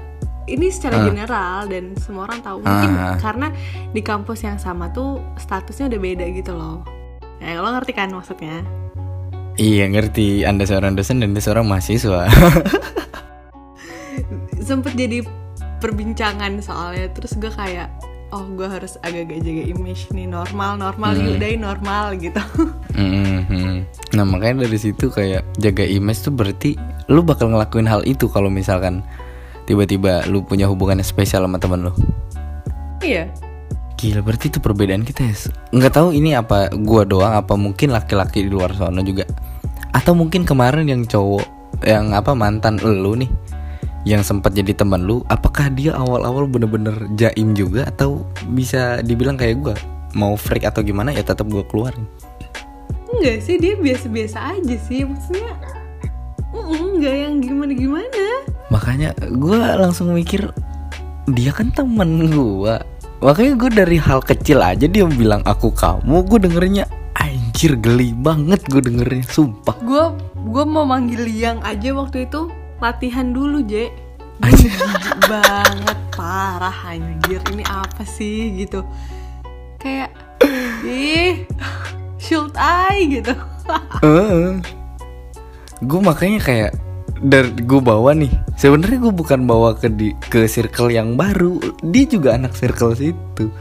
Ini 0.45 0.65
secara 0.67 0.97
Ah. 0.97 1.05
general 1.05 1.57
dan 1.67 1.83
semua 1.95 2.25
orang 2.25 2.41
tahu. 2.41 2.57
Mungkin 2.59 2.91
Ah. 2.91 3.15
karena 3.15 3.47
di 3.91 4.01
kampus 4.01 4.41
yang 4.41 4.57
sama 4.57 4.89
tuh 4.89 5.21
statusnya 5.37 5.87
udah 5.87 5.99
beda 6.01 6.25
gitu 6.31 6.51
loh. 6.51 6.81
Ya 7.37 7.55
lo 7.55 7.69
ngerti 7.69 7.93
kan 7.93 8.09
maksudnya? 8.09 8.65
Iya 9.59 9.91
ngerti 9.91 10.47
Anda 10.47 10.63
seorang 10.63 10.95
dosen 10.95 11.19
dan 11.19 11.35
dia 11.35 11.43
seorang 11.43 11.67
mahasiswa 11.67 12.31
Sempet 14.59 14.93
jadi 14.95 15.25
perbincangan 15.79 16.59
soalnya. 16.61 17.11
Terus 17.11 17.35
gue 17.35 17.49
kayak, 17.49 17.89
oh 18.31 18.45
gue 18.45 18.67
harus 18.67 18.95
agak-agak 19.01 19.41
jaga 19.41 19.63
image 19.67 20.07
nih 20.13 20.27
normal, 20.29 20.77
normal, 20.77 21.11
Hmm. 21.11 21.25
yuk 21.25 21.35
deh 21.41 21.55
normal 21.57 22.15
gitu. 22.15 22.41
Mhm. 22.95 23.27
Nah 24.15 24.25
makanya 24.25 24.65
dari 24.65 24.77
situ 24.77 25.13
kayak 25.13 25.45
jaga 25.57 25.85
image 25.85 26.25
tuh 26.25 26.33
berarti 26.33 26.73
lu 27.07 27.21
bakal 27.21 27.53
ngelakuin 27.53 27.85
hal 27.85 28.01
itu 28.03 28.25
kalau 28.25 28.49
misalkan 28.49 29.05
tiba-tiba 29.65 30.25
lu 30.25 30.41
punya 30.41 30.65
hubungan 30.65 30.97
yang 30.97 31.05
spesial 31.05 31.45
sama 31.45 31.61
temen 31.61 31.85
lu. 31.85 31.93
iya. 32.99 33.29
Gila 33.99 34.23
berarti 34.23 34.47
itu 34.47 34.63
perbedaan 34.63 35.03
kita 35.03 35.27
ya. 35.27 35.35
Nggak 35.75 35.93
tahu 35.99 36.15
ini 36.15 36.31
apa 36.31 36.71
gua 36.71 37.03
doang 37.03 37.35
apa 37.35 37.59
mungkin 37.59 37.91
laki-laki 37.91 38.47
di 38.47 38.49
luar 38.49 38.71
sana 38.71 39.03
juga. 39.03 39.27
Atau 39.91 40.15
mungkin 40.15 40.47
kemarin 40.47 40.87
yang 40.87 41.03
cowok 41.03 41.43
yang 41.83 42.15
apa 42.15 42.31
mantan 42.31 42.79
lu 42.79 43.19
nih 43.19 43.27
yang 44.07 44.23
sempat 44.23 44.55
jadi 44.55 44.71
teman 44.71 45.03
lu, 45.03 45.27
apakah 45.27 45.67
dia 45.67 45.91
awal-awal 45.91 46.47
bener-bener 46.47 46.95
jaim 47.19 47.51
juga 47.51 47.83
atau 47.91 48.23
bisa 48.55 49.03
dibilang 49.03 49.35
kayak 49.35 49.59
gua 49.59 49.75
mau 50.13 50.33
freak 50.33 50.65
atau 50.65 50.81
gimana 50.81 51.13
ya 51.13 51.21
tetap 51.21 51.45
gue 51.49 51.61
keluarin 51.69 52.05
enggak 53.09 53.43
sih 53.43 53.59
dia 53.59 53.77
biasa-biasa 53.77 54.57
aja 54.57 54.75
sih 54.87 55.05
maksudnya 55.05 55.53
enggak 56.55 57.15
yang 57.15 57.35
gimana-gimana 57.43 58.25
makanya 58.73 59.13
gue 59.17 59.59
langsung 59.77 60.13
mikir 60.13 60.49
dia 61.29 61.53
kan 61.53 61.69
temen 61.73 62.29
gue 62.33 62.75
makanya 63.19 63.53
gue 63.59 63.69
dari 63.83 63.97
hal 63.99 64.23
kecil 64.23 64.63
aja 64.63 64.87
dia 64.87 65.03
bilang 65.03 65.43
aku 65.43 65.75
kamu 65.75 66.23
gue 66.23 66.39
dengernya 66.47 66.87
anjir 67.19 67.75
geli 67.75 68.15
banget 68.15 68.63
gue 68.71 68.79
dengernya 68.79 69.27
sumpah. 69.27 69.75
Gue 69.83 70.15
gue 70.47 70.63
mau 70.63 70.87
manggil 70.87 71.27
Liang 71.27 71.59
aja 71.67 71.91
waktu 71.91 72.31
itu 72.31 72.47
latihan 72.79 73.35
dulu 73.35 73.59
Je 73.67 73.91
banget 75.27 75.99
parah 76.15 76.75
anjir 76.87 77.43
ini 77.51 77.67
apa 77.67 78.07
sih 78.07 78.63
gitu. 78.63 78.87
Kayak 79.83 80.15
ih 80.87 81.43
should 82.15 82.55
I 82.55 83.19
gitu. 83.19 83.35
Gue 85.83 85.99
makanya 85.99 86.39
kayak 86.39 86.71
dari 87.19 87.51
gue 87.51 87.81
bawa 87.83 88.15
nih. 88.15 88.31
Sebenarnya 88.55 88.99
gue 89.09 89.13
bukan 89.13 89.43
bawa 89.43 89.75
ke 89.75 89.91
di 89.91 90.15
ke 90.31 90.47
circle 90.47 90.91
yang 90.91 91.19
baru. 91.19 91.59
Dia 91.83 92.03
juga 92.07 92.35
anak 92.35 92.55
circle 92.55 92.95
situ. 92.95 93.51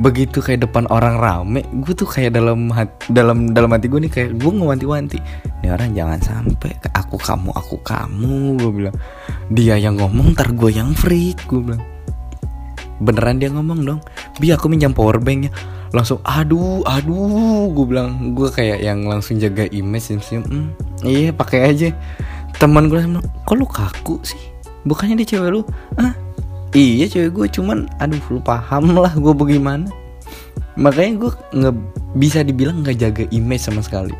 Begitu 0.00 0.40
kayak 0.40 0.64
depan 0.64 0.88
orang 0.88 1.20
rame 1.20 1.60
gue 1.84 1.92
tuh 1.92 2.08
kayak 2.08 2.32
dalam 2.32 2.72
hati, 2.72 3.12
dalam 3.12 3.52
dalam 3.52 3.68
hati 3.68 3.84
gue 3.88 4.00
nih 4.08 4.12
kayak 4.12 4.30
gue 4.40 4.52
ngewanti-wanti. 4.52 5.18
Ini 5.60 5.68
orang 5.76 5.92
jangan 5.92 6.20
sampai 6.20 6.72
ke 6.80 6.88
aku 6.96 7.20
kamu 7.20 7.50
aku 7.52 7.76
kamu 7.84 8.56
gue 8.60 8.70
bilang. 8.72 8.96
Dia 9.52 9.76
yang 9.76 10.00
ngomong 10.00 10.32
ntar 10.36 10.52
gue 10.56 10.72
yang 10.72 10.96
freak 10.96 11.44
gue 11.48 11.60
bilang. 11.60 11.84
Beneran 13.00 13.40
dia 13.40 13.48
ngomong 13.52 13.80
dong? 13.84 14.00
Bi 14.40 14.52
aku 14.52 14.68
minjam 14.68 14.92
power 14.92 15.20
banknya. 15.20 15.52
Langsung 15.92 16.20
aduh 16.24 16.80
aduh 16.88 17.68
gue 17.72 17.84
bilang. 17.84 18.32
Gue 18.32 18.48
kayak 18.48 18.80
yang 18.80 19.04
langsung 19.04 19.36
jaga 19.36 19.68
image 19.68 20.08
senyum 20.08 20.24
senyum 20.24 20.44
hmm, 20.48 20.68
iya 21.04 21.28
pakai 21.32 21.60
aja 21.64 21.88
teman 22.60 22.92
gue 22.92 23.00
sama 23.00 23.24
kok 23.48 23.56
lu 23.56 23.64
kaku 23.64 24.20
sih? 24.20 24.38
Bukannya 24.84 25.16
dia 25.24 25.34
cewek 25.36 25.48
lu? 25.48 25.60
Ah 25.96 26.12
iya 26.76 27.08
cewek 27.08 27.32
gue 27.32 27.46
cuman 27.56 27.88
aduh 27.96 28.20
lu 28.28 28.40
paham 28.44 28.92
lah 29.00 29.16
gue 29.16 29.32
bagaimana. 29.32 29.88
Makanya 30.76 31.12
gue 31.16 31.30
nggak 31.56 31.74
bisa 32.20 32.44
dibilang 32.44 32.84
nggak 32.84 33.00
jaga 33.00 33.24
image 33.32 33.64
sama 33.64 33.80
sekali. 33.80 34.12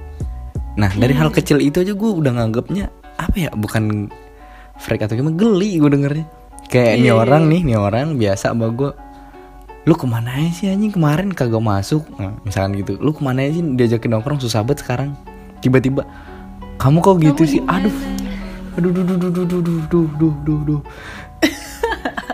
Nah 0.81 0.89
dari 0.97 1.13
hal 1.13 1.29
kecil 1.29 1.61
itu 1.61 1.85
aja 1.85 1.93
gue 1.93 2.11
udah 2.11 2.33
nganggapnya 2.41 2.89
apa 3.21 3.37
ya 3.37 3.51
bukan 3.53 4.09
freak 4.81 5.05
atau 5.05 5.21
gimana 5.21 5.37
geli 5.37 5.77
gue 5.77 5.91
dengernya. 5.93 6.27
Kayak 6.73 6.95
nih 6.97 7.05
Iya, 7.05 7.13
iya, 7.13 7.21
orang 7.21 7.43
iya. 7.45 7.51
nih 7.53 7.61
nih 7.69 7.77
orang 7.77 8.07
biasa 8.17 8.57
sama 8.57 8.73
gue 8.73 8.91
lu 9.89 9.97
ke 9.97 10.05
mana 10.05 10.37
aja 10.37 10.51
sih 10.53 10.67
anjing? 10.69 10.93
Kemarin 10.93 11.33
kagak 11.33 11.61
masuk. 11.61 12.05
Nah, 12.21 12.37
misalkan 12.45 12.77
gitu 12.77 12.97
lu 13.01 13.13
ke 13.13 13.21
mana 13.21 13.45
aja 13.45 13.61
sih? 13.61 13.65
Diajakin 13.65 14.11
nongkrong 14.17 14.41
susah 14.41 14.65
banget 14.65 14.85
sekarang. 14.85 15.17
Tiba-tiba 15.61 16.05
kamu 16.81 16.97
kok 17.05 17.17
gitu 17.21 17.43
Kamu 17.45 17.53
sih? 17.53 17.61
Gimana? 17.61 17.89
aduh 18.81 18.89
aduh 18.89 19.05
duh 19.05 19.17
duh 19.21 19.31
duh 19.31 19.45
duh 19.45 19.61
duh 19.61 19.81
duh 19.93 20.07
duh 20.17 20.35
duh 20.41 20.61
duh. 20.65 20.81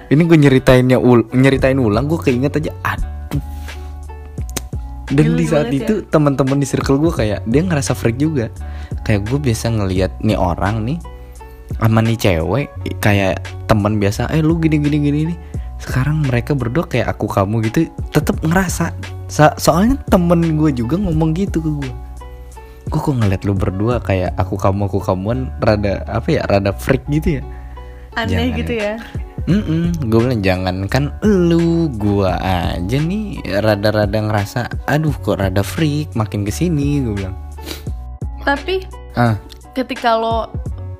Ini 0.06 0.22
gue 0.22 0.38
nyeritainnya 0.38 1.02
ul 1.02 1.26
nyeritain 1.34 1.82
ulang 1.82 2.06
gue 2.06 2.14
keinget 2.22 2.62
aja. 2.62 2.70
Aduh. 2.86 3.42
Dan 5.10 5.34
Geli 5.34 5.42
di 5.42 5.46
saat 5.50 5.66
banget 5.66 5.74
ya. 5.74 5.82
itu 5.82 5.94
teman-teman 6.06 6.62
di 6.62 6.66
circle 6.66 7.02
gue 7.02 7.10
kayak 7.10 7.42
dia 7.50 7.62
ngerasa 7.66 7.98
freak 7.98 8.22
juga. 8.22 8.46
Kayak 9.02 9.26
gue 9.26 9.38
biasa 9.50 9.66
ngelihat 9.74 10.12
nih 10.22 10.38
orang 10.38 10.86
nih 10.86 10.98
sama 11.82 11.98
nih 11.98 12.14
cewek 12.14 12.70
kayak 13.02 13.42
teman 13.66 13.98
biasa 13.98 14.30
eh 14.30 14.38
lu 14.38 14.54
gini 14.62 14.78
gini 14.78 15.02
gini 15.02 15.18
nih 15.34 15.38
sekarang 15.82 16.22
mereka 16.22 16.54
berdua 16.54 16.86
kayak 16.86 17.10
aku 17.18 17.26
kamu 17.26 17.66
gitu 17.66 17.90
tetap 18.14 18.38
ngerasa. 18.46 18.94
So- 19.26 19.58
soalnya 19.58 19.98
temen 20.06 20.54
gue 20.54 20.70
juga 20.70 20.94
ngomong 20.94 21.34
gitu 21.34 21.58
ke 21.58 21.70
gue 21.82 21.92
gue 22.86 23.00
kok 23.02 23.14
ngeliat 23.18 23.42
lu 23.42 23.54
berdua 23.58 23.98
kayak 23.98 24.30
aku 24.38 24.54
kamu 24.54 24.86
aku 24.86 25.02
kamuan 25.02 25.50
rada 25.58 26.06
apa 26.06 26.38
ya 26.38 26.42
rada 26.46 26.70
freak 26.70 27.02
gitu 27.10 27.38
ya? 27.38 27.42
Aneh 28.14 28.30
Jangan. 28.54 28.58
gitu 28.62 28.72
ya? 28.78 28.94
Mm 29.46 30.10
gue 30.10 30.18
bilang 30.18 30.42
jangan 30.42 30.76
kan 30.90 31.04
lu 31.22 31.86
gua 31.94 32.34
aja 32.42 32.98
nih 32.98 33.38
rada-rada 33.62 34.18
ngerasa 34.18 34.66
aduh 34.90 35.14
kok 35.22 35.38
rada 35.38 35.62
freak 35.62 36.14
makin 36.18 36.42
ke 36.42 36.50
sini 36.50 37.02
gue 37.02 37.14
bilang. 37.14 37.36
Tapi 38.42 38.86
ah. 39.14 39.34
ketika 39.74 40.14
lo 40.18 40.50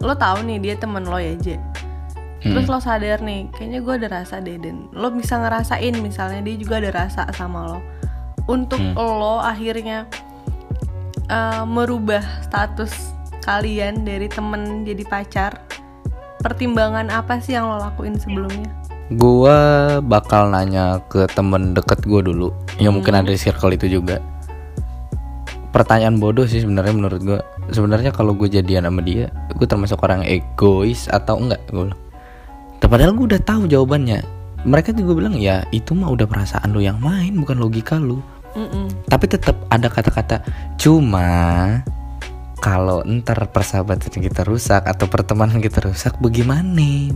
lo 0.03 0.15
tahu 0.15 0.43
nih 0.47 0.59
dia 0.63 0.75
temen 0.79 1.07
lo 1.07 1.19
ya 1.19 1.35
Je 1.39 1.59
terus 2.47 2.71
lo 2.71 2.79
sadar 2.79 3.19
nih 3.27 3.51
kayaknya 3.59 3.83
gue 3.83 3.95
ada 4.07 4.09
rasa 4.23 4.39
deh 4.39 4.55
dan 4.55 4.87
lo 4.95 5.11
bisa 5.11 5.35
ngerasain 5.35 5.99
misalnya 5.99 6.47
dia 6.47 6.55
juga 6.55 6.79
ada 6.79 6.91
rasa 6.95 7.27
sama 7.35 7.67
lo. 7.67 7.81
Untuk 8.47 8.79
Hmm. 8.79 8.95
lo 8.95 9.43
akhirnya 9.43 10.07
eh, 11.31 11.65
merubah 11.67 12.23
status 12.47 13.15
kalian 13.47 14.03
dari 14.03 14.27
temen 14.27 14.83
jadi 14.83 15.07
pacar 15.07 15.63
pertimbangan 16.43 17.11
apa 17.11 17.39
sih 17.43 17.55
yang 17.55 17.71
lo 17.71 17.79
lakuin 17.83 18.19
sebelumnya? 18.19 18.71
Gua 19.15 19.57
bakal 20.03 20.51
nanya 20.51 20.99
ke 21.07 21.31
temen 21.31 21.79
deket 21.79 22.03
gue 22.03 22.27
dulu 22.27 22.51
Yang 22.83 22.93
mungkin 22.99 23.15
ada 23.15 23.31
di 23.31 23.39
circle 23.39 23.79
itu 23.79 23.87
juga. 23.87 24.19
Pertanyaan 25.71 26.19
bodoh 26.19 26.43
sih 26.43 26.59
sebenarnya 26.59 26.91
menurut 26.91 27.21
gue 27.23 27.39
Sebenarnya 27.71 28.11
kalau 28.11 28.35
gue 28.35 28.51
jadian 28.51 28.83
sama 28.83 29.07
dia 29.07 29.31
Gue 29.55 29.69
termasuk 29.69 30.03
orang 30.03 30.27
egois 30.27 31.07
atau 31.07 31.39
enggak 31.39 31.63
gue 31.71 31.95
Padahal 32.83 33.15
gue 33.19 33.35
udah 33.35 33.43
tahu 33.43 33.67
jawabannya. 33.67 34.23
Mereka 34.67 34.91
juga 34.95 35.13
bilang 35.19 35.39
ya 35.39 35.63
itu 35.71 35.95
mah 35.95 36.11
udah 36.11 36.27
perasaan 36.27 36.75
lu 36.75 36.83
yang 36.83 36.99
main 36.99 37.35
Bukan 37.39 37.63
logika 37.63 38.03
lu 38.03 38.19
Mm-mm. 38.57 38.89
Tapi 39.05 39.25
tetap 39.29 39.69
ada 39.69 39.93
kata-kata 39.93 40.41
Cuma 40.81 41.29
kalau 42.57 43.05
ntar 43.05 43.37
persahabatan 43.53 44.11
kita 44.11 44.43
rusak 44.43 44.89
atau 44.89 45.07
pertemanan 45.07 45.61
kita 45.61 45.85
rusak 45.85 46.17
bagaimana? 46.19 47.13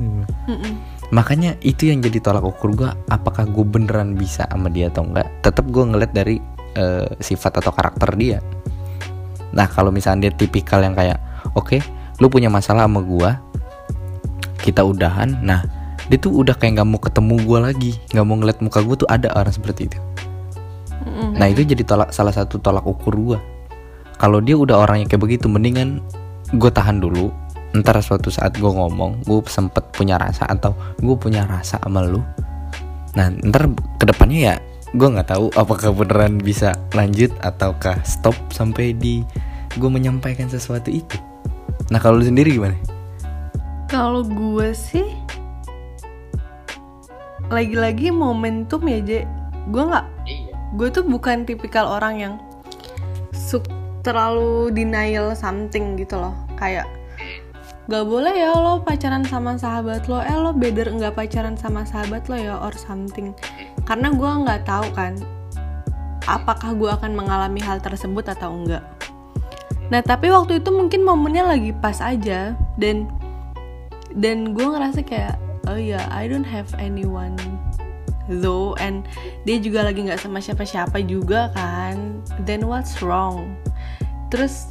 Mm-mm. 0.47 0.73
makanya 1.11 1.59
itu 1.65 1.91
yang 1.91 1.99
jadi 1.99 2.23
tolak 2.23 2.47
ukur 2.47 2.71
gue 2.77 2.91
apakah 3.11 3.43
gue 3.49 3.67
beneran 3.67 4.15
bisa 4.15 4.47
sama 4.47 4.71
dia 4.71 4.93
atau 4.93 5.03
enggak 5.03 5.27
tetap 5.43 5.67
gue 5.67 5.83
ngeliat 5.83 6.13
dari 6.15 6.39
eh, 6.79 7.09
sifat 7.19 7.59
atau 7.59 7.75
karakter 7.75 8.15
dia 8.15 8.39
nah 9.51 9.67
kalau 9.67 9.91
misalnya 9.91 10.31
dia 10.31 10.47
tipikal 10.47 10.79
yang 10.87 10.95
kayak 10.95 11.19
oke 11.59 11.83
lu 12.23 12.31
punya 12.31 12.47
masalah 12.47 12.87
sama 12.87 13.03
gue 13.03 13.31
kita 14.63 14.87
udahan 14.87 15.35
nah 15.43 15.67
dia 16.07 16.19
tuh 16.21 16.31
udah 16.31 16.55
kayak 16.55 16.79
nggak 16.79 16.89
mau 16.95 17.01
ketemu 17.03 17.35
gue 17.43 17.59
lagi 17.59 17.93
nggak 18.15 18.27
mau 18.27 18.37
ngeliat 18.39 18.59
muka 18.63 18.79
gue 18.87 18.97
tuh 19.03 19.09
ada 19.11 19.35
orang 19.35 19.51
seperti 19.51 19.91
itu 19.91 19.99
Nah 21.09 21.47
itu 21.49 21.65
jadi 21.65 21.83
tolak 21.85 22.13
salah 22.13 22.35
satu 22.35 22.61
tolak 22.61 22.85
ukur 22.85 23.17
gue 23.17 23.39
kalau 24.21 24.45
dia 24.45 24.53
udah 24.53 24.85
orangnya 24.85 25.09
kayak 25.09 25.25
begitu 25.25 25.49
mendingan 25.49 26.05
gue 26.53 26.71
tahan 26.71 27.01
dulu. 27.01 27.33
Ntar 27.71 28.03
suatu 28.03 28.29
saat 28.29 28.59
gue 28.59 28.67
ngomong 28.67 29.25
gue 29.25 29.41
sempet 29.49 29.95
punya 29.95 30.19
rasa 30.19 30.45
atau 30.51 30.77
gue 31.01 31.17
punya 31.17 31.47
rasa 31.49 31.81
sama 31.81 32.05
lu. 32.05 32.21
Nah 33.17 33.33
ntar 33.47 33.71
ke 33.97 34.05
depannya 34.05 34.41
ya 34.41 34.55
gue 34.91 35.07
nggak 35.07 35.31
tahu 35.31 35.55
apakah 35.55 35.95
beneran 35.95 36.43
bisa 36.43 36.75
lanjut 36.93 37.31
ataukah 37.47 38.03
stop 38.03 38.35
sampai 38.51 38.91
di 38.91 39.23
gue 39.79 39.91
menyampaikan 39.91 40.51
sesuatu 40.51 40.91
itu. 40.91 41.15
Nah 41.89 42.03
kalau 42.03 42.19
lu 42.19 42.27
sendiri 42.27 42.59
gimana? 42.59 42.75
Kalau 43.87 44.27
gue 44.27 44.75
sih 44.75 45.07
lagi-lagi 47.51 48.15
momentum 48.15 48.83
ya 48.87 48.99
Je. 49.03 49.21
Gue 49.71 49.83
nggak, 49.87 50.07
gue 50.75 50.89
tuh 50.91 51.03
bukan 51.03 51.43
tipikal 51.43 51.87
orang 51.87 52.15
yang 52.19 52.35
suk 53.35 53.67
terlalu 54.07 54.71
denial 54.71 55.35
something 55.35 55.99
gitu 55.99 56.17
loh. 56.19 56.35
Kayak 56.55 56.87
gak 57.91 58.07
boleh 58.07 58.31
ya 58.31 58.55
lo 58.55 58.87
pacaran 58.87 59.27
sama 59.27 59.59
sahabat 59.59 60.07
lo, 60.07 60.23
eh 60.23 60.37
lo 60.39 60.55
better 60.55 60.87
nggak 60.95 61.19
pacaran 61.19 61.59
sama 61.59 61.83
sahabat 61.83 62.31
lo 62.31 62.39
ya 62.39 62.55
or 62.63 62.75
something. 62.79 63.35
Karena 63.83 64.15
gue 64.15 64.31
nggak 64.47 64.63
tahu 64.63 64.87
kan, 64.95 65.19
apakah 66.31 66.79
gue 66.79 66.87
akan 66.87 67.19
mengalami 67.19 67.59
hal 67.59 67.83
tersebut 67.83 68.23
atau 68.31 68.55
enggak. 68.55 68.87
Nah 69.91 69.99
tapi 70.07 70.31
waktu 70.31 70.63
itu 70.63 70.71
mungkin 70.71 71.03
momennya 71.03 71.51
lagi 71.51 71.75
pas 71.75 71.99
aja 71.99 72.55
dan 72.79 73.11
dan 74.15 74.55
gue 74.55 74.67
ngerasa 74.67 75.03
kayak 75.03 75.35
oh 75.67 75.75
ya 75.75 76.07
I 76.15 76.31
don't 76.31 76.47
have 76.47 76.71
anyone 76.79 77.35
though 78.39 78.79
and 78.79 79.03
dia 79.43 79.59
juga 79.59 79.83
lagi 79.83 80.07
nggak 80.07 80.23
sama 80.23 80.39
siapa-siapa 80.39 81.03
juga 81.03 81.51
kan. 81.53 82.23
Then 82.47 82.71
what's 82.71 83.03
wrong? 83.03 83.59
Terus 84.31 84.71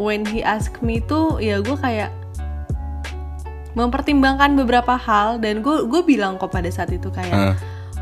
when 0.00 0.24
he 0.24 0.40
ask 0.40 0.80
me 0.80 1.04
tuh 1.04 1.36
ya 1.36 1.60
gue 1.60 1.76
kayak 1.76 2.08
mempertimbangkan 3.76 4.56
beberapa 4.58 4.98
hal 4.98 5.38
dan 5.38 5.62
gue 5.62 5.86
gue 5.86 6.02
bilang 6.02 6.40
kok 6.40 6.50
pada 6.50 6.66
saat 6.72 6.90
itu 6.90 7.06
kayak 7.12 7.54
Eh, 7.54 7.54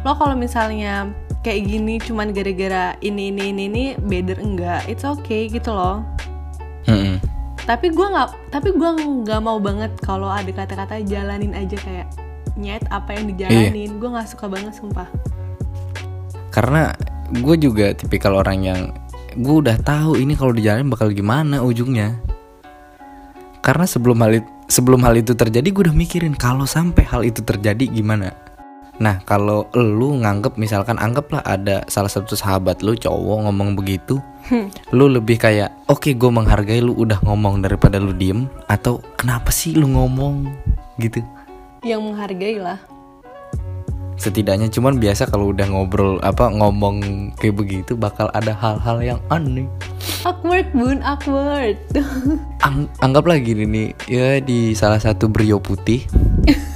lo 0.07 0.15
kalau 0.17 0.33
misalnya 0.39 1.11
kayak 1.45 1.69
gini 1.69 1.99
cuman 2.01 2.33
gara-gara 2.33 2.97
ini 3.03 3.29
ini 3.35 3.53
ini 3.53 3.63
ini 3.69 3.85
better 4.01 4.39
enggak 4.41 4.87
it's 4.89 5.05
okay 5.05 5.51
gitu 5.51 5.75
loh. 5.75 6.01
Mm-mm. 6.89 7.21
tapi 7.69 7.93
gue 7.93 8.01
nggak 8.01 8.49
tapi 8.49 8.73
gue 8.73 8.91
nggak 9.29 9.41
mau 9.45 9.61
banget 9.61 9.93
kalau 10.01 10.33
ada 10.33 10.49
kata-kata 10.49 11.05
jalanin 11.05 11.53
aja 11.53 11.77
kayak 11.77 12.09
nyet 12.59 12.85
apa 12.91 13.15
yang 13.15 13.31
dijalanin. 13.31 13.97
Gue 14.03 14.11
nggak 14.11 14.29
suka 14.35 14.51
banget 14.51 14.75
sumpah. 14.75 15.07
Karena 16.51 16.91
gue 17.31 17.57
juga 17.57 17.95
tipikal 17.95 18.35
orang 18.35 18.59
yang 18.67 18.81
gue 19.39 19.57
udah 19.63 19.79
tahu 19.79 20.19
ini 20.19 20.35
kalau 20.35 20.51
dijalanin 20.51 20.91
bakal 20.91 21.15
gimana 21.15 21.63
ujungnya. 21.63 22.19
Karena 23.63 23.87
sebelum 23.87 24.19
hal 24.25 24.43
itu, 24.43 24.49
sebelum 24.67 25.01
hal 25.07 25.15
itu 25.17 25.33
terjadi 25.39 25.69
gue 25.71 25.83
udah 25.89 25.97
mikirin 25.97 26.35
kalau 26.35 26.67
sampai 26.67 27.07
hal 27.07 27.23
itu 27.23 27.41
terjadi 27.47 27.87
gimana. 27.87 28.35
Nah 28.99 29.23
kalau 29.23 29.71
lu 29.79 30.19
nganggep 30.19 30.59
misalkan 30.59 30.99
anggaplah 30.99 31.45
ada 31.47 31.87
salah 31.87 32.11
satu 32.11 32.35
sahabat 32.35 32.83
lu 32.83 32.99
cowok 32.99 33.47
ngomong 33.47 33.79
begitu 33.79 34.19
lu 34.97 35.07
lebih 35.07 35.39
kayak 35.39 35.71
oke 35.87 36.11
gue 36.11 36.31
menghargai 36.33 36.83
lu 36.83 36.99
udah 36.99 37.23
ngomong 37.23 37.63
daripada 37.63 38.03
lu 38.03 38.11
diem 38.11 38.51
atau 38.67 38.99
kenapa 39.15 39.55
sih 39.55 39.79
lu 39.79 39.87
ngomong? 39.95 40.51
Gitu 40.99 41.23
yang 41.89 42.05
menghargai 42.05 42.61
lah 42.61 42.79
setidaknya 44.19 44.67
cuman 44.69 44.99
biasa 44.99 45.31
kalau 45.31 45.55
udah 45.55 45.65
ngobrol 45.71 46.19
apa 46.27 46.51
ngomong 46.51 47.31
kayak 47.39 47.55
begitu 47.55 47.95
bakal 47.95 48.27
ada 48.35 48.51
hal-hal 48.51 48.99
yang 49.01 49.21
aneh. 49.31 49.71
Awkward 50.27 50.69
bun 50.75 50.99
awkward. 51.07 51.79
Ang- 52.67 52.91
anggaplah 52.99 53.39
gini 53.39 53.65
nih 53.65 53.89
ya 54.11 54.43
di 54.43 54.75
salah 54.75 54.99
satu 54.99 55.31
brio 55.31 55.63
putih. 55.63 56.03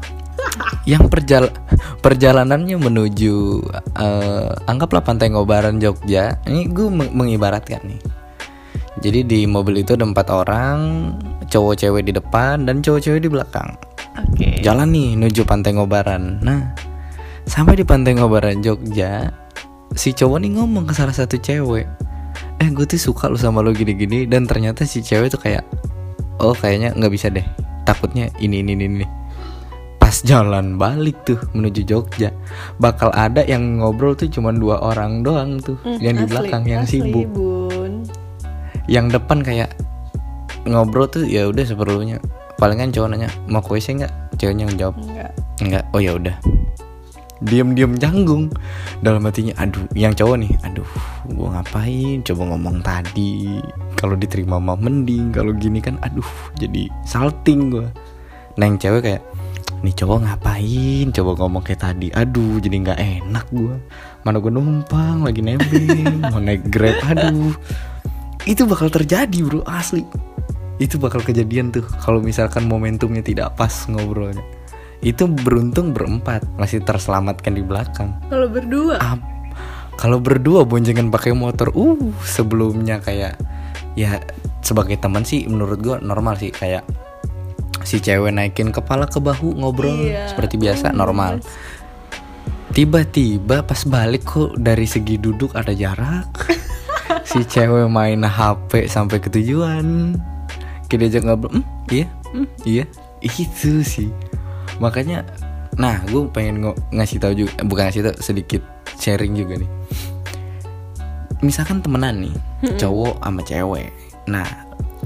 Yang 0.82 1.14
perjal 1.14 1.44
perjalanannya 2.02 2.74
menuju 2.74 3.34
eh, 4.02 4.50
anggaplah 4.66 5.02
pantai 5.02 5.30
Ngobaran 5.30 5.78
Jogja. 5.78 6.42
Ini 6.42 6.74
gue 6.74 6.90
meng- 6.90 7.14
mengibaratkan 7.14 7.86
nih. 7.86 8.02
Jadi 8.98 9.22
di 9.22 9.40
mobil 9.46 9.82
itu 9.86 9.94
ada 9.94 10.02
empat 10.02 10.26
orang 10.30 10.78
cowok 11.46 11.74
cewek 11.78 12.10
di 12.10 12.12
depan 12.14 12.66
dan 12.66 12.82
cowok 12.82 12.98
cewek 12.98 13.22
di 13.26 13.30
belakang 13.30 13.78
oke. 14.18 14.60
Jalan 14.60 14.88
nih 14.92 15.16
menuju 15.16 15.42
pantai 15.44 15.76
Ngobaran. 15.76 16.40
Nah 16.44 16.72
sampai 17.48 17.80
di 17.80 17.84
pantai 17.84 18.16
Ngobaran 18.16 18.60
Jogja 18.60 19.32
si 19.92 20.16
cowok 20.16 20.38
nih 20.40 20.56
ngomong 20.56 20.88
ke 20.88 20.94
salah 20.96 21.12
satu 21.12 21.36
cewek. 21.36 21.86
Eh 22.60 22.68
gue 22.70 22.86
tuh 22.86 23.00
suka 23.00 23.28
lu 23.28 23.36
sama 23.36 23.60
lu 23.60 23.74
gini-gini. 23.74 24.24
Dan 24.24 24.46
ternyata 24.46 24.86
si 24.86 25.02
cewek 25.02 25.32
tuh 25.32 25.40
kayak 25.42 25.64
oh 26.40 26.54
kayaknya 26.56 26.94
nggak 26.96 27.12
bisa 27.12 27.28
deh. 27.28 27.44
Takutnya 27.82 28.30
ini 28.38 28.62
ini 28.62 28.72
ini, 28.78 28.86
ini. 28.86 29.06
pas 30.02 30.18
jalan 30.26 30.76
balik 30.76 31.14
tuh 31.22 31.38
menuju 31.54 31.86
Jogja 31.86 32.34
bakal 32.76 33.14
ada 33.14 33.46
yang 33.46 33.78
ngobrol 33.78 34.18
tuh 34.18 34.26
cuma 34.26 34.50
dua 34.50 34.82
orang 34.82 35.22
doang 35.22 35.62
tuh 35.62 35.78
Hmm, 35.86 35.96
yang 36.02 36.18
di 36.18 36.26
asli, 36.26 36.32
belakang 36.34 36.62
yang 36.66 36.82
asli, 36.82 37.00
sibuk. 37.00 37.28
Bun. 37.30 37.92
Yang 38.90 39.06
depan 39.16 39.46
kayak 39.46 39.70
ngobrol 40.66 41.06
tuh 41.06 41.24
ya 41.24 41.46
udah 41.48 41.64
seperlunya 41.64 42.18
palingan 42.62 42.94
cowok 42.94 43.08
nanya 43.10 43.30
mau 43.50 43.58
WC 43.58 43.98
nggak 43.98 44.12
ceweknya 44.38 44.70
ngejawab 44.70 44.94
enggak 45.02 45.34
Enggak, 45.62 45.84
oh 45.94 46.02
ya 46.02 46.18
udah. 46.18 46.36
Diam-diam 47.42 47.94
canggung 47.98 48.50
dalam 49.02 49.22
hatinya. 49.26 49.54
Aduh, 49.58 49.86
yang 49.94 50.14
cowok 50.14 50.36
nih, 50.42 50.52
aduh, 50.66 50.86
gua 51.34 51.58
ngapain? 51.58 52.22
Coba 52.26 52.42
ngomong 52.54 52.82
tadi. 52.82 53.62
Kalau 53.98 54.18
diterima 54.18 54.58
mah 54.58 54.78
mending, 54.78 55.34
kalau 55.34 55.54
gini 55.54 55.78
kan, 55.78 55.98
aduh, 56.02 56.26
jadi 56.58 56.90
salting 57.06 57.70
gua. 57.70 57.86
Nah 58.58 58.64
yang 58.70 58.78
cewek 58.78 59.02
kayak, 59.06 59.22
nih 59.82 59.94
cowok 59.94 60.18
ngapain? 60.26 61.06
Coba 61.14 61.30
ngomong 61.38 61.62
kayak 61.66 61.82
tadi. 61.82 62.08
Aduh, 62.14 62.62
jadi 62.62 62.76
nggak 62.82 62.98
enak 62.98 63.46
gua. 63.54 63.74
Mana 64.22 64.38
gua 64.38 64.52
numpang 64.54 65.26
lagi 65.26 65.42
nebeng, 65.42 66.22
mau 66.26 66.38
naik 66.42 66.70
grab, 66.70 66.98
aduh. 67.06 67.54
Itu 68.46 68.66
bakal 68.66 68.90
terjadi 68.90 69.38
bro, 69.46 69.62
asli. 69.66 70.02
Itu 70.76 70.96
bakal 70.96 71.20
kejadian 71.20 71.68
tuh 71.68 71.84
kalau 71.98 72.18
misalkan 72.18 72.64
momentumnya 72.64 73.20
tidak 73.20 73.54
pas 73.54 73.72
ngobrolnya. 73.86 74.40
Itu 75.00 75.26
beruntung 75.26 75.90
berempat 75.90 76.46
masih 76.54 76.80
terselamatkan 76.80 77.52
di 77.52 77.60
belakang. 77.60 78.14
Kalau 78.28 78.46
berdua? 78.46 78.96
Ap- 78.96 79.30
kalau 79.92 80.18
berdua 80.18 80.64
boncengan 80.64 81.08
pakai 81.08 81.32
motor 81.32 81.68
uh 81.70 81.98
sebelumnya 82.22 82.96
kayak 82.98 83.36
ya 83.92 84.16
sebagai 84.60 84.96
teman 84.96 85.20
sih 85.20 85.44
menurut 85.44 85.78
gua 85.78 85.96
normal 85.98 86.34
sih 86.34 86.48
kayak 86.48 86.80
si 87.82 87.98
cewek 87.98 88.30
naikin 88.30 88.70
kepala 88.70 89.04
ke 89.04 89.18
bahu 89.18 89.52
ngobrol 89.52 89.92
Iya. 89.92 90.30
seperti 90.30 90.56
biasa 90.56 90.90
Oh, 90.90 90.96
normal. 90.96 91.38
Yes. 91.38 91.50
tiba-tiba 92.72 93.60
pas 93.60 93.84
balik 93.84 94.24
kok 94.24 94.56
dari 94.56 94.86
segi 94.86 95.20
duduk 95.20 95.52
ada 95.52 95.74
jarak 95.74 96.30
si 97.28 97.44
cewek 97.44 97.84
main 97.86 98.22
HP 98.22 98.88
sampai 98.88 99.20
ke 99.20 99.28
tujuan 99.28 100.16
kita 100.92 101.08
diajak 101.08 101.24
ngobrol. 101.24 101.56
"Hmm, 101.56 101.64
iya. 101.88 102.06
Hmm, 102.36 102.48
iya. 102.68 102.84
Itu 103.24 103.80
sih. 103.80 104.12
Makanya 104.76 105.24
nah 105.80 106.04
gue 106.04 106.28
pengen 106.28 106.60
ngo- 106.60 106.76
ngasih 106.92 107.16
tahu 107.16 107.32
juga 107.32 107.50
eh, 107.56 107.64
bukan 107.64 107.88
ngasih 107.88 108.02
tahu 108.04 108.16
sedikit 108.20 108.60
sharing 109.00 109.32
juga 109.32 109.56
nih. 109.56 109.70
Misalkan 111.40 111.80
temenan 111.80 112.28
nih 112.28 112.34
cowok 112.76 113.24
sama 113.24 113.40
cewek. 113.40 113.88
Nah 114.28 114.44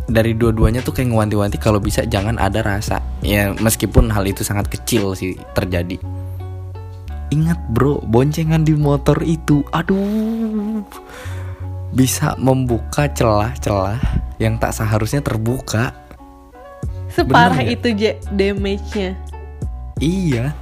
dari 0.06 0.34
dua-duanya 0.34 0.82
tuh 0.82 0.94
kayak 0.94 1.14
ngewanti-wanti 1.14 1.56
kalau 1.62 1.78
bisa 1.78 2.02
jangan 2.04 2.34
ada 2.36 2.66
rasa. 2.66 2.98
Ya 3.22 3.54
meskipun 3.56 4.10
hal 4.10 4.26
itu 4.26 4.42
sangat 4.42 4.66
kecil 4.68 5.14
sih 5.14 5.38
terjadi. 5.54 5.98
Ingat 7.30 7.58
bro, 7.74 7.98
boncengan 8.06 8.62
di 8.62 8.78
motor 8.78 9.18
itu, 9.26 9.66
aduh, 9.74 10.78
bisa 11.90 12.38
membuka 12.38 13.10
celah-celah 13.10 13.98
yang 14.36 14.60
tak 14.60 14.76
seharusnya 14.76 15.20
terbuka. 15.24 15.92
separah 17.06 17.64
Bener 17.64 17.74
itu 17.80 17.88
je 17.96 18.10
damage-nya 18.28 19.16
Iya. 19.96 20.52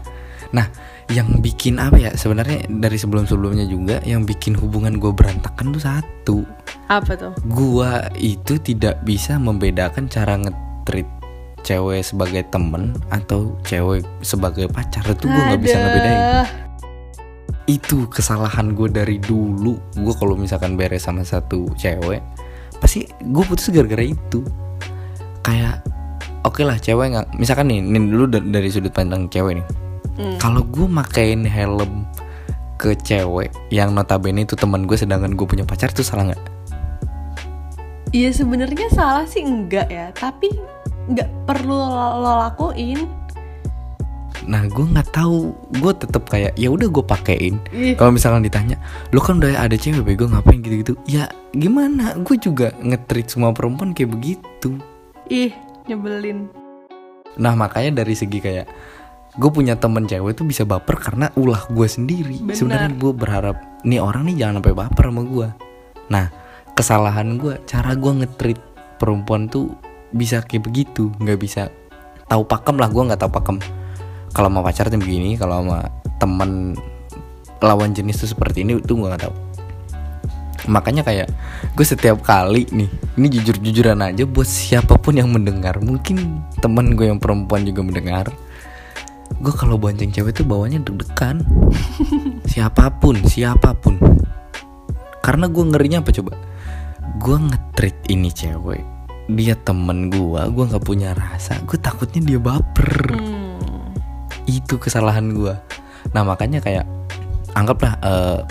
Nah, 0.55 0.70
yang 1.11 1.43
bikin 1.43 1.83
apa 1.83 1.99
ya? 1.99 2.14
Sebenarnya 2.14 2.70
dari 2.70 2.95
sebelum-sebelumnya 2.95 3.66
juga 3.66 3.99
yang 4.07 4.22
bikin 4.22 4.55
hubungan 4.55 5.03
gue 5.03 5.11
berantakan 5.11 5.75
tuh 5.75 5.83
satu. 5.83 6.39
apa 6.85 7.16
tuh 7.16 7.33
Gua 7.49 8.12
itu 8.12 8.61
tidak 8.61 9.01
bisa 9.09 9.41
membedakan 9.41 10.05
cara 10.07 10.37
ngetrit 10.37 11.09
cewek 11.64 12.05
sebagai 12.05 12.45
temen 12.53 12.93
atau 13.09 13.57
cewek 13.64 14.05
sebagai 14.20 14.68
pacar 14.68 15.01
itu 15.09 15.25
gue 15.25 15.43
nggak 15.49 15.62
bisa 15.64 15.77
ngebedain. 15.81 16.20
itu 17.64 18.05
kesalahan 18.12 18.77
gue 18.77 18.93
dari 18.93 19.16
dulu 19.16 19.81
gue 19.97 20.14
kalau 20.20 20.37
misalkan 20.37 20.77
beres 20.77 21.09
sama 21.09 21.25
satu 21.25 21.72
cewek 21.81 22.20
pasti 22.85 23.09
gue 23.09 23.45
putus 23.49 23.72
gara-gara 23.72 24.05
itu. 24.05 24.45
Kayak 25.41 25.80
oke 26.45 26.61
lah 26.61 26.76
cewek 26.76 27.16
nggak 27.16 27.26
misalkan 27.41 27.72
nih, 27.72 27.80
nih 27.80 28.12
dulu 28.12 28.28
da- 28.28 28.45
dari 28.45 28.68
sudut 28.68 28.93
pandang 28.93 29.32
cewek 29.32 29.64
nih. 29.64 29.68
Hmm. 30.14 30.39
kalau 30.39 30.62
gue 30.62 30.87
makain 30.87 31.43
helm 31.43 32.07
ke 32.78 32.95
cewek 33.03 33.51
yang 33.74 33.91
notabene 33.99 34.47
itu 34.47 34.55
teman 34.55 34.87
gue 34.87 34.95
sedangkan 34.95 35.35
gue 35.35 35.43
punya 35.43 35.66
pacar 35.66 35.91
itu 35.91 36.07
salah 36.07 36.30
nggak? 36.30 36.43
Iya 38.14 38.30
sebenarnya 38.30 38.95
salah 38.95 39.26
sih 39.26 39.43
enggak 39.43 39.91
ya, 39.91 40.14
tapi 40.14 40.55
nggak 41.11 41.51
perlu 41.51 41.74
lo, 41.74 42.22
lo 42.22 42.32
lakuin. 42.47 43.11
Nah 44.45 44.68
gue 44.68 44.84
nggak 44.84 45.09
tahu 45.12 45.57
gue 45.80 45.92
tetap 45.97 46.28
kayak 46.28 46.53
ya 46.61 46.68
udah 46.68 46.88
gue 46.92 47.05
pakein 47.05 47.57
kalau 47.97 48.12
misalkan 48.12 48.45
ditanya 48.45 48.76
lo 49.11 49.24
kan 49.24 49.40
udah 49.40 49.57
ada 49.57 49.72
cewek 49.72 50.05
bego 50.05 50.28
ngapain 50.28 50.61
gitu-gitu 50.61 51.01
ya 51.09 51.32
gimana 51.57 52.12
gue 52.20 52.36
juga 52.36 52.76
ngetrit 52.84 53.32
semua 53.32 53.57
perempuan 53.57 53.97
kayak 53.97 54.12
begitu 54.12 54.76
ih 55.28 55.53
nyebelin. 55.88 56.49
Nah 57.40 57.53
makanya 57.57 58.05
dari 58.05 58.14
segi 58.16 58.38
kayak 58.40 58.66
gue 59.34 59.51
punya 59.51 59.74
temen 59.74 60.07
cewek 60.07 60.38
tuh 60.38 60.47
bisa 60.47 60.62
baper 60.62 60.97
karena 61.01 61.28
ulah 61.34 61.66
gue 61.68 61.88
sendiri. 61.88 62.40
Benar. 62.40 62.57
Sebenarnya 62.57 62.90
gue 62.95 63.12
berharap 63.12 63.57
nih 63.82 64.01
orang 64.01 64.30
nih 64.30 64.45
jangan 64.45 64.62
sampai 64.62 64.74
baper 64.74 65.05
sama 65.11 65.22
gue. 65.26 65.49
Nah 66.12 66.26
kesalahan 66.74 67.28
gue 67.38 67.55
cara 67.66 67.92
gue 67.95 68.12
ngetrit 68.24 68.61
perempuan 68.97 69.51
tuh 69.51 69.74
bisa 70.14 70.47
kayak 70.47 70.70
begitu, 70.70 71.11
nggak 71.18 71.38
bisa 71.42 71.62
tahu 72.30 72.47
pakem 72.47 72.78
lah 72.78 72.88
gue 72.88 73.03
nggak 73.03 73.20
tahu 73.20 73.32
pakem. 73.34 73.59
Kalau 74.35 74.51
sama 74.51 74.66
pacar 74.66 74.91
tuh 74.91 74.99
begini, 74.99 75.39
kalau 75.39 75.62
sama 75.62 75.87
temen 76.18 76.74
lawan 77.62 77.95
jenis 77.95 78.26
tuh 78.26 78.35
seperti 78.35 78.66
ini 78.66 78.82
tuh 78.82 78.99
gue 78.99 79.07
nggak 79.07 79.22
tahu. 79.30 79.35
Makanya 80.64 81.07
kayak 81.07 81.28
gue 81.76 81.87
setiap 81.87 82.18
kali 82.24 82.66
nih, 82.72 82.91
ini 83.20 83.26
jujur-jujuran 83.30 84.01
aja 84.01 84.26
buat 84.26 84.49
siapa 84.49 84.99
pun 84.99 85.14
yang 85.14 85.30
mendengar, 85.30 85.78
mungkin 85.78 86.43
temen 86.59 86.99
gue 86.99 87.07
yang 87.09 87.20
perempuan 87.22 87.62
juga 87.62 87.80
mendengar. 87.87 88.26
Gue 89.39 89.53
kalau 89.55 89.76
bonceng 89.76 90.11
cewek 90.11 90.35
tuh 90.35 90.47
bawanya 90.49 90.80
deg-degan. 90.82 91.45
siapa 92.53 92.91
pun, 92.97 93.22
siapa 93.28 93.76
pun. 93.76 94.01
Karena 95.20 95.47
gue 95.49 95.64
ngerinya 95.64 96.03
apa 96.03 96.11
coba? 96.11 96.32
Gue 97.20 97.37
ngetrit 97.39 97.97
ini 98.09 98.32
cewek, 98.32 98.82
dia 99.30 99.55
temen 99.57 100.09
gue, 100.09 100.43
gue 100.49 100.64
nggak 100.68 100.85
punya 100.85 101.12
rasa, 101.12 101.61
gue 101.64 101.78
takutnya 101.78 102.20
dia 102.24 102.41
baper 102.41 102.93
Hmm. 103.14 103.43
Itu 104.47 104.76
kesalahan 104.76 105.32
gue 105.32 105.55
nah 106.12 106.20
makanya 106.20 106.61
kayak 106.61 106.84
anggaplah 107.55 107.97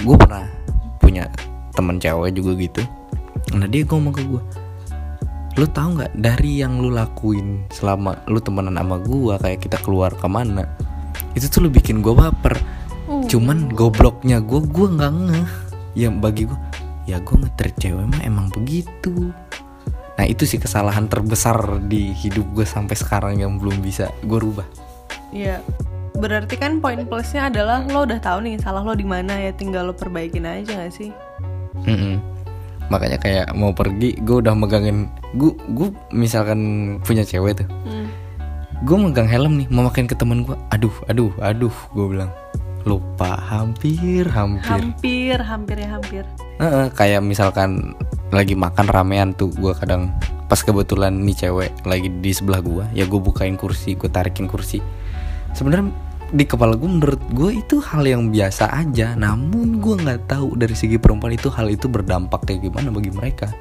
gue 0.01 0.15
pernah 0.17 0.47
punya 0.97 1.27
temen 1.75 1.99
cewek 1.99 2.31
juga 2.37 2.51
gitu. 2.55 2.81
Nah 3.57 3.67
dia 3.67 3.83
ngomong 3.83 4.13
ke 4.15 4.23
gue 4.23 4.43
lu 5.53 5.69
tahu 5.69 6.01
nggak 6.01 6.17
dari 6.17 6.65
yang 6.65 6.81
lu 6.81 6.89
lakuin 6.89 7.69
selama 7.69 8.17
lu 8.25 8.41
temenan 8.41 8.73
sama 8.73 8.97
gue 8.97 9.37
kayak 9.37 9.61
kita 9.61 9.77
keluar 9.85 10.09
ke 10.09 10.25
mana 10.25 10.65
itu 11.37 11.45
tuh 11.45 11.65
lu 11.65 11.69
bikin 11.69 12.01
gue 12.01 12.09
baper. 12.09 12.57
Uh. 13.03 13.21
cuman 13.27 13.69
gobloknya 13.69 14.41
gue 14.41 14.63
gue 14.63 14.87
nggak 14.97 15.13
ngeh 15.13 15.51
ya 15.93 16.09
bagi 16.09 16.49
gue 16.49 16.59
ya 17.05 17.21
gue 17.21 17.35
ngetreat 17.35 17.75
cewek 17.77 18.05
mah 18.07 18.21
emang 18.23 18.47
begitu. 18.49 19.29
Nah 20.13 20.25
itu 20.29 20.47
sih 20.47 20.57
kesalahan 20.57 21.11
terbesar 21.11 21.83
di 21.85 22.15
hidup 22.15 22.47
gue 22.55 22.65
sampai 22.65 22.95
sekarang 22.95 23.33
yang 23.43 23.59
belum 23.59 23.83
bisa 23.83 24.09
gue 24.23 24.39
rubah 24.39 24.65
Iya. 25.33 25.59
Berarti 26.13 26.55
kan 26.55 26.77
poin 26.77 27.03
plusnya 27.03 27.49
adalah 27.49 27.83
lo 27.83 28.05
udah 28.05 28.21
tahu 28.21 28.45
nih 28.45 28.55
salah 28.55 28.79
lo 28.79 28.93
di 28.93 29.03
mana 29.03 29.33
ya 29.35 29.51
tinggal 29.51 29.89
lo 29.89 29.93
perbaikin 29.93 30.45
aja 30.45 30.77
gak 30.79 30.93
sih? 30.93 31.09
Mm-mm. 31.83 32.21
makanya 32.85 33.17
kayak 33.17 33.47
mau 33.51 33.71
pergi 33.71 34.13
gue 34.19 34.37
udah 34.37 34.53
megangin 34.53 35.07
gue 35.33 35.51
gue 35.73 35.87
misalkan 36.11 36.59
punya 37.01 37.23
cewek 37.23 37.57
tuh 37.57 37.67
Hmm. 37.81 38.07
gue 38.83 38.97
megang 38.99 39.25
helm 39.25 39.57
nih 39.57 39.67
mau 39.67 39.83
makin 39.83 40.03
ke 40.03 40.13
temen 40.13 40.43
gue 40.43 40.53
aduh 40.69 40.91
aduh 41.07 41.31
aduh 41.39 41.73
gue 41.89 42.05
bilang 42.07 42.29
lupa 42.83 43.39
hampir 43.41 44.27
hampir 44.27 44.67
Hampir, 44.67 45.37
hampir 45.39 45.75
ya 45.77 45.89
hampir. 45.89 46.23
Heeh, 46.59 46.91
kayak 46.91 47.23
misalkan 47.23 47.95
lagi 48.29 48.53
makan 48.53 48.85
ramean 48.85 49.31
tuh 49.31 49.47
gue 49.49 49.71
kadang 49.73 50.11
pas 50.45 50.59
kebetulan 50.59 51.15
nih 51.15 51.35
cewek 51.39 51.71
lagi 51.83 52.11
di 52.11 52.29
sebelah 52.29 52.59
gue 52.59 52.83
ya 52.91 53.07
gue 53.07 53.17
bukain 53.17 53.55
kursi 53.55 53.95
gue 53.95 54.07
tarikin 54.07 54.45
kursi 54.45 54.83
sebenarnya 55.53 55.89
di 56.29 56.43
kepala 56.43 56.73
gue 56.73 56.89
menurut 56.89 57.21
gue 57.29 57.49
itu 57.55 57.77
hal 57.79 58.03
yang 58.03 58.27
biasa 58.27 58.73
aja 58.73 59.13
namun 59.13 59.77
gue 59.77 59.95
nggak 59.95 60.25
tahu 60.27 60.57
dari 60.57 60.73
segi 60.73 60.97
perempuan 60.97 61.31
itu 61.31 61.47
hal 61.47 61.69
itu 61.69 61.85
berdampak 61.85 62.41
kayak 62.43 62.65
gimana 62.65 62.89
bagi 62.89 63.09
mereka 63.09 63.53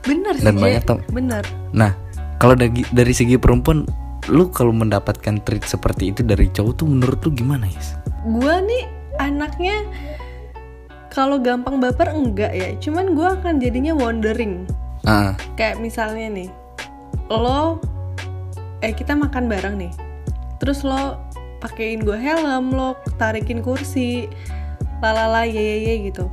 Bener 0.00 0.32
sih, 0.32 0.44
Dan 0.44 0.56
Je. 0.56 0.60
banyak 0.60 0.82
tem- 0.84 1.04
Bener. 1.10 1.44
nah 1.72 1.92
kalau 2.36 2.52
dari 2.52 2.84
dari 2.86 3.12
segi 3.12 3.36
perempuan 3.36 3.84
lu 4.28 4.48
kalau 4.48 4.70
mendapatkan 4.70 5.40
treat 5.40 5.64
seperti 5.64 6.12
itu 6.12 6.20
dari 6.20 6.46
cowok 6.46 6.72
tuh 6.74 6.86
menurut 6.86 7.20
lu 7.20 7.32
gimana 7.32 7.64
ya 7.64 7.80
Gue 8.22 8.52
nih 8.60 8.84
anaknya 9.16 9.80
kalau 11.08 11.40
gampang 11.40 11.80
baper 11.80 12.12
enggak 12.12 12.52
ya. 12.52 12.70
Cuman 12.78 13.18
gue 13.18 13.26
akan 13.26 13.58
jadinya 13.58 13.90
wondering. 13.92 14.62
ah 15.02 15.34
Kayak 15.56 15.80
misalnya 15.80 16.30
nih, 16.30 16.48
lo 17.26 17.82
eh 18.78 18.92
kita 18.92 19.18
makan 19.18 19.50
bareng 19.50 19.74
nih. 19.74 19.92
Terus 20.60 20.84
lo 20.84 21.16
pakein 21.64 22.04
gue 22.04 22.16
helm, 22.16 22.72
lo 22.72 22.96
tarikin 23.16 23.64
kursi, 23.64 24.28
lalala 25.00 25.48
ye 25.48 25.56
ye 25.56 25.76
ye 25.88 25.94
gitu. 26.12 26.28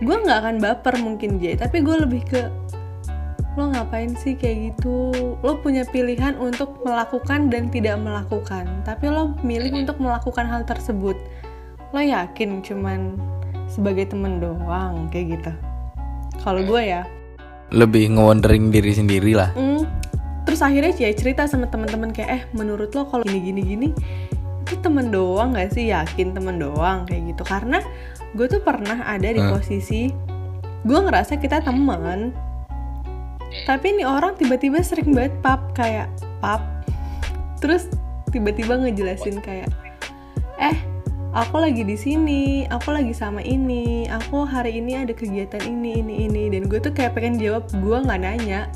Gue 0.00 0.16
nggak 0.16 0.38
akan 0.42 0.56
baper 0.64 0.96
mungkin 0.98 1.36
J, 1.36 1.60
tapi 1.60 1.84
gue 1.84 1.96
lebih 2.08 2.24
ke 2.24 2.48
lo 3.58 3.68
ngapain 3.68 4.16
sih 4.16 4.38
kayak 4.38 4.72
gitu? 4.72 5.12
Lo 5.44 5.60
punya 5.60 5.84
pilihan 5.84 6.40
untuk 6.40 6.80
melakukan 6.86 7.52
dan 7.52 7.68
tidak 7.68 8.00
melakukan, 8.00 8.64
tapi 8.88 9.12
lo 9.12 9.36
milih 9.44 9.84
untuk 9.84 10.00
melakukan 10.00 10.48
hal 10.48 10.64
tersebut. 10.64 11.18
Lo 11.92 12.00
yakin 12.00 12.64
cuman 12.64 13.20
sebagai 13.68 14.08
temen 14.08 14.40
doang 14.40 15.12
kayak 15.12 15.36
gitu? 15.36 15.52
Kalau 16.40 16.64
gue 16.64 16.80
ya, 16.80 17.04
lebih 17.70 18.16
ngewondering 18.16 18.74
diri 18.74 18.92
sendiri 18.96 19.32
lah 19.36 19.54
Hmm, 19.54 19.86
terus 20.48 20.60
akhirnya 20.64 20.96
ya 20.96 21.12
cerita 21.12 21.44
sama 21.44 21.68
teman-teman 21.68 22.10
kayak 22.10 22.30
eh 22.30 22.42
menurut 22.56 22.90
lo 22.96 23.06
kalau 23.08 23.24
gini 23.24 23.40
gini 23.40 23.62
gini 23.62 23.88
itu 24.70 24.78
temen 24.78 25.10
doang 25.10 25.58
gak 25.58 25.74
sih? 25.74 25.90
Yakin 25.90 26.30
temen 26.30 26.62
doang? 26.62 27.02
Kayak 27.02 27.34
gitu. 27.34 27.42
Karena 27.42 27.82
gue 28.38 28.46
tuh 28.46 28.62
pernah 28.62 29.02
ada 29.02 29.26
di 29.26 29.42
posisi 29.42 30.14
gue 30.86 30.98
ngerasa 31.02 31.42
kita 31.42 31.58
teman. 31.66 32.30
Tapi 33.66 33.98
ini 33.98 34.06
orang 34.06 34.38
tiba-tiba 34.38 34.78
sering 34.78 35.10
banget 35.10 35.34
pap 35.42 35.74
kayak 35.74 36.06
pap. 36.38 36.62
Terus 37.58 37.90
tiba-tiba 38.30 38.78
ngejelasin 38.78 39.42
kayak 39.42 39.66
eh 40.62 40.78
aku 41.34 41.58
lagi 41.58 41.82
di 41.82 41.98
sini 41.98 42.70
aku 42.70 42.94
lagi 42.94 43.10
sama 43.10 43.42
ini 43.42 44.06
aku 44.06 44.46
hari 44.46 44.78
ini 44.78 45.02
ada 45.02 45.10
kegiatan 45.10 45.66
ini 45.66 45.98
ini 45.98 46.30
ini. 46.30 46.42
Dan 46.54 46.70
gue 46.70 46.78
tuh 46.78 46.94
kayak 46.94 47.18
pengen 47.18 47.42
jawab 47.42 47.66
gue 47.74 47.96
nggak 48.06 48.22
nanya 48.22 48.70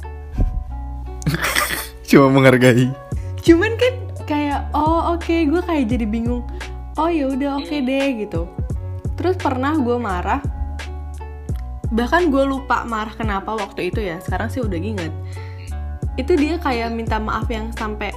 cuma 2.08 2.28
menghargai. 2.30 2.92
Cuman 3.44 3.76
kan 3.76 3.94
kayak 4.24 4.72
oh 4.72 5.16
oke 5.16 5.32
gue 5.32 5.62
kayak 5.64 5.84
jadi 5.88 6.06
bingung. 6.08 6.44
Oh 6.96 7.10
ya 7.10 7.28
udah 7.28 7.60
oke 7.60 7.74
deh 7.74 8.06
gitu. 8.24 8.48
Terus 9.18 9.36
pernah 9.38 9.76
gue 9.76 9.96
marah. 9.98 10.40
Bahkan 11.94 12.32
gue 12.32 12.44
lupa 12.48 12.82
marah 12.88 13.14
kenapa 13.14 13.54
waktu 13.54 13.92
itu 13.92 14.00
ya. 14.00 14.18
Sekarang 14.22 14.48
sih 14.48 14.62
udah 14.62 14.78
inget 14.80 15.12
itu 16.14 16.38
dia 16.38 16.62
kayak 16.62 16.94
minta 16.94 17.18
maaf 17.18 17.50
yang 17.50 17.74
sampai 17.74 18.14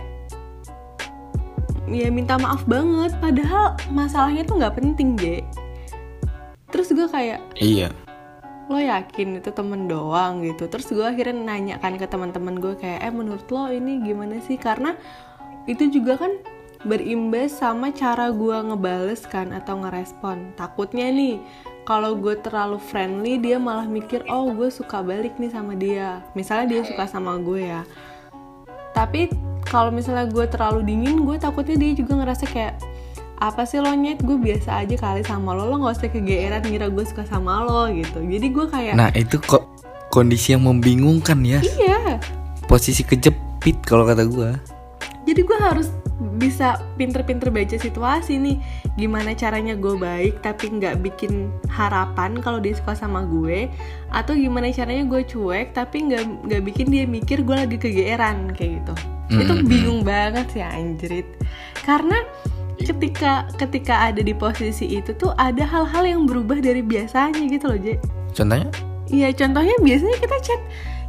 ya 1.90 2.14
minta 2.14 2.38
maaf 2.38 2.62
banget. 2.70 3.18
Padahal 3.18 3.74
masalahnya 3.90 4.46
tuh 4.46 4.62
nggak 4.62 4.78
penting 4.78 5.18
deh 5.18 5.42
terus 6.68 6.92
gue 6.92 7.08
kayak 7.08 7.40
iya 7.58 7.88
lo 8.68 8.80
yakin 8.80 9.40
itu 9.40 9.50
temen 9.56 9.88
doang 9.88 10.44
gitu. 10.44 10.68
Terus 10.68 10.88
gue 10.92 11.04
akhirnya 11.04 11.36
nanya 11.36 11.76
kan 11.80 11.96
ke 11.96 12.08
teman-teman 12.08 12.60
gue 12.60 12.76
kayak 12.76 13.00
eh 13.04 13.14
menurut 13.14 13.48
lo 13.48 13.72
ini 13.72 14.04
gimana 14.04 14.44
sih? 14.44 14.60
Karena 14.60 14.96
itu 15.68 15.88
juga 15.92 16.20
kan 16.20 16.32
berimbas 16.86 17.58
sama 17.58 17.90
cara 17.90 18.30
gue 18.30 18.54
ngebales 18.54 19.24
kan 19.26 19.56
atau 19.56 19.82
ngerespon. 19.82 20.54
Takutnya 20.60 21.10
nih 21.10 21.40
kalau 21.88 22.20
gue 22.20 22.36
terlalu 22.44 22.78
friendly 22.78 23.40
dia 23.40 23.56
malah 23.56 23.88
mikir 23.88 24.28
oh 24.28 24.52
gue 24.52 24.68
suka 24.68 25.00
balik 25.00 25.40
nih 25.40 25.52
sama 25.52 25.74
dia. 25.74 26.22
Misalnya 26.36 26.78
dia 26.78 26.82
suka 26.84 27.08
sama 27.08 27.40
gue 27.40 27.72
ya. 27.72 27.82
Tapi 28.92 29.32
kalau 29.68 29.92
misalnya 29.92 30.28
gue 30.28 30.46
terlalu 30.48 30.84
dingin 30.84 31.24
gue 31.24 31.36
takutnya 31.40 31.76
dia 31.80 31.92
juga 31.96 32.20
ngerasa 32.20 32.46
kayak 32.48 32.97
apa 33.38 33.70
sih 33.70 33.78
lo 33.78 33.94
nyet? 33.94 34.26
Gue 34.26 34.38
biasa 34.42 34.82
aja 34.86 34.96
kali 34.98 35.22
sama 35.22 35.54
lo. 35.54 35.70
Lo 35.70 35.78
nggak 35.78 35.94
usah 36.02 36.10
kegeeran 36.10 36.66
ngira 36.66 36.90
gue 36.90 37.06
suka 37.06 37.24
sama 37.30 37.62
lo 37.62 37.86
gitu. 37.94 38.22
Jadi 38.26 38.48
gue 38.50 38.66
kayak 38.66 38.94
Nah 38.98 39.10
itu 39.14 39.38
kok 39.38 39.70
kondisi 40.10 40.58
yang 40.58 40.66
membingungkan 40.66 41.46
ya. 41.46 41.62
Iya. 41.62 42.18
Posisi 42.66 43.06
kejepit 43.06 43.78
kalau 43.86 44.04
kata 44.04 44.26
gua. 44.26 44.58
Jadi 45.28 45.44
gue 45.44 45.60
harus 45.60 45.92
bisa 46.42 46.82
pinter-pinter 46.98 47.54
baca 47.54 47.78
situasi 47.78 48.42
nih. 48.42 48.58
Gimana 48.98 49.38
caranya 49.38 49.78
gue 49.78 49.94
baik 49.94 50.42
tapi 50.42 50.74
nggak 50.74 51.06
bikin 51.06 51.54
harapan 51.70 52.42
kalau 52.42 52.58
dia 52.58 52.74
suka 52.74 52.98
sama 52.98 53.22
gue. 53.28 53.70
Atau 54.10 54.34
gimana 54.34 54.74
caranya 54.74 55.06
gue 55.06 55.22
cuek 55.22 55.78
tapi 55.78 56.10
nggak 56.10 56.50
nggak 56.50 56.62
bikin 56.66 56.88
dia 56.90 57.06
mikir 57.06 57.46
gue 57.46 57.54
lagi 57.54 57.78
kegeeran 57.78 58.56
kayak 58.58 58.82
gitu. 58.82 58.94
Itu 59.28 59.54
Mm-mm. 59.54 59.68
bingung 59.68 60.02
banget 60.02 60.48
sih 60.56 60.64
anjrit. 60.64 61.28
Karena 61.86 62.18
ketika 62.78 63.50
ketika 63.58 64.14
ada 64.14 64.22
di 64.22 64.34
posisi 64.38 65.02
itu 65.02 65.14
tuh 65.18 65.34
ada 65.38 65.66
hal-hal 65.66 66.04
yang 66.06 66.22
berubah 66.30 66.62
dari 66.62 66.86
biasanya 66.86 67.42
gitu 67.50 67.66
loh 67.74 67.80
J 67.80 67.98
Contohnya 68.38 68.70
Iya 69.08 69.32
contohnya 69.32 69.76
biasanya 69.80 70.18
kita 70.20 70.38
chat 70.44 70.62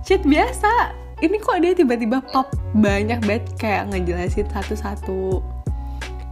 chat 0.07 0.23
biasa. 0.23 0.95
Ini 1.19 1.35
kok 1.43 1.59
dia 1.59 1.75
tiba-tiba 1.75 2.23
pop 2.31 2.47
banyak 2.79 3.19
banget 3.27 3.45
kayak 3.59 3.91
ngejelasin 3.91 4.47
satu-satu. 4.47 5.43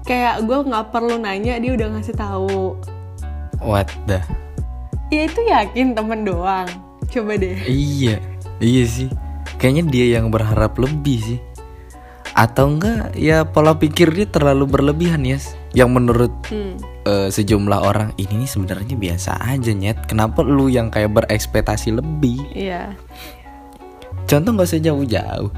Kayak 0.06 0.46
gue 0.46 0.58
nggak 0.62 0.94
perlu 0.94 1.18
nanya 1.18 1.58
dia 1.58 1.74
udah 1.74 1.98
ngasih 1.98 2.14
tahu. 2.14 2.78
What 3.58 3.90
the 4.06 4.22
Ya 5.10 5.26
itu 5.26 5.42
yakin 5.42 5.98
temen 5.98 6.22
doang. 6.22 6.70
Coba 7.10 7.34
deh. 7.38 7.58
Iya 7.66 8.18
Iya 8.58 8.84
sih 8.86 9.08
Kayaknya 9.56 9.84
dia 9.88 10.06
yang 10.18 10.34
berharap 10.34 10.74
lebih 10.74 11.18
sih 11.22 11.38
Atau 12.36 12.68
enggak 12.70 13.16
ya 13.16 13.48
pola 13.48 13.72
pikir 13.72 14.12
dia 14.12 14.28
terlalu 14.28 14.68
berlebihan 14.68 15.24
ya 15.24 15.40
Yang 15.72 15.90
menurut 15.90 16.32
Hmm. 16.46 16.76
eh, 17.02 17.28
sejumlah 17.32 17.80
orang 17.80 18.12
Ini 18.14 18.44
nih 18.44 18.50
sebenarnya 18.50 18.92
biasa 18.92 19.40
aja 19.40 19.72
nyet 19.72 20.04
Kenapa 20.04 20.44
lu 20.44 20.68
yang 20.68 20.92
kayak 20.92 21.16
berekspektasi 21.16 21.96
lebih 21.96 22.44
Iya. 22.52 22.92
Contoh 24.26 24.52
gak 24.52 24.68
usah 24.68 24.82
jauh-jauh 24.82 25.48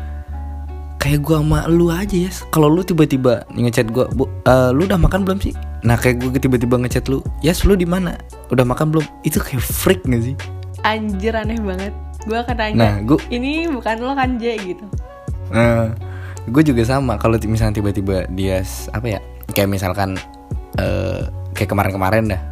Kayak 0.99 1.21
gua 1.21 1.39
sama 1.41 1.61
lu 1.67 1.91
aja 1.91 2.15
ya 2.15 2.31
Kalau 2.51 2.69
lu 2.69 2.83
tiba-tiba 2.83 3.43
ngechat 3.51 3.91
gua 3.91 4.07
Bu, 4.09 4.31
eh, 4.45 4.71
Lu 4.71 4.87
udah 4.87 4.99
makan 4.99 5.27
belum 5.27 5.39
sih? 5.39 5.55
Nah 5.79 5.95
kayak 5.95 6.19
gue 6.19 6.39
tiba-tiba 6.39 6.75
ngechat 6.75 7.07
lu 7.07 7.23
Yes 7.39 7.63
lu 7.63 7.75
di 7.75 7.87
mana? 7.87 8.19
Udah 8.51 8.67
makan 8.67 8.91
belum? 8.91 9.07
Itu 9.23 9.39
kayak 9.39 9.63
freak 9.63 10.03
gak 10.05 10.23
sih? 10.25 10.35
Anjir 10.83 11.35
aneh 11.35 11.59
banget. 11.59 11.95
Gue 12.27 12.35
akan 12.35 12.55
nanya. 12.55 12.79
Nah 12.79 12.95
gue 13.03 13.19
Ini 13.31 13.71
bukan 13.71 13.95
lo 13.99 14.15
kan 14.15 14.39
J 14.39 14.59
gitu. 14.59 14.87
Nah, 15.49 15.95
gue 16.49 16.63
juga 16.65 16.83
sama 16.85 17.21
kalau 17.21 17.37
misalnya 17.47 17.79
tiba-tiba 17.79 18.27
dia 18.33 18.65
apa 18.93 19.07
ya? 19.07 19.21
Kayak 19.53 19.69
misalkan 19.71 20.17
eh 20.81 21.23
kayak 21.55 21.71
kemarin-kemarin 21.71 22.33
dah. 22.33 22.43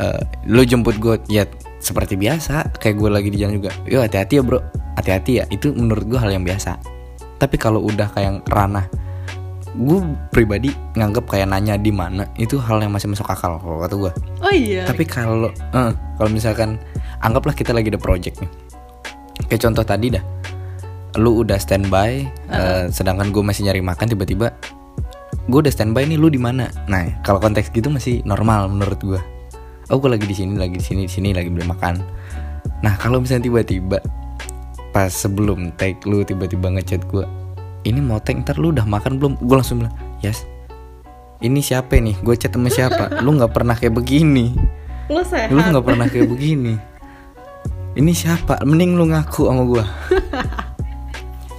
Eh 0.00 0.20
lu 0.48 0.64
jemput 0.64 0.96
gue 0.98 1.16
ya 1.30 1.44
seperti 1.78 2.16
biasa, 2.16 2.80
kayak 2.80 2.96
gue 2.96 3.10
lagi 3.12 3.28
di 3.28 3.38
jalan 3.40 3.60
juga. 3.60 3.70
Yo 3.84 4.00
hati-hati 4.00 4.40
ya, 4.40 4.42
Bro. 4.42 4.60
Hati-hati 4.96 5.32
ya. 5.40 5.44
Itu 5.52 5.76
menurut 5.76 6.08
gue 6.08 6.18
hal 6.18 6.32
yang 6.32 6.42
biasa. 6.42 6.80
Tapi 7.36 7.56
kalau 7.60 7.84
udah 7.84 8.08
kayak 8.14 8.46
ranah 8.48 8.88
gue 9.74 9.98
pribadi 10.30 10.70
nganggep 10.94 11.26
kayak 11.26 11.50
nanya 11.50 11.74
di 11.74 11.90
mana 11.90 12.22
itu 12.38 12.62
hal 12.62 12.78
yang 12.78 12.94
masih 12.94 13.10
masuk 13.10 13.26
akal 13.26 13.58
kalau 13.58 13.82
kata 13.82 13.94
gue. 13.98 14.12
Oh 14.38 14.54
iya. 14.54 14.86
Tapi 14.86 15.02
kalau 15.02 15.50
eh, 15.50 15.90
kalau 15.90 16.30
misalkan 16.30 16.78
anggaplah 17.18 17.52
kita 17.52 17.74
lagi 17.74 17.90
ada 17.90 17.98
project 17.98 18.38
nih. 18.38 18.50
Kayak 19.50 19.62
contoh 19.66 19.82
tadi 19.82 20.14
dah. 20.14 20.24
Lu 21.14 21.46
udah 21.46 21.58
standby 21.58 22.26
eh, 22.50 22.84
sedangkan 22.90 23.30
gue 23.30 23.42
masih 23.42 23.70
nyari 23.70 23.80
makan 23.84 24.10
tiba-tiba 24.10 24.54
gue 25.44 25.58
udah 25.60 25.72
standby 25.72 26.08
nih 26.08 26.16
lu 26.16 26.32
di 26.32 26.40
mana? 26.40 26.72
Nah, 26.88 27.20
kalau 27.20 27.36
konteks 27.36 27.68
gitu 27.68 27.92
masih 27.92 28.24
normal 28.24 28.64
menurut 28.72 29.00
gue. 29.04 29.20
oh 29.92 30.00
gue 30.00 30.08
lagi 30.16 30.24
di 30.24 30.32
sini 30.32 30.56
lagi 30.56 30.80
di 30.80 30.84
sini 30.84 31.04
di 31.04 31.12
sini 31.12 31.36
lagi 31.36 31.52
beli 31.52 31.68
makan. 31.68 32.00
Nah 32.80 32.96
kalau 32.96 33.20
misalnya 33.20 33.52
tiba-tiba 33.52 34.00
pas 34.96 35.12
sebelum 35.12 35.76
tag 35.76 36.00
lu 36.08 36.24
tiba-tiba 36.24 36.72
ngechat 36.72 37.04
gue 37.12 37.26
ini 37.84 38.00
mau 38.00 38.16
tag 38.16 38.40
ntar 38.40 38.56
lu 38.56 38.72
udah 38.72 38.88
makan 38.88 39.20
belum? 39.20 39.36
Gue 39.44 39.56
langsung 39.60 39.84
bilang 39.84 39.92
yes. 40.24 40.48
Ini 41.44 41.60
siapa 41.60 42.00
nih? 42.00 42.16
Gue 42.24 42.32
chat 42.40 42.56
sama 42.56 42.72
siapa? 42.72 43.20
Lu 43.20 43.36
nggak 43.36 43.52
pernah 43.52 43.76
kayak 43.76 43.92
begini. 43.92 44.56
Lo 45.12 45.20
sehat. 45.20 45.52
lu 45.52 45.60
nggak 45.60 45.84
pernah 45.84 46.08
kayak 46.08 46.32
begini. 46.32 46.80
Ini 47.92 48.12
siapa? 48.16 48.64
Mending 48.64 48.96
lu 48.96 49.04
ngaku 49.12 49.52
sama 49.52 49.62
gue 49.68 49.84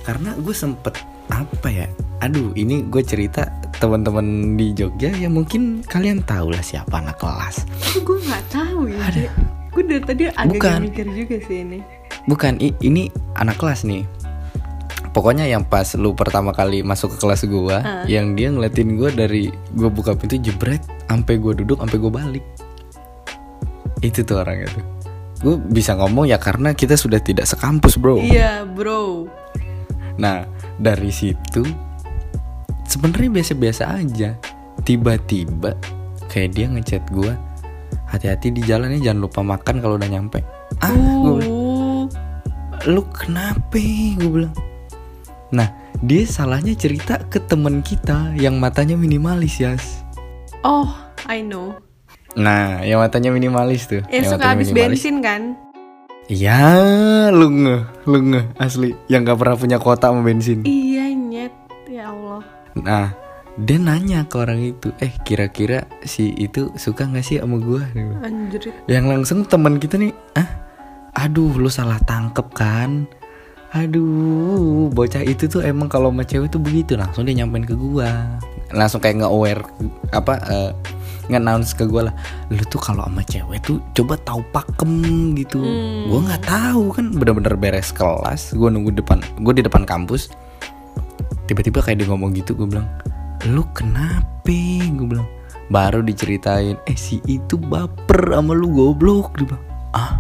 karena 0.06 0.38
gue 0.38 0.54
sempet 0.54 0.94
apa 1.28 1.68
ya 1.68 1.88
aduh 2.20 2.54
ini 2.54 2.86
gue 2.86 3.02
cerita 3.02 3.50
teman-teman 3.76 4.24
di 4.54 4.72
Jogja 4.72 5.10
ya 5.10 5.28
mungkin 5.28 5.82
kalian 5.84 6.22
tahu 6.22 6.50
lah 6.50 6.62
siapa 6.62 6.96
anak 6.96 7.18
kelas 7.18 7.66
gue 7.98 8.18
nggak 8.22 8.44
tahu 8.48 8.88
ya. 8.88 9.10
Dek. 9.12 9.32
Gue 9.70 9.84
dari 9.84 10.00
tadi 10.00 10.24
agak 10.30 10.56
Bukan. 10.56 10.80
mikir 10.84 11.06
juga 11.10 11.36
sih 11.42 11.58
ini. 11.60 11.80
bukan 12.24 12.56
i- 12.58 12.80
ini 12.80 13.10
anak 13.36 13.58
kelas 13.58 13.84
nih 13.84 14.08
pokoknya 15.12 15.46
yang 15.46 15.64
pas 15.64 15.94
lu 15.94 16.12
pertama 16.12 16.52
kali 16.52 16.80
masuk 16.82 17.12
ke 17.12 17.18
kelas 17.18 17.44
gua 17.46 17.78
Ah. 17.78 18.04
yang 18.06 18.34
dia 18.34 18.50
ngeliatin 18.50 18.96
gua 18.96 19.10
dari 19.10 19.48
gua 19.72 19.88
buka 19.88 20.12
pintu 20.12 20.36
jebret 20.38 20.80
sampai 21.06 21.36
gua 21.36 21.54
duduk 21.54 21.78
sampai 21.78 21.98
gua 21.98 22.12
balik 22.14 22.44
itu 24.02 24.22
tuh 24.22 24.38
orangnya 24.38 24.68
tuh 24.70 24.84
gue 25.38 25.56
bisa 25.62 25.94
ngomong 25.94 26.26
ya 26.26 26.36
karena 26.36 26.72
kita 26.72 26.96
sudah 26.96 27.20
tidak 27.20 27.46
sekampus 27.46 27.96
bro 27.96 28.18
Iya 28.18 28.66
bro. 28.66 29.30
Nah 30.20 30.48
dari 30.80 31.12
situ 31.12 31.64
sebenarnya 32.88 33.30
biasa-biasa 33.32 33.84
aja. 33.96 34.38
Tiba-tiba 34.86 35.74
kayak 36.30 36.50
dia 36.54 36.66
ngechat 36.70 37.04
gua 37.10 37.34
hati-hati 38.06 38.54
di 38.54 38.62
jalan 38.64 38.96
ya 39.00 39.12
jangan 39.12 39.28
lupa 39.28 39.42
makan 39.42 39.76
kalau 39.82 39.96
udah 39.98 40.10
nyampe. 40.10 40.40
Ah, 40.80 40.94
bilang, 40.94 41.42
Uh, 41.44 42.06
lu 42.88 43.02
kenapa? 43.12 43.82
Gue 44.20 44.30
bilang. 44.30 44.56
Nah 45.52 45.68
dia 46.04 46.24
salahnya 46.28 46.76
cerita 46.78 47.18
ke 47.28 47.42
temen 47.42 47.82
kita 47.82 48.36
yang 48.38 48.60
matanya 48.62 49.00
minimalis 49.00 49.58
ya. 49.60 49.74
oh, 50.62 50.92
I 51.26 51.42
know. 51.42 51.80
Nah 52.36 52.84
yang 52.84 53.02
matanya 53.02 53.32
minimalis 53.32 53.88
tuh. 53.88 54.04
Yang 54.12 54.38
suka 54.38 54.54
habis 54.54 54.70
minimalis. 54.70 55.02
bensin 55.02 55.16
kan? 55.24 55.42
Ya 56.26 57.30
lu 57.30 57.54
ngeh, 57.54 57.86
lu 58.10 58.18
ngeh 58.34 58.46
asli 58.58 58.98
yang 59.06 59.22
gak 59.30 59.38
pernah 59.38 59.54
punya 59.62 59.78
kuota 59.78 60.10
sama 60.10 60.26
bensin. 60.26 60.66
Iya 60.66 61.14
nyet. 61.14 61.54
Ya 61.86 62.10
Allah. 62.10 62.42
Nah, 62.82 63.14
dia 63.62 63.78
nanya 63.78 64.26
ke 64.26 64.42
orang 64.42 64.58
itu, 64.58 64.90
eh 64.98 65.14
kira-kira 65.22 65.86
si 66.02 66.34
itu 66.34 66.74
suka 66.82 67.06
nggak 67.06 67.22
sih 67.22 67.38
sama 67.38 67.62
gua? 67.62 67.86
Anjrit. 68.26 68.74
Yang 68.90 69.06
langsung 69.06 69.40
teman 69.46 69.78
kita 69.78 70.02
nih, 70.02 70.18
ah, 70.34 70.50
aduh 71.14 71.54
lu 71.62 71.70
salah 71.70 72.02
tangkep 72.02 72.48
kan? 72.58 73.06
Aduh, 73.78 74.90
bocah 74.90 75.22
itu 75.22 75.46
tuh 75.46 75.62
emang 75.62 75.94
kalau 75.94 76.10
sama 76.10 76.26
cewek 76.26 76.50
tuh 76.50 76.64
begitu 76.64 76.98
langsung 76.98 77.22
dia 77.30 77.38
nyampein 77.38 77.70
ke 77.70 77.78
gua, 77.78 78.42
langsung 78.74 78.98
kayak 78.98 79.22
nge-aware 79.22 79.62
apa 80.10 80.34
eh, 80.50 80.72
nge-announce 81.28 81.74
ke 81.74 81.86
gua 81.86 82.10
lah, 82.12 82.16
lu 82.50 82.62
tuh 82.68 82.78
kalau 82.78 83.06
sama 83.06 83.22
cewek 83.26 83.62
tuh 83.62 83.82
coba 83.94 84.16
tahu 84.22 84.42
pakem 84.50 84.94
gitu. 85.34 85.58
Hmm. 85.60 86.10
Gua 86.10 86.20
nggak 86.26 86.44
tahu 86.46 86.84
kan, 86.94 87.06
bener-bener 87.12 87.54
beres 87.56 87.90
kelas, 87.90 88.54
gua 88.54 88.70
nunggu 88.70 88.94
depan, 88.94 89.20
gua 89.42 89.54
di 89.54 89.66
depan 89.66 89.84
kampus, 89.84 90.30
tiba-tiba 91.46 91.82
kayak 91.82 92.02
dia 92.02 92.08
ngomong 92.10 92.34
gitu 92.34 92.58
gue 92.58 92.66
bilang 92.66 92.90
lu 93.46 93.62
kenapa 93.78 94.50
gue 94.82 95.06
bilang 95.06 95.30
baru 95.70 96.02
diceritain 96.02 96.74
eh 96.86 96.98
si 96.98 97.22
itu 97.26 97.58
baper 97.58 98.34
sama 98.34 98.58
lu 98.58 98.74
goblok 98.74 99.38
dia 99.38 99.54
bilang 99.54 99.64
ah 99.94 100.18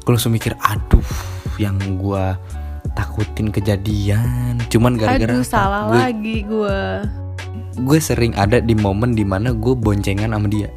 gue 0.00 0.08
langsung 0.08 0.32
mikir 0.32 0.56
aduh 0.64 1.04
yang 1.60 1.76
gue 1.76 2.24
takutin 2.96 3.52
kejadian 3.52 4.56
cuman 4.72 4.96
gara-gara 4.96 5.28
Aduh 5.28 5.44
salah 5.44 5.92
Gue- 5.92 6.00
lagi 6.00 6.36
gue. 6.42 6.80
Gue 7.80 7.98
sering 7.98 8.34
ada 8.34 8.58
di 8.58 8.72
momen 8.72 9.12
di 9.12 9.22
mana 9.22 9.50
gue 9.50 9.72
boncengan 9.72 10.30
sama 10.30 10.46
dia 10.46 10.68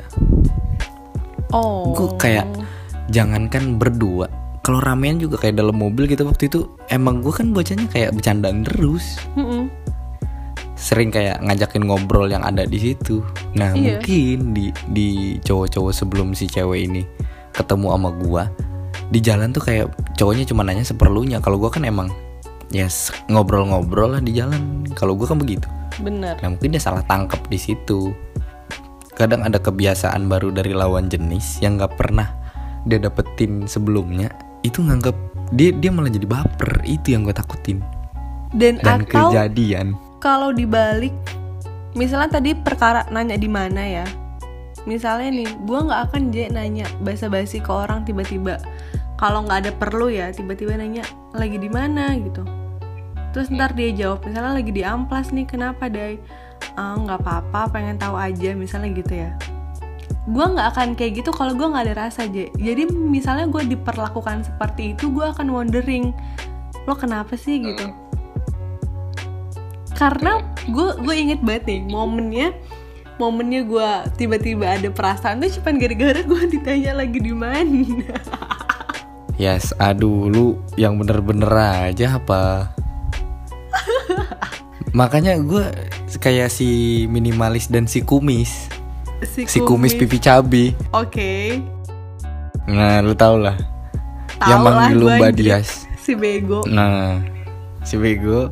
Oh. 1.51 1.91
gue 1.91 2.15
kayak 2.15 2.47
jangankan 3.07 3.75
berdua 3.75 4.31
kalau 4.61 4.79
ramean 4.79 5.17
juga 5.17 5.35
kayak 5.37 5.57
dalam 5.57 5.75
mobil 5.75 6.05
gitu 6.05 6.23
waktu 6.23 6.47
itu 6.47 6.63
emang 6.87 7.19
gue 7.19 7.29
kan 7.29 7.51
bocahnya 7.51 7.89
kayak 7.89 8.13
bercandaan 8.13 8.63
terus 8.63 9.19
Mm-mm. 9.33 9.67
sering 10.73 11.09
kayak 11.09 11.41
ngajakin 11.41 11.83
ngobrol 11.83 12.25
yang 12.25 12.41
ada 12.41 12.63
di 12.63 12.79
situ. 12.79 13.21
Nah 13.53 13.69
Iya. 13.71 13.99
mungkin 13.99 14.37
di 14.49 14.65
di 14.87 15.09
cowok-cowok 15.39 15.91
sebelum 15.91 16.31
si 16.31 16.47
cewek 16.47 16.81
ini 16.83 17.05
ketemu 17.51 17.91
sama 17.91 18.09
gua 18.11 18.43
di 19.07 19.19
jalan 19.19 19.51
tuh 19.51 19.61
kayak 19.61 19.85
cowoknya 20.15 20.41
cuma 20.43 20.63
nanya 20.63 20.81
seperlunya. 20.81 21.37
Kalau 21.37 21.57
gua 21.57 21.69
kan 21.69 21.83
emang 21.83 22.09
ya 22.69 22.87
s- 22.87 23.13
ngobrol-ngobrol 23.27 24.09
lah 24.09 24.21
di 24.21 24.33
jalan. 24.33 24.81
Kalau 24.91 25.13
gua 25.13 25.27
kan 25.27 25.37
begitu. 25.37 25.69
Bener. 26.01 26.35
Nah 26.41 26.49
mungkin 26.49 26.73
dia 26.73 26.81
salah 26.81 27.05
tangkap 27.05 27.45
di 27.47 27.57
situ. 27.61 28.11
Kadang 29.13 29.45
ada 29.45 29.61
kebiasaan 29.61 30.25
baru 30.25 30.49
dari 30.49 30.73
lawan 30.73 31.05
jenis 31.07 31.61
yang 31.61 31.77
nggak 31.77 31.93
pernah 31.93 32.27
dia 32.89 32.97
dapetin 32.97 33.69
sebelumnya. 33.69 34.33
Itu 34.65 34.81
nganggap 34.81 35.13
dia 35.53 35.69
dia 35.73 35.93
malah 35.93 36.09
jadi 36.09 36.25
baper. 36.25 36.81
Itu 36.83 37.13
yang 37.13 37.29
gue 37.29 37.35
takutin. 37.35 37.79
Dan, 38.51 38.81
Dan 38.83 39.07
atau 39.07 39.31
kejadian. 39.31 39.95
kalau 40.19 40.51
dibalik, 40.51 41.15
misalnya 41.95 42.35
tadi 42.41 42.51
perkara 42.51 43.07
nanya 43.07 43.39
di 43.39 43.47
mana 43.47 43.79
ya? 43.79 44.05
Misalnya 44.83 45.29
nih, 45.29 45.49
gue 45.63 45.79
nggak 45.87 46.01
akan 46.11 46.21
je 46.33 46.49
nanya 46.49 46.85
basa-basi 46.99 47.61
ke 47.61 47.71
orang 47.71 48.03
tiba-tiba. 48.03 48.59
Kalau 49.15 49.45
nggak 49.45 49.69
ada 49.69 49.71
perlu 49.77 50.09
ya, 50.09 50.33
tiba-tiba 50.33 50.73
nanya 50.75 51.05
lagi 51.31 51.61
di 51.61 51.69
mana 51.69 52.17
gitu. 52.17 52.41
Terus 53.31 53.47
ntar 53.51 53.71
dia 53.73 53.91
jawab, 53.95 54.27
misalnya 54.27 54.59
lagi 54.59 54.71
di 54.71 54.83
amplas 54.83 55.31
nih, 55.31 55.47
kenapa 55.47 55.87
dai? 55.87 56.19
"Ah, 56.75 56.95
nggak 56.99 57.19
apa-apa, 57.23 57.71
pengen 57.71 57.97
tahu 57.97 58.15
aja, 58.19 58.51
misalnya 58.53 58.91
gitu 58.95 59.13
ya. 59.27 59.35
Gue 60.29 60.45
nggak 60.45 60.67
akan 60.77 60.87
kayak 60.93 61.23
gitu 61.23 61.31
kalau 61.33 61.55
gue 61.55 61.65
nggak 61.65 61.85
ada 61.89 61.95
rasa 62.07 62.27
je. 62.29 62.51
Jadi 62.59 62.91
misalnya 62.91 63.49
gue 63.49 63.63
diperlakukan 63.73 64.45
seperti 64.45 64.93
itu, 64.93 65.09
gue 65.09 65.25
akan 65.25 65.49
wondering, 65.49 66.13
lo 66.85 66.93
kenapa 66.93 67.33
sih 67.33 67.57
gitu? 67.63 67.89
karena 70.01 70.41
gue 70.65 70.97
gue 70.97 71.13
inget 71.13 71.45
banget 71.45 71.63
nih 71.69 71.79
momennya 71.85 72.57
momennya 73.21 73.61
gue 73.69 73.89
tiba-tiba 74.17 74.65
ada 74.81 74.89
perasaan 74.89 75.45
tuh 75.45 75.61
cuma 75.61 75.77
gara-gara 75.77 76.25
gue 76.25 76.43
ditanya 76.57 76.97
lagi 76.97 77.21
di 77.21 77.33
mana 77.37 77.85
Yes, 79.41 79.73
aduh 79.81 80.29
lu 80.29 80.45
yang 80.77 81.01
bener-bener 81.01 81.49
aja 81.49 82.21
apa? 82.21 82.77
Makanya 84.91 85.39
gue 85.39 85.71
kayak 86.19 86.51
si 86.51 87.03
minimalis 87.07 87.71
dan 87.71 87.87
si 87.87 88.03
kumis, 88.03 88.67
si 89.23 89.59
kumis 89.63 89.95
pipi 89.95 90.19
cabi. 90.19 90.75
oke 90.91 91.31
Nah, 92.67 92.99
lu 93.01 93.15
tau 93.15 93.39
lah. 93.39 93.55
yang 94.45 94.61
Tau 94.61 94.69
lah 94.69 94.89
manggil 94.89 94.97
lu 94.99 95.07
Mbak. 95.07 95.31
Dias. 95.37 95.69
si 96.01 96.17
bego 96.17 96.65
Nah, 96.65 97.21
si 97.85 97.93
bego 97.95 98.49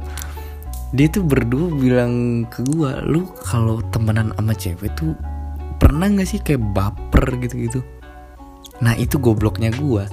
dia 0.90 1.06
tuh 1.06 1.22
berdua 1.22 1.70
bilang 1.70 2.46
ke 2.50 2.66
gua, 2.66 2.98
lu 3.06 3.30
kalau 3.46 3.78
temenan 3.94 4.34
sama 4.34 4.54
cewek 4.58 4.90
tuh 4.98 5.14
pernah 5.78 6.10
nggak 6.10 6.26
sih 6.26 6.42
kayak 6.42 6.66
baper 6.74 7.38
gitu-gitu? 7.46 7.86
Nah 8.82 8.98
itu 8.98 9.22
gobloknya 9.22 9.70
gua. 9.78 10.10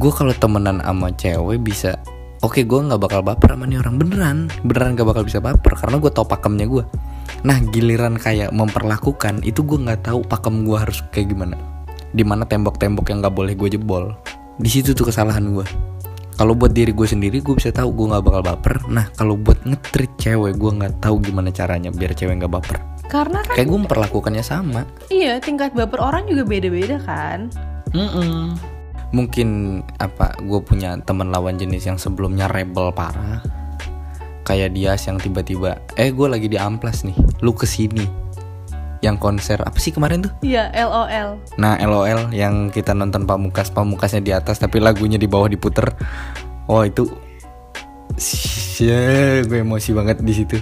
Gua 0.00 0.12
kalau 0.14 0.32
temenan 0.32 0.80
sama 0.80 1.12
cewek 1.12 1.60
bisa, 1.60 2.00
oke 2.42 2.60
gua 2.64 2.80
nggak 2.90 3.00
bakal 3.00 3.20
baper 3.22 3.54
sama 3.54 3.64
nih 3.66 3.78
orang 3.82 3.96
beneran, 3.98 4.38
beneran 4.62 4.94
gak 4.94 5.08
bakal 5.08 5.22
bisa 5.26 5.38
baper 5.42 5.72
karena 5.78 5.96
gua 5.98 6.10
tau 6.12 6.26
pakemnya 6.26 6.66
gua. 6.66 6.84
Nah 7.44 7.58
giliran 7.70 8.18
kayak 8.18 8.54
memperlakukan 8.54 9.42
itu 9.42 9.62
gua 9.62 9.78
nggak 9.90 10.10
tahu 10.10 10.20
pakem 10.26 10.66
gua 10.66 10.86
harus 10.86 11.02
kayak 11.10 11.34
gimana. 11.34 11.56
Di 12.14 12.24
mana 12.24 12.48
tembok-tembok 12.48 13.06
yang 13.12 13.20
nggak 13.20 13.34
boleh 13.36 13.52
gue 13.52 13.68
jebol. 13.76 14.16
Di 14.56 14.68
situ 14.72 14.96
tuh 14.96 15.12
kesalahan 15.12 15.44
gua 15.52 15.68
kalau 16.38 16.54
buat 16.54 16.70
diri 16.70 16.94
gue 16.94 17.04
sendiri 17.04 17.42
gue 17.42 17.54
bisa 17.58 17.74
tahu 17.74 17.90
gue 17.98 18.06
nggak 18.14 18.22
bakal 18.22 18.42
baper 18.46 18.76
nah 18.86 19.10
kalau 19.18 19.34
buat 19.34 19.58
ngetrit 19.66 20.14
cewek 20.22 20.54
gue 20.54 20.70
nggak 20.70 21.02
tahu 21.02 21.18
gimana 21.18 21.50
caranya 21.50 21.90
biar 21.90 22.14
cewek 22.14 22.38
nggak 22.38 22.54
baper 22.54 22.78
karena 23.10 23.42
kan 23.42 23.58
kayak 23.58 23.66
gue 23.66 23.78
memperlakukannya 23.82 24.44
sama 24.46 24.86
iya 25.10 25.42
tingkat 25.42 25.74
baper 25.74 25.98
orang 25.98 26.30
juga 26.30 26.46
beda-beda 26.46 27.02
kan 27.02 27.50
Mm-mm. 27.90 28.77
Mungkin 29.10 29.80
apa 29.96 30.36
gue 30.40 30.60
punya 30.60 31.00
teman 31.00 31.32
lawan 31.32 31.56
jenis 31.56 31.88
yang 31.88 31.96
sebelumnya 31.96 32.48
rebel 32.48 32.92
parah 32.92 33.40
kayak 34.44 34.76
dia 34.76 34.96
yang 34.96 35.16
tiba-tiba 35.16 35.80
eh 35.96 36.12
gue 36.12 36.26
lagi 36.28 36.48
di 36.48 36.60
amplas 36.60 37.04
nih 37.04 37.16
lu 37.40 37.52
ke 37.52 37.64
sini 37.64 38.04
yang 38.98 39.14
konser 39.16 39.62
apa 39.62 39.78
sih 39.78 39.94
kemarin 39.94 40.26
tuh 40.26 40.32
iya 40.42 40.74
LOL 40.74 41.38
Nah 41.54 41.78
LOL 41.78 42.34
yang 42.34 42.66
kita 42.74 42.90
nonton 42.98 43.30
Pamukas 43.30 43.70
Pamukasnya 43.70 44.18
di 44.18 44.34
atas 44.34 44.58
tapi 44.58 44.82
lagunya 44.82 45.14
di 45.14 45.30
bawah 45.30 45.46
diputer 45.46 45.86
Oh 46.66 46.82
itu 46.82 47.06
Shit, 48.18 49.46
gue 49.46 49.62
emosi 49.62 49.94
banget 49.94 50.18
di 50.26 50.34
situ. 50.34 50.58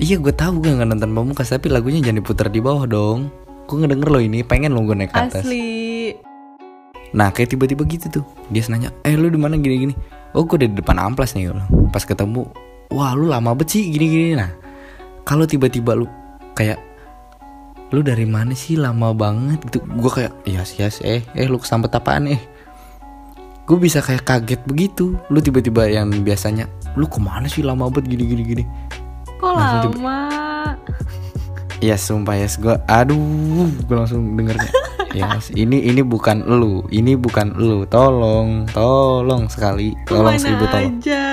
Iya 0.00 0.16
gue 0.16 0.32
tahu 0.32 0.64
gue 0.64 0.72
nggak 0.72 0.88
nonton 0.88 1.12
Pamukas 1.12 1.52
tapi 1.52 1.68
lagunya 1.68 2.00
jangan 2.00 2.24
diputer 2.24 2.46
di 2.48 2.60
bawah 2.64 2.88
dong. 2.88 3.28
gue 3.68 3.76
ngedenger 3.84 4.08
lo 4.08 4.16
ini 4.16 4.40
pengen 4.40 4.72
lo 4.72 4.80
gue 4.80 4.96
naik 4.96 5.12
ke 5.12 5.20
atas 5.28 5.44
Asli. 5.44 5.87
Nah 7.16 7.32
kayak 7.32 7.56
tiba-tiba 7.56 7.82
gitu 7.88 8.20
tuh. 8.20 8.24
Dia 8.52 8.64
nanya 8.68 8.92
eh 9.04 9.16
lu 9.16 9.32
di 9.32 9.40
mana? 9.40 9.56
Gini-gini. 9.56 9.94
Oh 10.36 10.44
gue 10.44 10.60
udah 10.60 10.68
di 10.68 10.76
depan 10.76 11.00
amplas 11.00 11.32
nih 11.32 11.48
lo 11.52 11.64
pas 11.88 12.04
ketemu 12.04 12.44
wah 12.92 13.16
lu 13.16 13.28
lama 13.32 13.56
banget 13.56 13.80
sih 13.80 13.82
gini-gini. 13.88 14.36
Nah 14.36 14.52
kalau 15.24 15.48
tiba-tiba 15.48 15.96
lu 15.96 16.04
kayak 16.52 16.76
lu 17.92 18.04
dari 18.04 18.28
mana 18.28 18.52
sih? 18.52 18.76
Lama 18.76 19.16
banget. 19.16 19.60
Gitu. 19.68 19.80
Gue 19.84 20.10
kayak 20.12 20.32
yes 20.44 20.76
yes 20.76 21.00
eh 21.00 21.24
eh 21.32 21.46
lu 21.48 21.56
kesambet 21.56 21.92
apaan 21.96 22.28
eh? 22.28 22.40
Gue 23.68 23.76
bisa 23.76 24.00
kayak 24.00 24.24
kaget 24.24 24.60
begitu. 24.64 25.16
Lu 25.32 25.38
tiba-tiba 25.40 25.88
yang 25.88 26.12
biasanya 26.24 26.68
lu 26.96 27.08
ke 27.08 27.20
mana 27.20 27.48
sih 27.48 27.64
lama 27.64 27.88
banget 27.88 28.16
gini 28.16 28.24
gini? 28.44 28.64
Kok 29.38 29.52
tiba- 29.54 30.02
lama? 30.02 30.18
ya 31.78 31.94
sumpah 31.94 32.34
yes 32.34 32.58
gue 32.58 32.74
aduh 32.90 33.70
gue 33.86 33.94
langsung 33.94 34.34
dengernya 34.34 34.70
yes 35.14 35.48
ini 35.52 35.84
ini 35.84 36.00
bukan 36.00 36.44
lu. 36.44 36.84
Ini 36.88 37.16
bukan 37.16 37.56
lu. 37.56 37.84
Tolong 37.86 38.68
tolong 38.70 39.48
sekali. 39.48 39.92
Tolong 40.04 40.34
Ke 40.34 40.36
mana 40.36 40.38
seribu 40.38 40.64
tolong. 40.66 40.92
aja? 41.00 41.24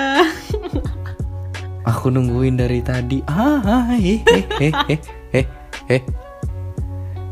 aku 1.90 2.06
nungguin 2.10 2.56
dari 2.56 2.80
tadi. 2.80 3.20
Ah 3.26 3.60
ah, 3.62 3.84
eh 3.94 4.20
eh 4.26 4.44
eh 4.60 4.72
eh 4.90 4.98
eh 5.34 5.46
eh 5.92 6.02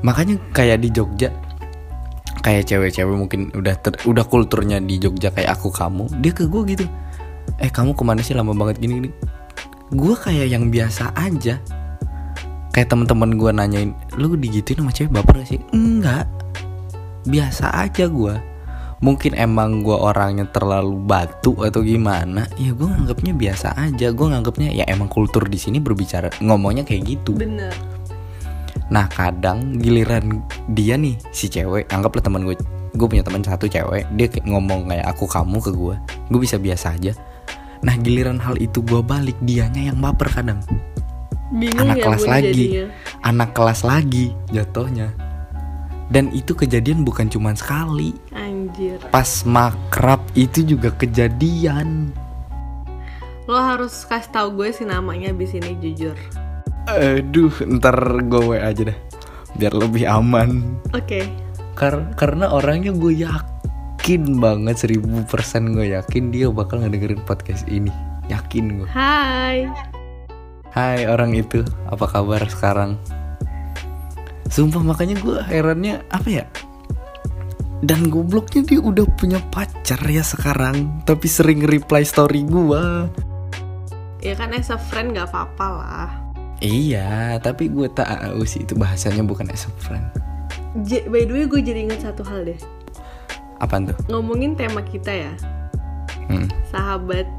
makanya 0.04 0.36
kayak 0.52 0.84
di 0.84 0.92
Jogja 0.92 1.32
kayak 2.44 2.68
cewek-cewek 2.68 3.16
mungkin 3.16 3.48
udah 3.56 3.72
ter- 3.80 4.04
udah 4.04 4.20
kulturnya 4.28 4.76
di 4.76 5.00
Jogja 5.00 5.32
kayak 5.32 5.56
aku 5.56 5.72
kamu 5.72 6.04
dia 6.20 6.28
ke 6.30 6.44
gue 6.44 6.62
gitu. 6.76 6.84
Eh 7.56 7.72
kamu 7.72 7.96
ke 7.96 8.02
mana 8.04 8.20
sih? 8.20 8.36
Lama 8.36 8.52
banget 8.52 8.84
gini 8.84 9.00
gini. 9.00 9.10
Gue 9.90 10.12
kayak 10.12 10.52
yang 10.52 10.68
biasa 10.68 11.16
aja 11.16 11.56
kayak 12.74 12.90
teman-teman 12.90 13.38
gue 13.38 13.50
nanyain 13.54 13.90
lu 14.18 14.34
digituin 14.34 14.82
sama 14.82 14.90
cewek 14.90 15.14
baper 15.14 15.46
gak 15.46 15.48
sih? 15.54 15.60
Enggak. 15.70 16.26
Biasa 17.24 17.70
aja 17.70 18.10
gue 18.10 18.34
mungkin 18.98 19.36
emang 19.38 19.86
gue 19.86 19.94
orangnya 19.94 20.50
terlalu 20.50 20.98
batu 20.98 21.54
atau 21.62 21.86
gimana? 21.86 22.50
Ya 22.58 22.74
gue 22.74 22.84
nganggapnya 22.84 23.32
biasa 23.32 23.78
aja. 23.78 24.10
Gue 24.10 24.26
nganggapnya 24.26 24.74
ya 24.74 24.84
emang 24.90 25.06
kultur 25.06 25.46
di 25.46 25.54
sini 25.54 25.78
berbicara 25.78 26.34
ngomongnya 26.42 26.82
kayak 26.82 27.06
gitu. 27.06 27.38
Bener. 27.38 27.72
nah 28.84 29.08
kadang 29.08 29.80
giliran 29.80 30.44
dia 30.76 31.00
nih 31.00 31.16
si 31.32 31.48
cewek 31.48 31.88
anggaplah 31.88 32.20
teman 32.20 32.44
gue 32.44 32.52
gue 32.92 33.06
punya 33.08 33.24
teman 33.24 33.40
satu 33.40 33.64
cewek 33.64 34.04
dia 34.12 34.28
kayak 34.28 34.44
ngomong 34.44 34.92
kayak 34.92 35.08
aku 35.08 35.24
kamu 35.24 35.56
ke 35.56 35.72
gue 35.72 35.96
gue 36.28 36.40
bisa 36.42 36.60
biasa 36.60 36.92
aja. 36.92 37.16
Nah 37.80 37.96
giliran 37.96 38.36
hal 38.36 38.60
itu 38.60 38.84
gue 38.84 39.00
balik 39.00 39.40
dianya 39.40 39.88
yang 39.88 39.98
baper 40.04 40.28
kadang 40.28 40.60
Bingung 41.54 41.86
anak 41.86 41.96
ya 41.96 42.04
kelas 42.04 42.24
lagi 42.26 42.64
jadinya. 42.66 42.86
anak 43.22 43.50
kelas 43.52 43.80
lagi 43.82 44.26
jatuhnya 44.50 45.08
dan 46.06 46.28
itu 46.30 46.52
kejadian 46.52 47.00
bukan 47.00 47.26
cuma 47.26 47.54
sekali 47.54 48.12
Anjir. 48.30 48.98
pas 49.08 49.24
makrab 49.44 50.20
itu 50.34 50.66
juga 50.66 50.90
kejadian 50.92 52.10
Lo 53.44 53.56
harus 53.56 54.04
kasih 54.04 54.30
tahu 54.30 54.48
gue 54.56 54.68
sih 54.70 54.84
namanya 54.84 55.28
abis 55.28 55.52
ini 55.52 55.76
jujur. 55.78 56.16
aduh 56.86 57.52
ntar 57.72 57.96
gue 58.20 58.56
aja 58.56 58.88
dah 58.88 58.98
biar 59.54 59.72
lebih 59.72 60.04
aman 60.04 60.76
Oke. 60.90 61.24
Kar- 61.72 62.12
karena 62.14 62.50
orangnya 62.50 62.90
gue 62.90 63.24
yakin 63.24 64.36
banget 64.36 64.76
seribu 64.78 65.24
persen 65.24 65.72
gue 65.72 65.92
yakin 65.92 66.28
dia 66.28 66.50
bakal 66.50 66.82
ngedengerin 66.82 67.22
podcast 67.22 67.64
ini 67.66 67.88
yakin 68.26 68.82
gue 68.82 68.88
Hai. 68.88 69.70
Hai 70.74 71.06
orang 71.06 71.38
itu 71.38 71.62
apa 71.86 72.02
kabar 72.10 72.42
sekarang 72.50 72.98
Sumpah 74.50 74.82
makanya 74.82 75.14
gue 75.22 75.38
herannya 75.46 76.02
apa 76.10 76.42
ya 76.42 76.44
Dan 77.78 78.10
gobloknya 78.10 78.66
dia 78.66 78.82
udah 78.82 79.06
punya 79.14 79.38
pacar 79.54 80.02
ya 80.10 80.26
sekarang 80.26 81.06
Tapi 81.06 81.30
sering 81.30 81.62
reply 81.62 82.02
story 82.02 82.42
gue 82.42 83.06
Ya 84.18 84.34
kan 84.34 84.50
as 84.50 84.74
a 84.74 84.80
friend 84.80 85.14
gak 85.14 85.30
apa-apa 85.30 85.66
lah. 85.78 86.10
Iya 86.58 87.38
tapi 87.38 87.70
gue 87.70 87.86
tahu 87.94 88.42
sih 88.42 88.66
itu 88.66 88.74
bahasanya 88.74 89.22
bukan 89.22 89.46
as 89.54 89.68
a 89.68 89.72
friend 89.78 90.10
J 90.82 91.06
by 91.06 91.22
the 91.22 91.38
way 91.38 91.46
gue 91.46 91.60
jadi 91.62 91.86
inget 91.86 92.02
satu 92.02 92.26
hal 92.26 92.42
deh. 92.42 92.58
Apaan 93.62 93.86
tuh? 93.86 93.94
Ngomongin 94.10 94.58
tema 94.58 94.82
kita 94.82 95.14
ya. 95.14 95.32
Hmm. 96.26 96.50
Sahabat 96.66 97.30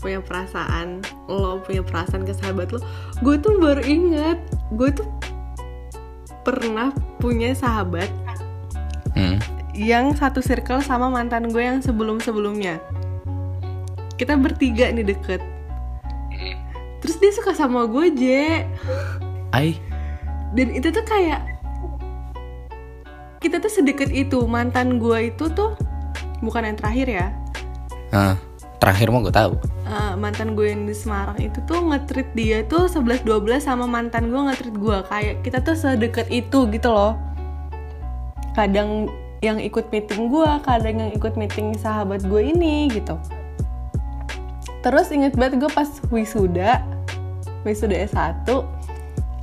punya 0.00 0.24
perasaan, 0.24 1.04
lo 1.28 1.60
punya 1.60 1.84
perasaan 1.84 2.24
ke 2.24 2.32
sahabat 2.32 2.72
lo. 2.72 2.80
Gue 3.20 3.36
tuh 3.36 3.60
baru 3.60 3.84
inget, 3.84 4.40
gue 4.72 4.90
tuh 4.90 5.06
pernah 6.42 6.90
punya 7.20 7.52
sahabat 7.52 8.08
Hmm. 9.10 9.36
yang 9.74 10.14
satu 10.14 10.38
circle 10.40 10.80
sama 10.80 11.10
mantan 11.10 11.50
gue 11.50 11.60
yang 11.60 11.82
sebelum-sebelumnya. 11.82 12.78
Kita 14.16 14.38
bertiga 14.38 14.88
nih 14.88 15.02
deket. 15.02 15.42
Terus 17.00 17.16
dia 17.18 17.32
suka 17.32 17.52
sama 17.56 17.88
gue, 17.88 18.12
J. 18.12 18.24
Ai 19.50 19.80
Dan 20.52 20.70
itu 20.70 20.92
tuh 20.92 21.02
kayak 21.02 21.42
kita 23.40 23.56
tuh 23.56 23.72
sedekat 23.72 24.12
itu 24.12 24.44
mantan 24.44 25.00
gue 25.00 25.32
itu 25.32 25.48
tuh 25.48 25.72
bukan 26.44 26.70
yang 26.70 26.76
terakhir 26.76 27.06
ya. 27.08 27.26
ah, 28.12 28.36
Terakhir 28.80 29.12
mau 29.12 29.20
gue 29.20 29.30
tahu. 29.30 29.52
Eh, 29.84 30.12
mantan 30.16 30.56
gue 30.56 30.72
yang 30.72 30.88
di 30.88 30.96
Semarang 30.96 31.36
itu 31.36 31.60
tuh 31.68 31.84
nge-treat 31.84 32.32
dia 32.32 32.64
tuh 32.64 32.88
11-12 32.88 33.60
sama 33.60 33.84
mantan 33.84 34.32
gue 34.32 34.40
nge-treat 34.40 34.76
gue 34.76 34.98
kayak 35.04 35.34
kita 35.44 35.60
tuh 35.60 35.76
sedekat 35.76 36.32
itu 36.32 36.64
gitu 36.72 36.88
loh. 36.88 37.20
Kadang 38.56 39.12
yang 39.44 39.60
ikut 39.60 39.92
meeting 39.92 40.32
gue 40.32 40.48
kadang 40.64 40.96
yang 40.96 41.12
ikut 41.12 41.36
meeting 41.36 41.76
sahabat 41.76 42.24
gue 42.24 42.40
ini 42.40 42.88
gitu. 42.88 43.20
Terus 44.80 45.12
inget 45.12 45.36
banget 45.36 45.60
gue 45.60 45.70
pas 45.72 45.88
wisuda 46.08 46.80
wisuda 47.64 48.08
S1 48.08 48.48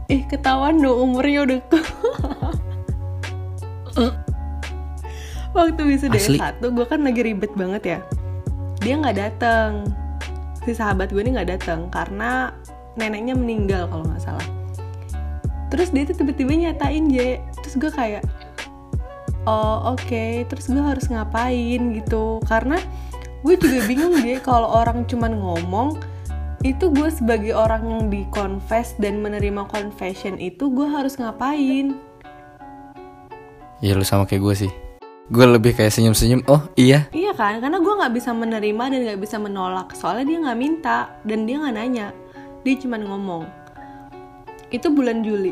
ih 0.09 0.23
ketahuan 0.25 0.81
dong 0.81 0.97
umurnya 0.97 1.45
udah 1.45 1.59
waktu 5.57 5.81
wisuda 5.85 6.17
Asli? 6.17 6.37
S1 6.41 6.63
gue 6.63 6.85
kan 6.89 7.05
lagi 7.05 7.21
ribet 7.21 7.53
banget 7.53 7.83
ya 7.85 7.99
dia 8.81 8.95
nggak 8.97 9.17
datang 9.17 9.85
si 10.67 10.75
sahabat 10.75 11.15
gue 11.15 11.23
ini 11.23 11.39
nggak 11.39 11.49
datang 11.59 11.87
karena 11.87 12.51
neneknya 12.99 13.37
meninggal 13.37 13.87
kalau 13.87 14.03
nggak 14.03 14.19
salah. 14.19 14.47
Terus 15.71 15.91
dia 15.91 16.03
tuh 16.07 16.15
tiba-tiba 16.23 16.53
nyatain 16.55 17.07
J. 17.07 17.39
Terus 17.63 17.75
gue 17.79 17.91
kayak 17.91 18.23
oh 19.47 19.95
oke. 19.95 20.47
Terus 20.47 20.65
gue 20.67 20.83
harus 20.83 21.07
ngapain? 21.07 21.81
gitu. 21.95 22.43
Karena 22.47 22.75
gue 23.43 23.55
juga 23.55 23.79
bingung 23.87 24.19
J. 24.19 24.43
Kalau 24.43 24.67
orang 24.67 25.07
cuman 25.07 25.39
ngomong 25.39 25.99
itu 26.65 26.89
gue 26.89 27.07
sebagai 27.13 27.53
orang 27.55 27.85
yang 27.85 28.03
di 28.09 28.25
confess 28.33 28.97
dan 28.97 29.21
menerima 29.23 29.69
confession 29.69 30.35
itu 30.41 30.67
gue 30.73 30.87
harus 30.89 31.15
ngapain? 31.15 31.95
Ya 33.77 33.93
lu 33.93 34.01
sama 34.01 34.25
kayak 34.25 34.41
gue 34.41 34.55
sih 34.67 34.86
Gue 35.27 35.43
lebih 35.43 35.75
kayak 35.75 35.91
senyum-senyum 35.91 36.47
Oh 36.47 36.63
iya 36.79 37.11
Iya 37.11 37.35
kan, 37.35 37.59
karena 37.59 37.83
gue 37.83 37.93
nggak 37.99 38.13
bisa 38.15 38.31
menerima 38.31 38.83
dan 38.87 38.99
nggak 39.03 39.19
bisa 39.19 39.35
menolak 39.35 39.91
soalnya 39.91 40.23
dia 40.23 40.37
nggak 40.47 40.59
minta 40.59 40.97
dan 41.27 41.43
dia 41.43 41.59
nggak 41.59 41.75
nanya, 41.75 42.07
dia 42.63 42.75
cuma 42.79 42.95
ngomong. 42.95 43.43
Itu 44.71 44.91
bulan 44.95 45.27
Juli, 45.27 45.51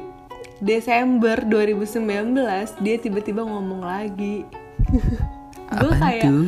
Desember 0.63 1.43
2019 1.43 2.39
dia 2.79 2.95
tiba-tiba 2.95 3.43
ngomong 3.43 3.83
lagi. 3.83 4.47
gue 5.81 5.91
kayak, 5.99 6.23
tuh? 6.23 6.47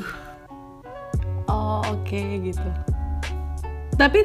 oh 1.52 1.84
oke 1.84 2.22
gitu. 2.48 2.70
Tapi 4.00 4.24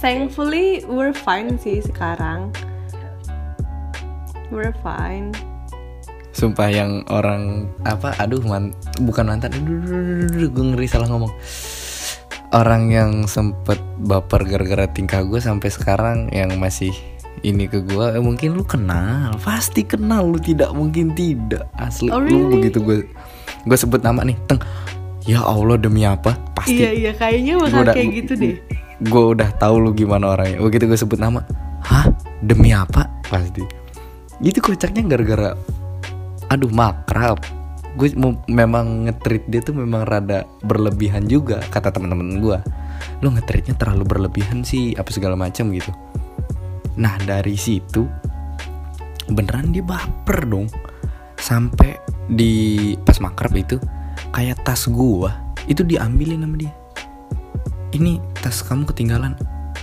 thankfully 0.00 0.80
we're 0.88 1.12
fine 1.12 1.60
sih 1.60 1.84
sekarang. 1.84 2.48
We're 4.48 4.72
fine. 4.80 5.49
Sumpah 6.40 6.72
yang 6.72 7.04
orang 7.12 7.68
apa 7.84 8.16
aduh 8.16 8.40
man, 8.40 8.72
bukan 9.04 9.28
mantan 9.28 9.52
aduh, 9.52 10.48
gue 10.48 10.64
ngeri 10.72 10.88
salah 10.88 11.04
ngomong. 11.12 11.28
Orang 12.56 12.88
yang 12.88 13.28
sempet 13.28 13.76
baper 14.00 14.48
gara-gara 14.48 14.88
tingkah 14.88 15.20
gue 15.20 15.36
sampai 15.36 15.68
sekarang 15.68 16.32
yang 16.32 16.56
masih 16.56 16.96
ini 17.44 17.68
ke 17.68 17.84
gue 17.84 18.16
eh, 18.16 18.22
mungkin 18.24 18.56
lu 18.56 18.64
kenal 18.64 19.36
pasti 19.40 19.84
kenal 19.84 20.32
lu 20.32 20.40
tidak 20.40 20.72
mungkin 20.72 21.12
tidak 21.12 21.68
asli. 21.76 22.08
Oh, 22.08 22.24
lu 22.24 22.48
really? 22.48 22.52
begitu 22.56 22.78
gue 22.80 22.96
gue 23.68 23.76
sebut 23.76 24.00
nama 24.00 24.24
nih 24.24 24.40
teng. 24.48 24.64
Ya 25.28 25.44
allah 25.44 25.76
demi 25.76 26.08
apa? 26.08 26.40
Pasti. 26.56 26.80
Iya 26.80 26.90
iya 26.96 27.12
kayaknya 27.12 27.60
bakal 27.60 27.84
udah- 27.84 27.94
kayak 28.00 28.10
gitu 28.16 28.32
deh. 28.40 28.56
gue 29.00 29.24
udah 29.36 29.48
tahu 29.60 29.76
lu 29.76 29.92
gimana 29.92 30.32
orangnya. 30.32 30.56
Begitu 30.64 30.88
gue 30.88 30.96
sebut 30.96 31.20
nama 31.20 31.44
hah? 31.84 32.08
Demi 32.40 32.72
apa? 32.72 33.04
Pasti. 33.28 33.60
Itu 34.40 34.64
kocaknya 34.64 35.04
gara-gara 35.04 35.52
aduh 36.50 36.68
makrab. 36.68 37.38
Gue 37.94 38.14
memang 38.46 39.06
ngetrit 39.06 39.46
dia 39.50 39.62
tuh 39.62 39.74
memang 39.74 40.06
rada 40.06 40.46
berlebihan 40.62 41.26
juga 41.26 41.58
kata 41.70 41.90
teman-teman 41.90 42.38
gue 42.38 42.58
lu 43.20 43.28
ngetritnya 43.32 43.76
terlalu 43.76 44.04
berlebihan 44.08 44.64
sih 44.64 44.96
apa 44.96 45.08
segala 45.12 45.36
macam 45.36 45.72
gitu. 45.72 45.92
Nah 46.96 47.16
dari 47.24 47.56
situ 47.56 48.04
beneran 49.30 49.72
dia 49.72 49.84
baper 49.84 50.48
dong. 50.48 50.68
Sampai 51.40 51.96
di 52.28 52.92
pas 53.00 53.16
makrab 53.18 53.56
itu 53.56 53.76
kayak 54.30 54.62
tas 54.62 54.86
gua 54.86 55.32
itu 55.66 55.80
diambilin 55.82 56.44
sama 56.44 56.56
dia. 56.60 56.72
Ini 57.90 58.22
tas 58.38 58.62
kamu 58.62 58.86
ketinggalan? 58.86 59.34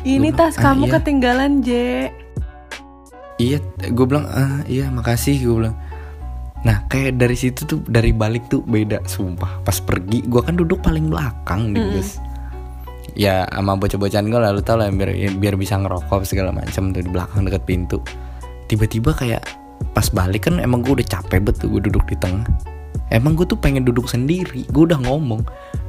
Ini 0.05 0.30
Gua 0.32 0.38
tas 0.39 0.55
bilang, 0.55 0.61
"Ah, 0.61 0.65
kamu 0.72 0.84
iya." 0.86 0.93
ketinggalan, 0.95 1.51
J. 1.65 1.70
iya 3.38 3.61
gue 3.93 4.05
bilang 4.09 4.26
ah 4.26 4.65
iya 4.65 4.89
makasih 4.89 5.38
gue 5.38 5.55
bilang 5.61 5.78
nah 6.65 6.85
kayak 6.89 7.21
dari 7.21 7.37
situ 7.37 7.65
tuh 7.69 7.79
dari 7.85 8.13
balik 8.15 8.49
tuh 8.49 8.65
beda 8.65 9.05
sumpah. 9.05 9.61
Pas 9.61 9.77
pergi 9.77 10.25
gua 10.25 10.41
kan 10.41 10.57
duduk 10.57 10.81
paling 10.81 11.09
belakang 11.11 11.75
di 11.75 11.79
bus 11.79 12.17
ya 13.17 13.49
sama 13.49 13.73
bocah-bocahan 13.73 14.29
gue 14.29 14.39
lalu 14.39 14.61
tau 14.61 14.77
lah 14.77 14.93
biar 14.93 15.09
biar 15.41 15.57
bisa 15.57 15.73
ngerokok 15.81 16.21
segala 16.21 16.53
macam 16.53 16.93
tuh 16.93 17.01
di 17.01 17.09
belakang 17.09 17.49
deket 17.49 17.65
pintu. 17.65 17.97
Tiba-tiba 18.69 19.17
kayak 19.17 19.41
pas 19.97 20.05
balik 20.13 20.45
kan 20.45 20.61
emang 20.61 20.85
gue 20.85 21.01
udah 21.01 21.07
capek 21.09 21.41
banget 21.41 21.65
tuh 21.65 21.67
gue 21.73 21.81
duduk 21.89 22.05
di 22.05 22.15
tengah. 22.21 22.45
Emang 23.09 23.33
gue 23.33 23.47
tuh 23.49 23.57
pengen 23.57 23.81
duduk 23.87 24.05
sendiri 24.05 24.69
gue 24.69 24.83
udah 24.85 25.01
ngomong 25.01 25.41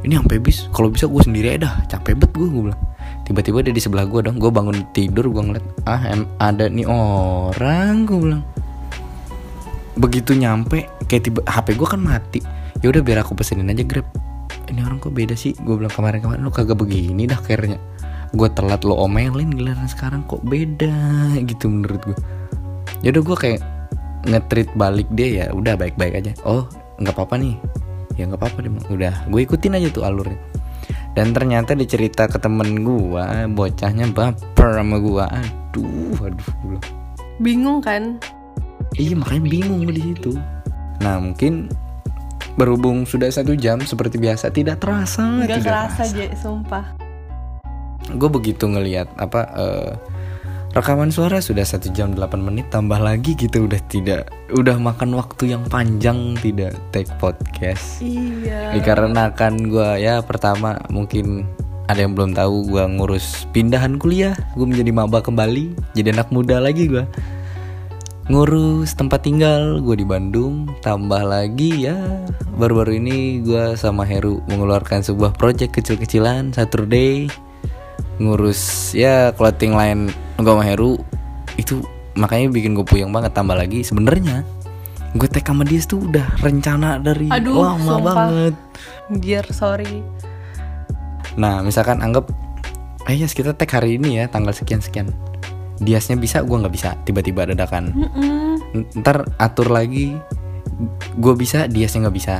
ini 0.06 0.16
sampai 0.16 0.38
bis 0.40 0.70
kalau 0.72 0.88
bisa 0.88 1.04
gue 1.04 1.20
sendiri 1.20 1.58
aja 1.58 1.68
dah 1.68 1.74
capek 1.98 2.16
banget 2.16 2.32
gue 2.32 2.48
gue 2.48 2.62
bilang. 2.72 2.82
Tiba-tiba 3.28 3.58
dia 3.60 3.74
di 3.76 3.82
sebelah 3.84 4.08
gue 4.08 4.24
dong 4.24 4.40
gue 4.40 4.48
bangun 4.48 4.88
tidur 4.96 5.28
gue 5.28 5.42
ngeliat 5.44 5.66
ah 5.84 6.00
em 6.08 6.24
ada 6.40 6.72
nih 6.72 6.88
orang 6.88 8.08
gue 8.08 8.18
bilang 8.24 8.42
begitu 9.98 10.32
nyampe 10.38 10.86
kayak 11.10 11.22
tiba 11.26 11.40
HP 11.44 11.74
gue 11.74 11.88
kan 11.90 12.00
mati. 12.00 12.40
Ya 12.78 12.94
udah 12.94 13.02
biar 13.02 13.26
aku 13.26 13.34
pesenin 13.34 13.68
aja 13.68 13.82
grab. 13.82 14.06
Ini 14.70 14.86
orang 14.86 15.02
kok 15.02 15.12
beda 15.12 15.34
sih? 15.34 15.52
Gue 15.58 15.80
bilang 15.80 15.92
kemarin-kemarin 15.92 16.40
lu 16.44 16.52
kagak 16.54 16.78
begini 16.78 17.26
dah 17.26 17.40
kayaknya 17.42 17.82
gue 18.28 18.48
telat 18.52 18.84
lo 18.84 18.92
omelin 19.00 19.50
giliran 19.50 19.88
sekarang 19.90 20.22
kok 20.30 20.40
beda? 20.46 21.34
Gitu 21.42 21.66
menurut 21.66 22.00
gue 22.06 22.18
ya 23.02 23.14
udah 23.14 23.22
gue 23.22 23.36
kayak 23.36 23.60
ngetrit 24.26 24.70
balik 24.74 25.06
dia 25.14 25.28
ya 25.42 25.44
udah 25.50 25.74
baik-baik 25.74 26.22
aja. 26.22 26.32
Oh 26.46 26.70
nggak 27.02 27.14
apa-apa 27.18 27.34
nih. 27.40 27.56
Ya 28.14 28.26
nggak 28.30 28.38
apa-apa 28.38 28.58
deh 28.62 28.70
Bang. 28.70 28.86
udah 28.90 29.14
gue 29.26 29.40
ikutin 29.42 29.78
aja 29.78 29.88
tuh 29.90 30.06
alurnya. 30.06 30.38
Dan 31.16 31.34
ternyata 31.34 31.74
dicerita 31.74 32.30
ke 32.30 32.38
temen 32.38 32.86
gue 32.86 33.24
bocahnya 33.50 34.06
baper 34.14 34.78
sama 34.78 35.02
gue 35.02 35.24
aduh 35.26 36.30
aduh 36.30 36.80
Bingung 37.42 37.82
kan? 37.82 38.22
Iya 38.96 39.14
makanya 39.18 39.42
bingung 39.44 39.84
di 39.84 40.00
situ. 40.00 40.32
Nah 41.04 41.20
mungkin 41.20 41.68
berhubung 42.58 43.06
sudah 43.06 43.30
satu 43.30 43.54
jam 43.54 43.78
seperti 43.84 44.18
biasa 44.18 44.50
tidak 44.50 44.82
terasa 44.82 45.46
Gak 45.46 45.62
tidak 45.62 45.64
kerasa, 45.66 46.02
J, 46.10 46.18
sumpah. 46.34 46.84
Gue 48.16 48.30
begitu 48.32 48.66
ngelihat 48.66 49.06
apa 49.20 49.40
eh, 49.54 49.92
rekaman 50.72 51.12
suara 51.12 51.38
sudah 51.38 51.62
satu 51.62 51.92
jam 51.94 52.16
8 52.16 52.34
menit 52.40 52.72
tambah 52.72 52.98
lagi 52.98 53.38
gitu 53.38 53.68
udah 53.68 53.80
tidak 53.86 54.32
udah 54.50 54.76
makan 54.80 55.14
waktu 55.14 55.54
yang 55.54 55.62
panjang 55.68 56.34
tidak 56.40 56.74
take 56.90 57.10
podcast. 57.20 58.00
Iya. 58.00 58.74
Dikarenakan 58.74 59.54
gue 59.70 59.90
ya 60.02 60.18
pertama 60.24 60.80
mungkin 60.88 61.46
ada 61.88 62.04
yang 62.04 62.12
belum 62.12 62.36
tahu 62.36 62.68
gue 62.68 62.84
ngurus 63.00 63.48
pindahan 63.50 63.96
kuliah 63.96 64.36
gue 64.52 64.66
menjadi 64.68 64.92
maba 64.92 65.24
kembali 65.24 65.72
jadi 65.96 66.12
anak 66.12 66.28
muda 66.28 66.60
lagi 66.60 66.84
gue 66.84 67.00
ngurus 68.28 68.92
tempat 68.92 69.24
tinggal 69.24 69.80
gue 69.80 69.96
di 69.96 70.04
Bandung 70.04 70.68
tambah 70.84 71.24
lagi 71.24 71.88
ya. 71.88 71.96
Baru-baru 72.60 73.00
ini 73.00 73.40
gue 73.40 73.72
sama 73.72 74.04
Heru 74.04 74.44
mengeluarkan 74.52 75.00
sebuah 75.00 75.32
project 75.32 75.72
kecil-kecilan 75.72 76.52
Saturday. 76.52 77.32
Ngurus 78.20 78.92
ya 78.92 79.32
clothing 79.32 79.72
line 79.72 80.12
gue 80.36 80.52
sama 80.52 80.60
Heru. 80.60 81.00
Itu 81.56 81.80
makanya 82.20 82.52
bikin 82.52 82.76
gue 82.76 82.84
puyeng 82.84 83.16
banget 83.16 83.32
tambah 83.32 83.56
lagi. 83.56 83.80
Sebenarnya 83.80 84.44
gue 85.16 85.24
tag 85.24 85.48
sama 85.48 85.64
dia 85.64 85.80
tuh 85.88 86.04
udah 86.04 86.28
rencana 86.44 87.00
dari 87.00 87.32
Aduh, 87.32 87.64
lama 87.64 87.80
sumpah. 87.80 88.12
banget. 88.12 88.54
Anjir, 89.08 89.44
sorry. 89.56 90.04
Nah 91.40 91.64
misalkan 91.64 92.04
anggap 92.04 92.28
Eh 93.08 93.16
yes 93.16 93.32
kita 93.32 93.56
tag 93.56 93.72
hari 93.72 93.96
ini 93.96 94.20
ya 94.20 94.28
tanggal 94.28 94.52
sekian-sekian 94.52 95.08
Diasnya 95.78 96.18
bisa 96.18 96.42
gue 96.42 96.56
nggak 96.56 96.74
bisa. 96.74 96.94
Tiba-tiba 97.02 97.46
dadakan. 97.46 97.94
Mm-mm. 97.94 98.54
N- 98.74 98.88
Ntar 98.98 99.24
atur 99.38 99.70
lagi 99.70 100.14
Gue 101.14 101.34
bisa 101.34 101.66
Diasnya 101.66 102.06
nggak 102.06 102.16
bisa. 102.16 102.38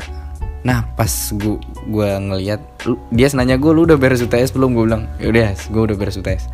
Nah 0.62 0.82
pas 0.94 1.10
gue 1.32 1.56
gua 1.86 2.18
ngeliat 2.18 2.60
lu- 2.84 2.98
Dias 3.08 3.32
nanya 3.32 3.54
gue 3.56 3.70
lu 3.70 3.86
udah 3.86 3.94
beres 3.94 4.20
UTS 4.20 4.50
belum? 4.52 4.74
Gue 4.74 4.84
bilang 4.86 5.06
yaudah 5.18 5.54
gue 5.54 5.82
udah 5.86 5.96
beres 5.96 6.18
UTS 6.18 6.50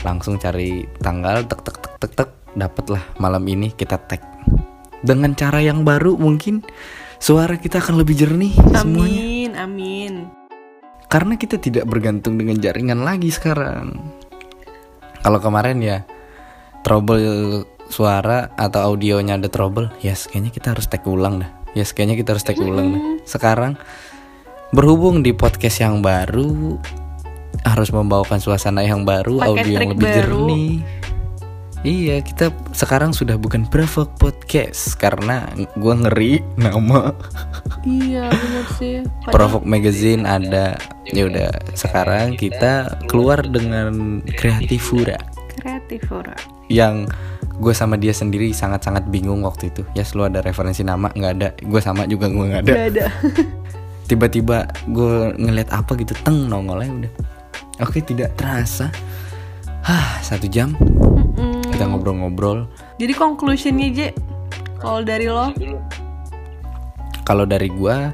Langsung 0.00 0.36
cari 0.36 0.84
tanggal 1.00 1.44
tek 1.44 1.60
tek 1.64 1.76
tek 1.76 1.94
tek 1.98 2.12
tek 2.14 2.30
Dapet 2.52 2.88
lah 2.88 3.04
malam 3.16 3.44
ini 3.44 3.68
kita 3.68 4.00
tag. 4.00 4.20
Dengan 5.00 5.32
cara 5.32 5.60
yang 5.60 5.84
baru 5.84 6.16
mungkin 6.16 6.64
Suara 7.16 7.56
kita 7.56 7.80
akan 7.80 7.96
lebih 7.96 8.12
jernih 8.14 8.52
semuanya. 8.76 9.20
Amin, 9.24 9.50
amin. 9.56 10.14
karena 11.06 11.38
kita 11.38 11.56
tidak 11.56 11.86
bergantung 11.86 12.36
dengan 12.36 12.58
jaringan 12.58 13.00
lagi 13.00 13.30
sekarang. 13.30 13.96
Kalau 15.22 15.38
kemarin 15.38 15.80
ya 15.80 16.04
trouble 16.86 17.66
suara 17.90 18.54
atau 18.54 18.94
audionya 18.94 19.34
ada 19.34 19.50
trouble, 19.50 19.90
ya 19.98 20.14
yes, 20.14 20.30
kayaknya 20.30 20.54
kita 20.54 20.66
harus 20.70 20.86
take 20.86 21.02
ulang 21.10 21.42
dah. 21.42 21.50
Ya 21.74 21.82
yes, 21.82 21.90
kayaknya 21.90 22.22
kita 22.22 22.38
harus 22.38 22.46
take 22.46 22.62
ulang 22.62 22.94
dah. 22.94 23.02
Sekarang 23.26 23.74
berhubung 24.70 25.26
di 25.26 25.34
podcast 25.34 25.82
yang 25.82 25.98
baru 25.98 26.78
harus 27.66 27.90
membawakan 27.90 28.38
suasana 28.38 28.86
yang 28.86 29.02
baru, 29.02 29.42
Pakai 29.42 29.50
audio 29.50 29.74
yang 29.74 29.90
lebih 29.98 30.06
baru. 30.06 30.14
jernih. 30.14 30.72
Iya, 31.86 32.18
kita 32.18 32.50
sekarang 32.74 33.14
sudah 33.14 33.38
bukan 33.38 33.62
Bravo 33.70 34.10
Podcast 34.18 34.98
karena 34.98 35.46
gua 35.78 35.94
ngeri 35.94 36.42
nama 36.58 37.14
Iya, 37.86 38.26
bener 38.26 38.66
sih. 38.74 38.94
Provok 39.34 39.62
Magazine 39.62 40.26
ada 40.26 40.74
ya 41.06 41.30
udah 41.30 41.50
sekarang 41.78 42.34
kita 42.34 42.98
keluar 43.06 43.38
dengan 43.46 44.18
Kreatifura 44.34 45.36
kreatif 45.66 46.06
ora. 46.14 46.55
Yang 46.68 47.06
gue 47.56 47.72
sama 47.72 47.96
dia 47.96 48.12
sendiri 48.12 48.52
sangat-sangat 48.52 49.08
bingung 49.08 49.42
waktu 49.42 49.72
itu. 49.72 49.82
Ya 49.96 50.04
selalu 50.04 50.36
ada 50.36 50.40
referensi 50.44 50.84
nama? 50.84 51.08
Nggak 51.12 51.32
ada. 51.40 51.48
Gue 51.64 51.80
sama 51.80 52.04
juga 52.04 52.28
gue 52.28 52.44
nggak 52.44 52.62
ada. 52.66 52.72
Gak 52.72 52.86
ada. 52.94 53.06
tiba-tiba 54.10 54.70
gue 54.86 55.34
ngeliat 55.34 55.74
apa 55.74 55.98
gitu 55.98 56.14
teng 56.22 56.46
nongolnya 56.46 56.90
udah. 57.06 57.12
Oke 57.84 58.00
tidak 58.00 58.36
terasa. 58.38 58.88
Hah 59.86 60.18
satu 60.22 60.48
jam. 60.50 60.74
Kita 61.70 61.84
ngobrol-ngobrol. 61.86 62.66
Jadi 62.96 63.12
conclusionnya 63.12 63.88
J, 63.92 63.98
kalau 64.80 65.04
dari 65.04 65.28
lo, 65.28 65.52
kalau 67.28 67.44
dari 67.44 67.68
gua 67.68 68.10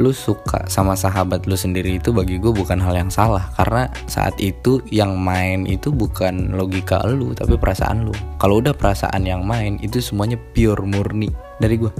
lu 0.00 0.08
suka 0.08 0.64
sama 0.72 0.96
sahabat 0.96 1.44
lu 1.44 1.52
sendiri 1.52 2.00
itu 2.00 2.16
bagi 2.16 2.40
gue 2.40 2.52
bukan 2.52 2.80
hal 2.80 2.96
yang 2.96 3.12
salah. 3.12 3.52
Karena 3.56 3.88
saat 4.08 4.36
itu 4.40 4.80
yang 4.88 5.20
main 5.20 5.68
itu 5.68 5.92
bukan 5.92 6.56
logika 6.56 7.04
lu 7.04 7.36
tapi 7.36 7.60
perasaan 7.60 8.08
lu. 8.08 8.14
Kalau 8.40 8.64
udah 8.64 8.72
perasaan 8.72 9.28
yang 9.28 9.44
main 9.44 9.76
itu 9.84 10.00
semuanya 10.00 10.40
pure 10.56 10.80
murni. 10.84 11.28
Dari 11.60 11.76
gua. 11.76 11.92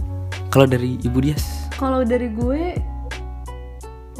Kalau 0.52 0.69
dari 0.69 1.01
ibu 1.01 1.19
Dias? 1.20 1.73
Kalau 1.77 2.05
dari 2.05 2.28
gue, 2.28 2.77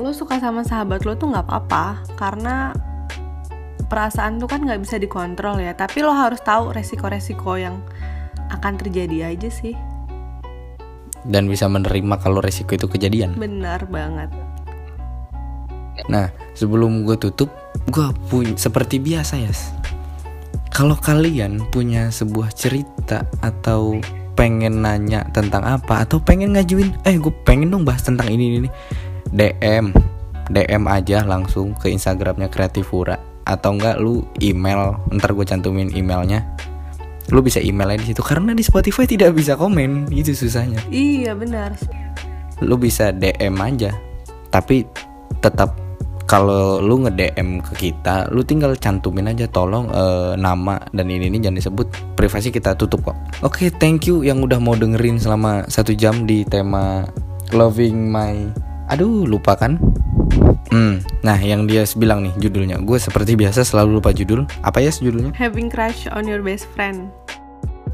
lo 0.01 0.11
suka 0.17 0.41
sama 0.41 0.65
sahabat 0.65 1.05
lo 1.05 1.13
tuh 1.17 1.29
nggak 1.33 1.45
apa-apa. 1.45 2.05
Karena 2.17 2.73
perasaan 3.89 4.41
tuh 4.41 4.49
kan 4.49 4.65
nggak 4.65 4.81
bisa 4.81 4.97
dikontrol 4.97 5.61
ya. 5.61 5.77
Tapi 5.77 6.01
lo 6.01 6.13
harus 6.13 6.41
tahu 6.41 6.73
resiko-resiko 6.73 7.61
yang 7.61 7.81
akan 8.53 8.81
terjadi 8.81 9.33
aja 9.33 9.49
sih. 9.49 9.77
Dan 11.29 11.47
bisa 11.47 11.71
menerima 11.71 12.19
kalau 12.19 12.43
resiko 12.43 12.75
itu 12.75 12.91
kejadian 12.91 13.39
Benar 13.39 13.87
banget. 13.87 14.31
Nah, 16.09 16.33
sebelum 16.57 17.05
gue 17.05 17.21
tutup, 17.21 17.53
gue 17.93 18.07
punya 18.33 18.57
seperti 18.57 18.99
biasa 18.99 19.35
ya. 19.39 19.53
Kalau 20.73 20.97
kalian 20.97 21.69
punya 21.69 22.09
sebuah 22.09 22.49
cerita 22.57 23.29
atau 23.45 24.01
pengen 24.33 24.81
nanya 24.81 25.29
tentang 25.37 25.61
apa 25.63 26.09
atau 26.09 26.17
pengen 26.17 26.57
ngajuin, 26.57 26.97
eh 27.05 27.21
gue 27.21 27.33
pengen 27.45 27.69
dong 27.69 27.85
bahas 27.85 28.01
tentang 28.01 28.33
ini 28.33 28.49
ini, 28.49 28.57
ini. 28.65 28.71
DM, 29.29 29.93
DM 30.49 30.85
aja 30.89 31.29
langsung 31.29 31.77
ke 31.77 31.93
Instagramnya 31.93 32.49
Kreatifura 32.49 33.21
atau 33.45 33.77
enggak 33.77 34.01
lu 34.01 34.25
email, 34.41 34.97
ntar 35.13 35.37
gue 35.37 35.45
cantumin 35.45 35.93
emailnya. 35.93 36.41
Lu 37.33 37.41
bisa 37.41 37.59
email 37.59 37.97
aja 37.97 38.01
di 38.05 38.09
situ 38.13 38.21
karena 38.21 38.53
di 38.53 38.61
Spotify 38.61 39.09
tidak 39.09 39.33
bisa 39.33 39.57
komen, 39.57 40.13
itu 40.13 40.37
susahnya. 40.37 40.79
Iya 40.93 41.33
benar. 41.33 41.75
lu 42.63 42.79
bisa 42.79 43.11
DM 43.11 43.59
aja. 43.59 43.91
Tapi 44.55 44.87
tetap 45.43 45.75
kalau 46.31 46.79
lu 46.79 47.03
nge-DM 47.03 47.59
ke 47.59 47.75
kita 47.91 48.31
lu 48.31 48.47
tinggal 48.47 48.79
cantumin 48.79 49.29
aja 49.29 49.51
tolong 49.51 49.91
eh, 49.91 50.39
nama 50.39 50.79
dan 50.95 51.11
ini 51.11 51.27
ini 51.27 51.43
jangan 51.43 51.59
disebut. 51.59 51.87
Privasi 52.15 52.55
kita 52.55 52.79
tutup 52.79 53.11
kok. 53.11 53.19
Oke 53.43 53.73
thank 53.75 54.07
you 54.07 54.23
yang 54.23 54.45
udah 54.47 54.63
mau 54.63 54.79
dengerin 54.79 55.19
selama 55.19 55.67
satu 55.67 55.91
jam 55.97 56.23
di 56.23 56.47
tema 56.47 57.03
loving 57.51 58.09
my 58.09 58.49
aduh 58.89 59.25
lupa 59.25 59.57
kan 59.57 59.81
Hmm, 60.71 61.03
nah 61.27 61.37
yang 61.37 61.67
dia 61.67 61.83
bilang 61.99 62.23
nih 62.23 62.33
judulnya 62.39 62.81
Gue 62.81 62.97
seperti 62.97 63.37
biasa 63.37 63.67
selalu 63.67 63.99
lupa 63.99 64.15
judul 64.15 64.47
Apa 64.63 64.81
ya 64.81 64.95
judulnya? 64.95 65.35
Having 65.37 65.69
crush 65.69 66.07
on 66.15 66.25
your 66.25 66.41
best 66.41 66.71
friend. 66.73 67.13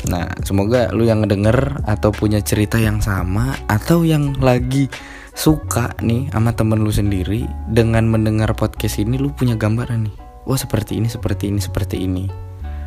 Nah, 0.07 0.31
semoga 0.47 0.95
lu 0.95 1.03
yang 1.03 1.27
ngedenger 1.27 1.83
atau 1.83 2.15
punya 2.15 2.39
cerita 2.39 2.79
yang 2.79 3.03
sama 3.03 3.59
atau 3.67 4.07
yang 4.07 4.39
lagi 4.39 4.87
suka 5.35 5.91
nih 5.99 6.31
sama 6.31 6.55
temen 6.55 6.87
lu 6.87 6.95
sendiri 6.95 7.51
dengan 7.67 8.07
mendengar 8.07 8.55
podcast 8.55 9.03
ini 9.03 9.19
lu 9.19 9.35
punya 9.35 9.59
gambaran 9.59 10.07
nih. 10.07 10.17
Wah, 10.47 10.55
seperti 10.55 11.03
ini, 11.03 11.11
seperti 11.11 11.51
ini, 11.51 11.59
seperti 11.59 11.97
ini. 12.07 12.31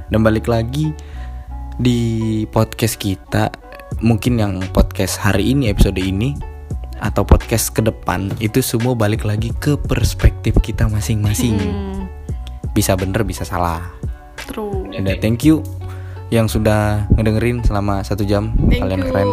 Dan 0.07 0.23
balik 0.23 0.47
lagi 0.47 0.95
di 1.75 1.99
podcast 2.47 2.95
kita, 2.95 3.51
mungkin 3.99 4.39
yang 4.39 4.53
podcast 4.71 5.19
hari 5.19 5.51
ini 5.51 5.67
episode 5.67 5.99
ini 5.99 6.50
atau 7.01 7.25
podcast 7.25 7.73
ke 7.73 7.81
depan 7.81 8.29
itu 8.37 8.61
semua 8.61 8.93
balik 8.93 9.25
lagi 9.25 9.49
ke 9.57 9.73
perspektif 9.75 10.53
kita 10.61 10.85
masing-masing. 10.85 11.57
Hmm, 11.57 12.05
Bisa 12.71 12.93
bener, 12.95 13.25
bisa 13.25 13.43
salah. 13.43 13.81
true. 14.47 14.87
Udah, 14.93 15.17
thank 15.19 15.43
you 15.43 15.59
yang 16.31 16.47
sudah 16.47 17.03
ngedengerin 17.17 17.59
selama 17.65 17.99
satu 18.05 18.23
jam. 18.23 18.55
Thank 18.71 18.85
Kalian 18.87 19.01
you. 19.03 19.09
keren. 19.11 19.29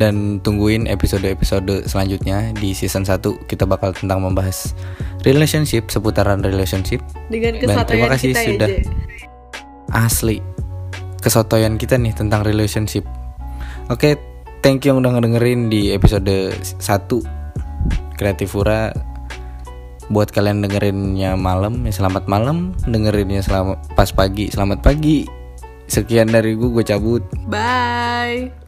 Dan 0.00 0.14
tungguin 0.42 0.90
episode-episode 0.90 1.86
selanjutnya 1.86 2.50
di 2.56 2.74
season 2.74 3.06
1 3.06 3.22
kita 3.46 3.68
bakal 3.68 3.94
tentang 3.94 4.18
membahas 4.24 4.74
relationship 5.22 5.92
seputaran 5.92 6.42
relationship. 6.42 6.98
Dengan 7.30 7.60
Dan 7.62 7.86
terima 7.86 8.08
kasih 8.10 8.34
kita 8.34 8.40
sudah 8.42 8.68
ya, 8.72 8.82
Je. 8.82 8.90
asli 9.94 10.36
kesotoyan 11.22 11.78
kita 11.78 12.00
nih 12.02 12.16
tentang 12.18 12.42
relationship. 12.42 13.06
Oke, 13.86 14.18
thank 14.62 14.86
you 14.86 14.94
yang 14.94 15.02
udah 15.02 15.18
ngedengerin 15.18 15.68
di 15.68 15.92
episode 15.92 16.54
1 16.54 16.80
Kreatifura 18.16 18.94
buat 20.12 20.28
kalian 20.28 20.60
dengerinnya 20.60 21.34
malam 21.40 21.88
ya 21.88 21.92
selamat 21.94 22.28
malam. 22.28 22.76
Dengerinnya 22.84 23.40
selamat 23.40 23.96
pas 23.96 24.12
pagi 24.12 24.52
selamat 24.52 24.84
pagi. 24.84 25.24
Sekian 25.88 26.32
dari 26.32 26.54
gue 26.54 26.68
gue 26.68 26.84
cabut. 26.84 27.24
Bye. 27.48 28.61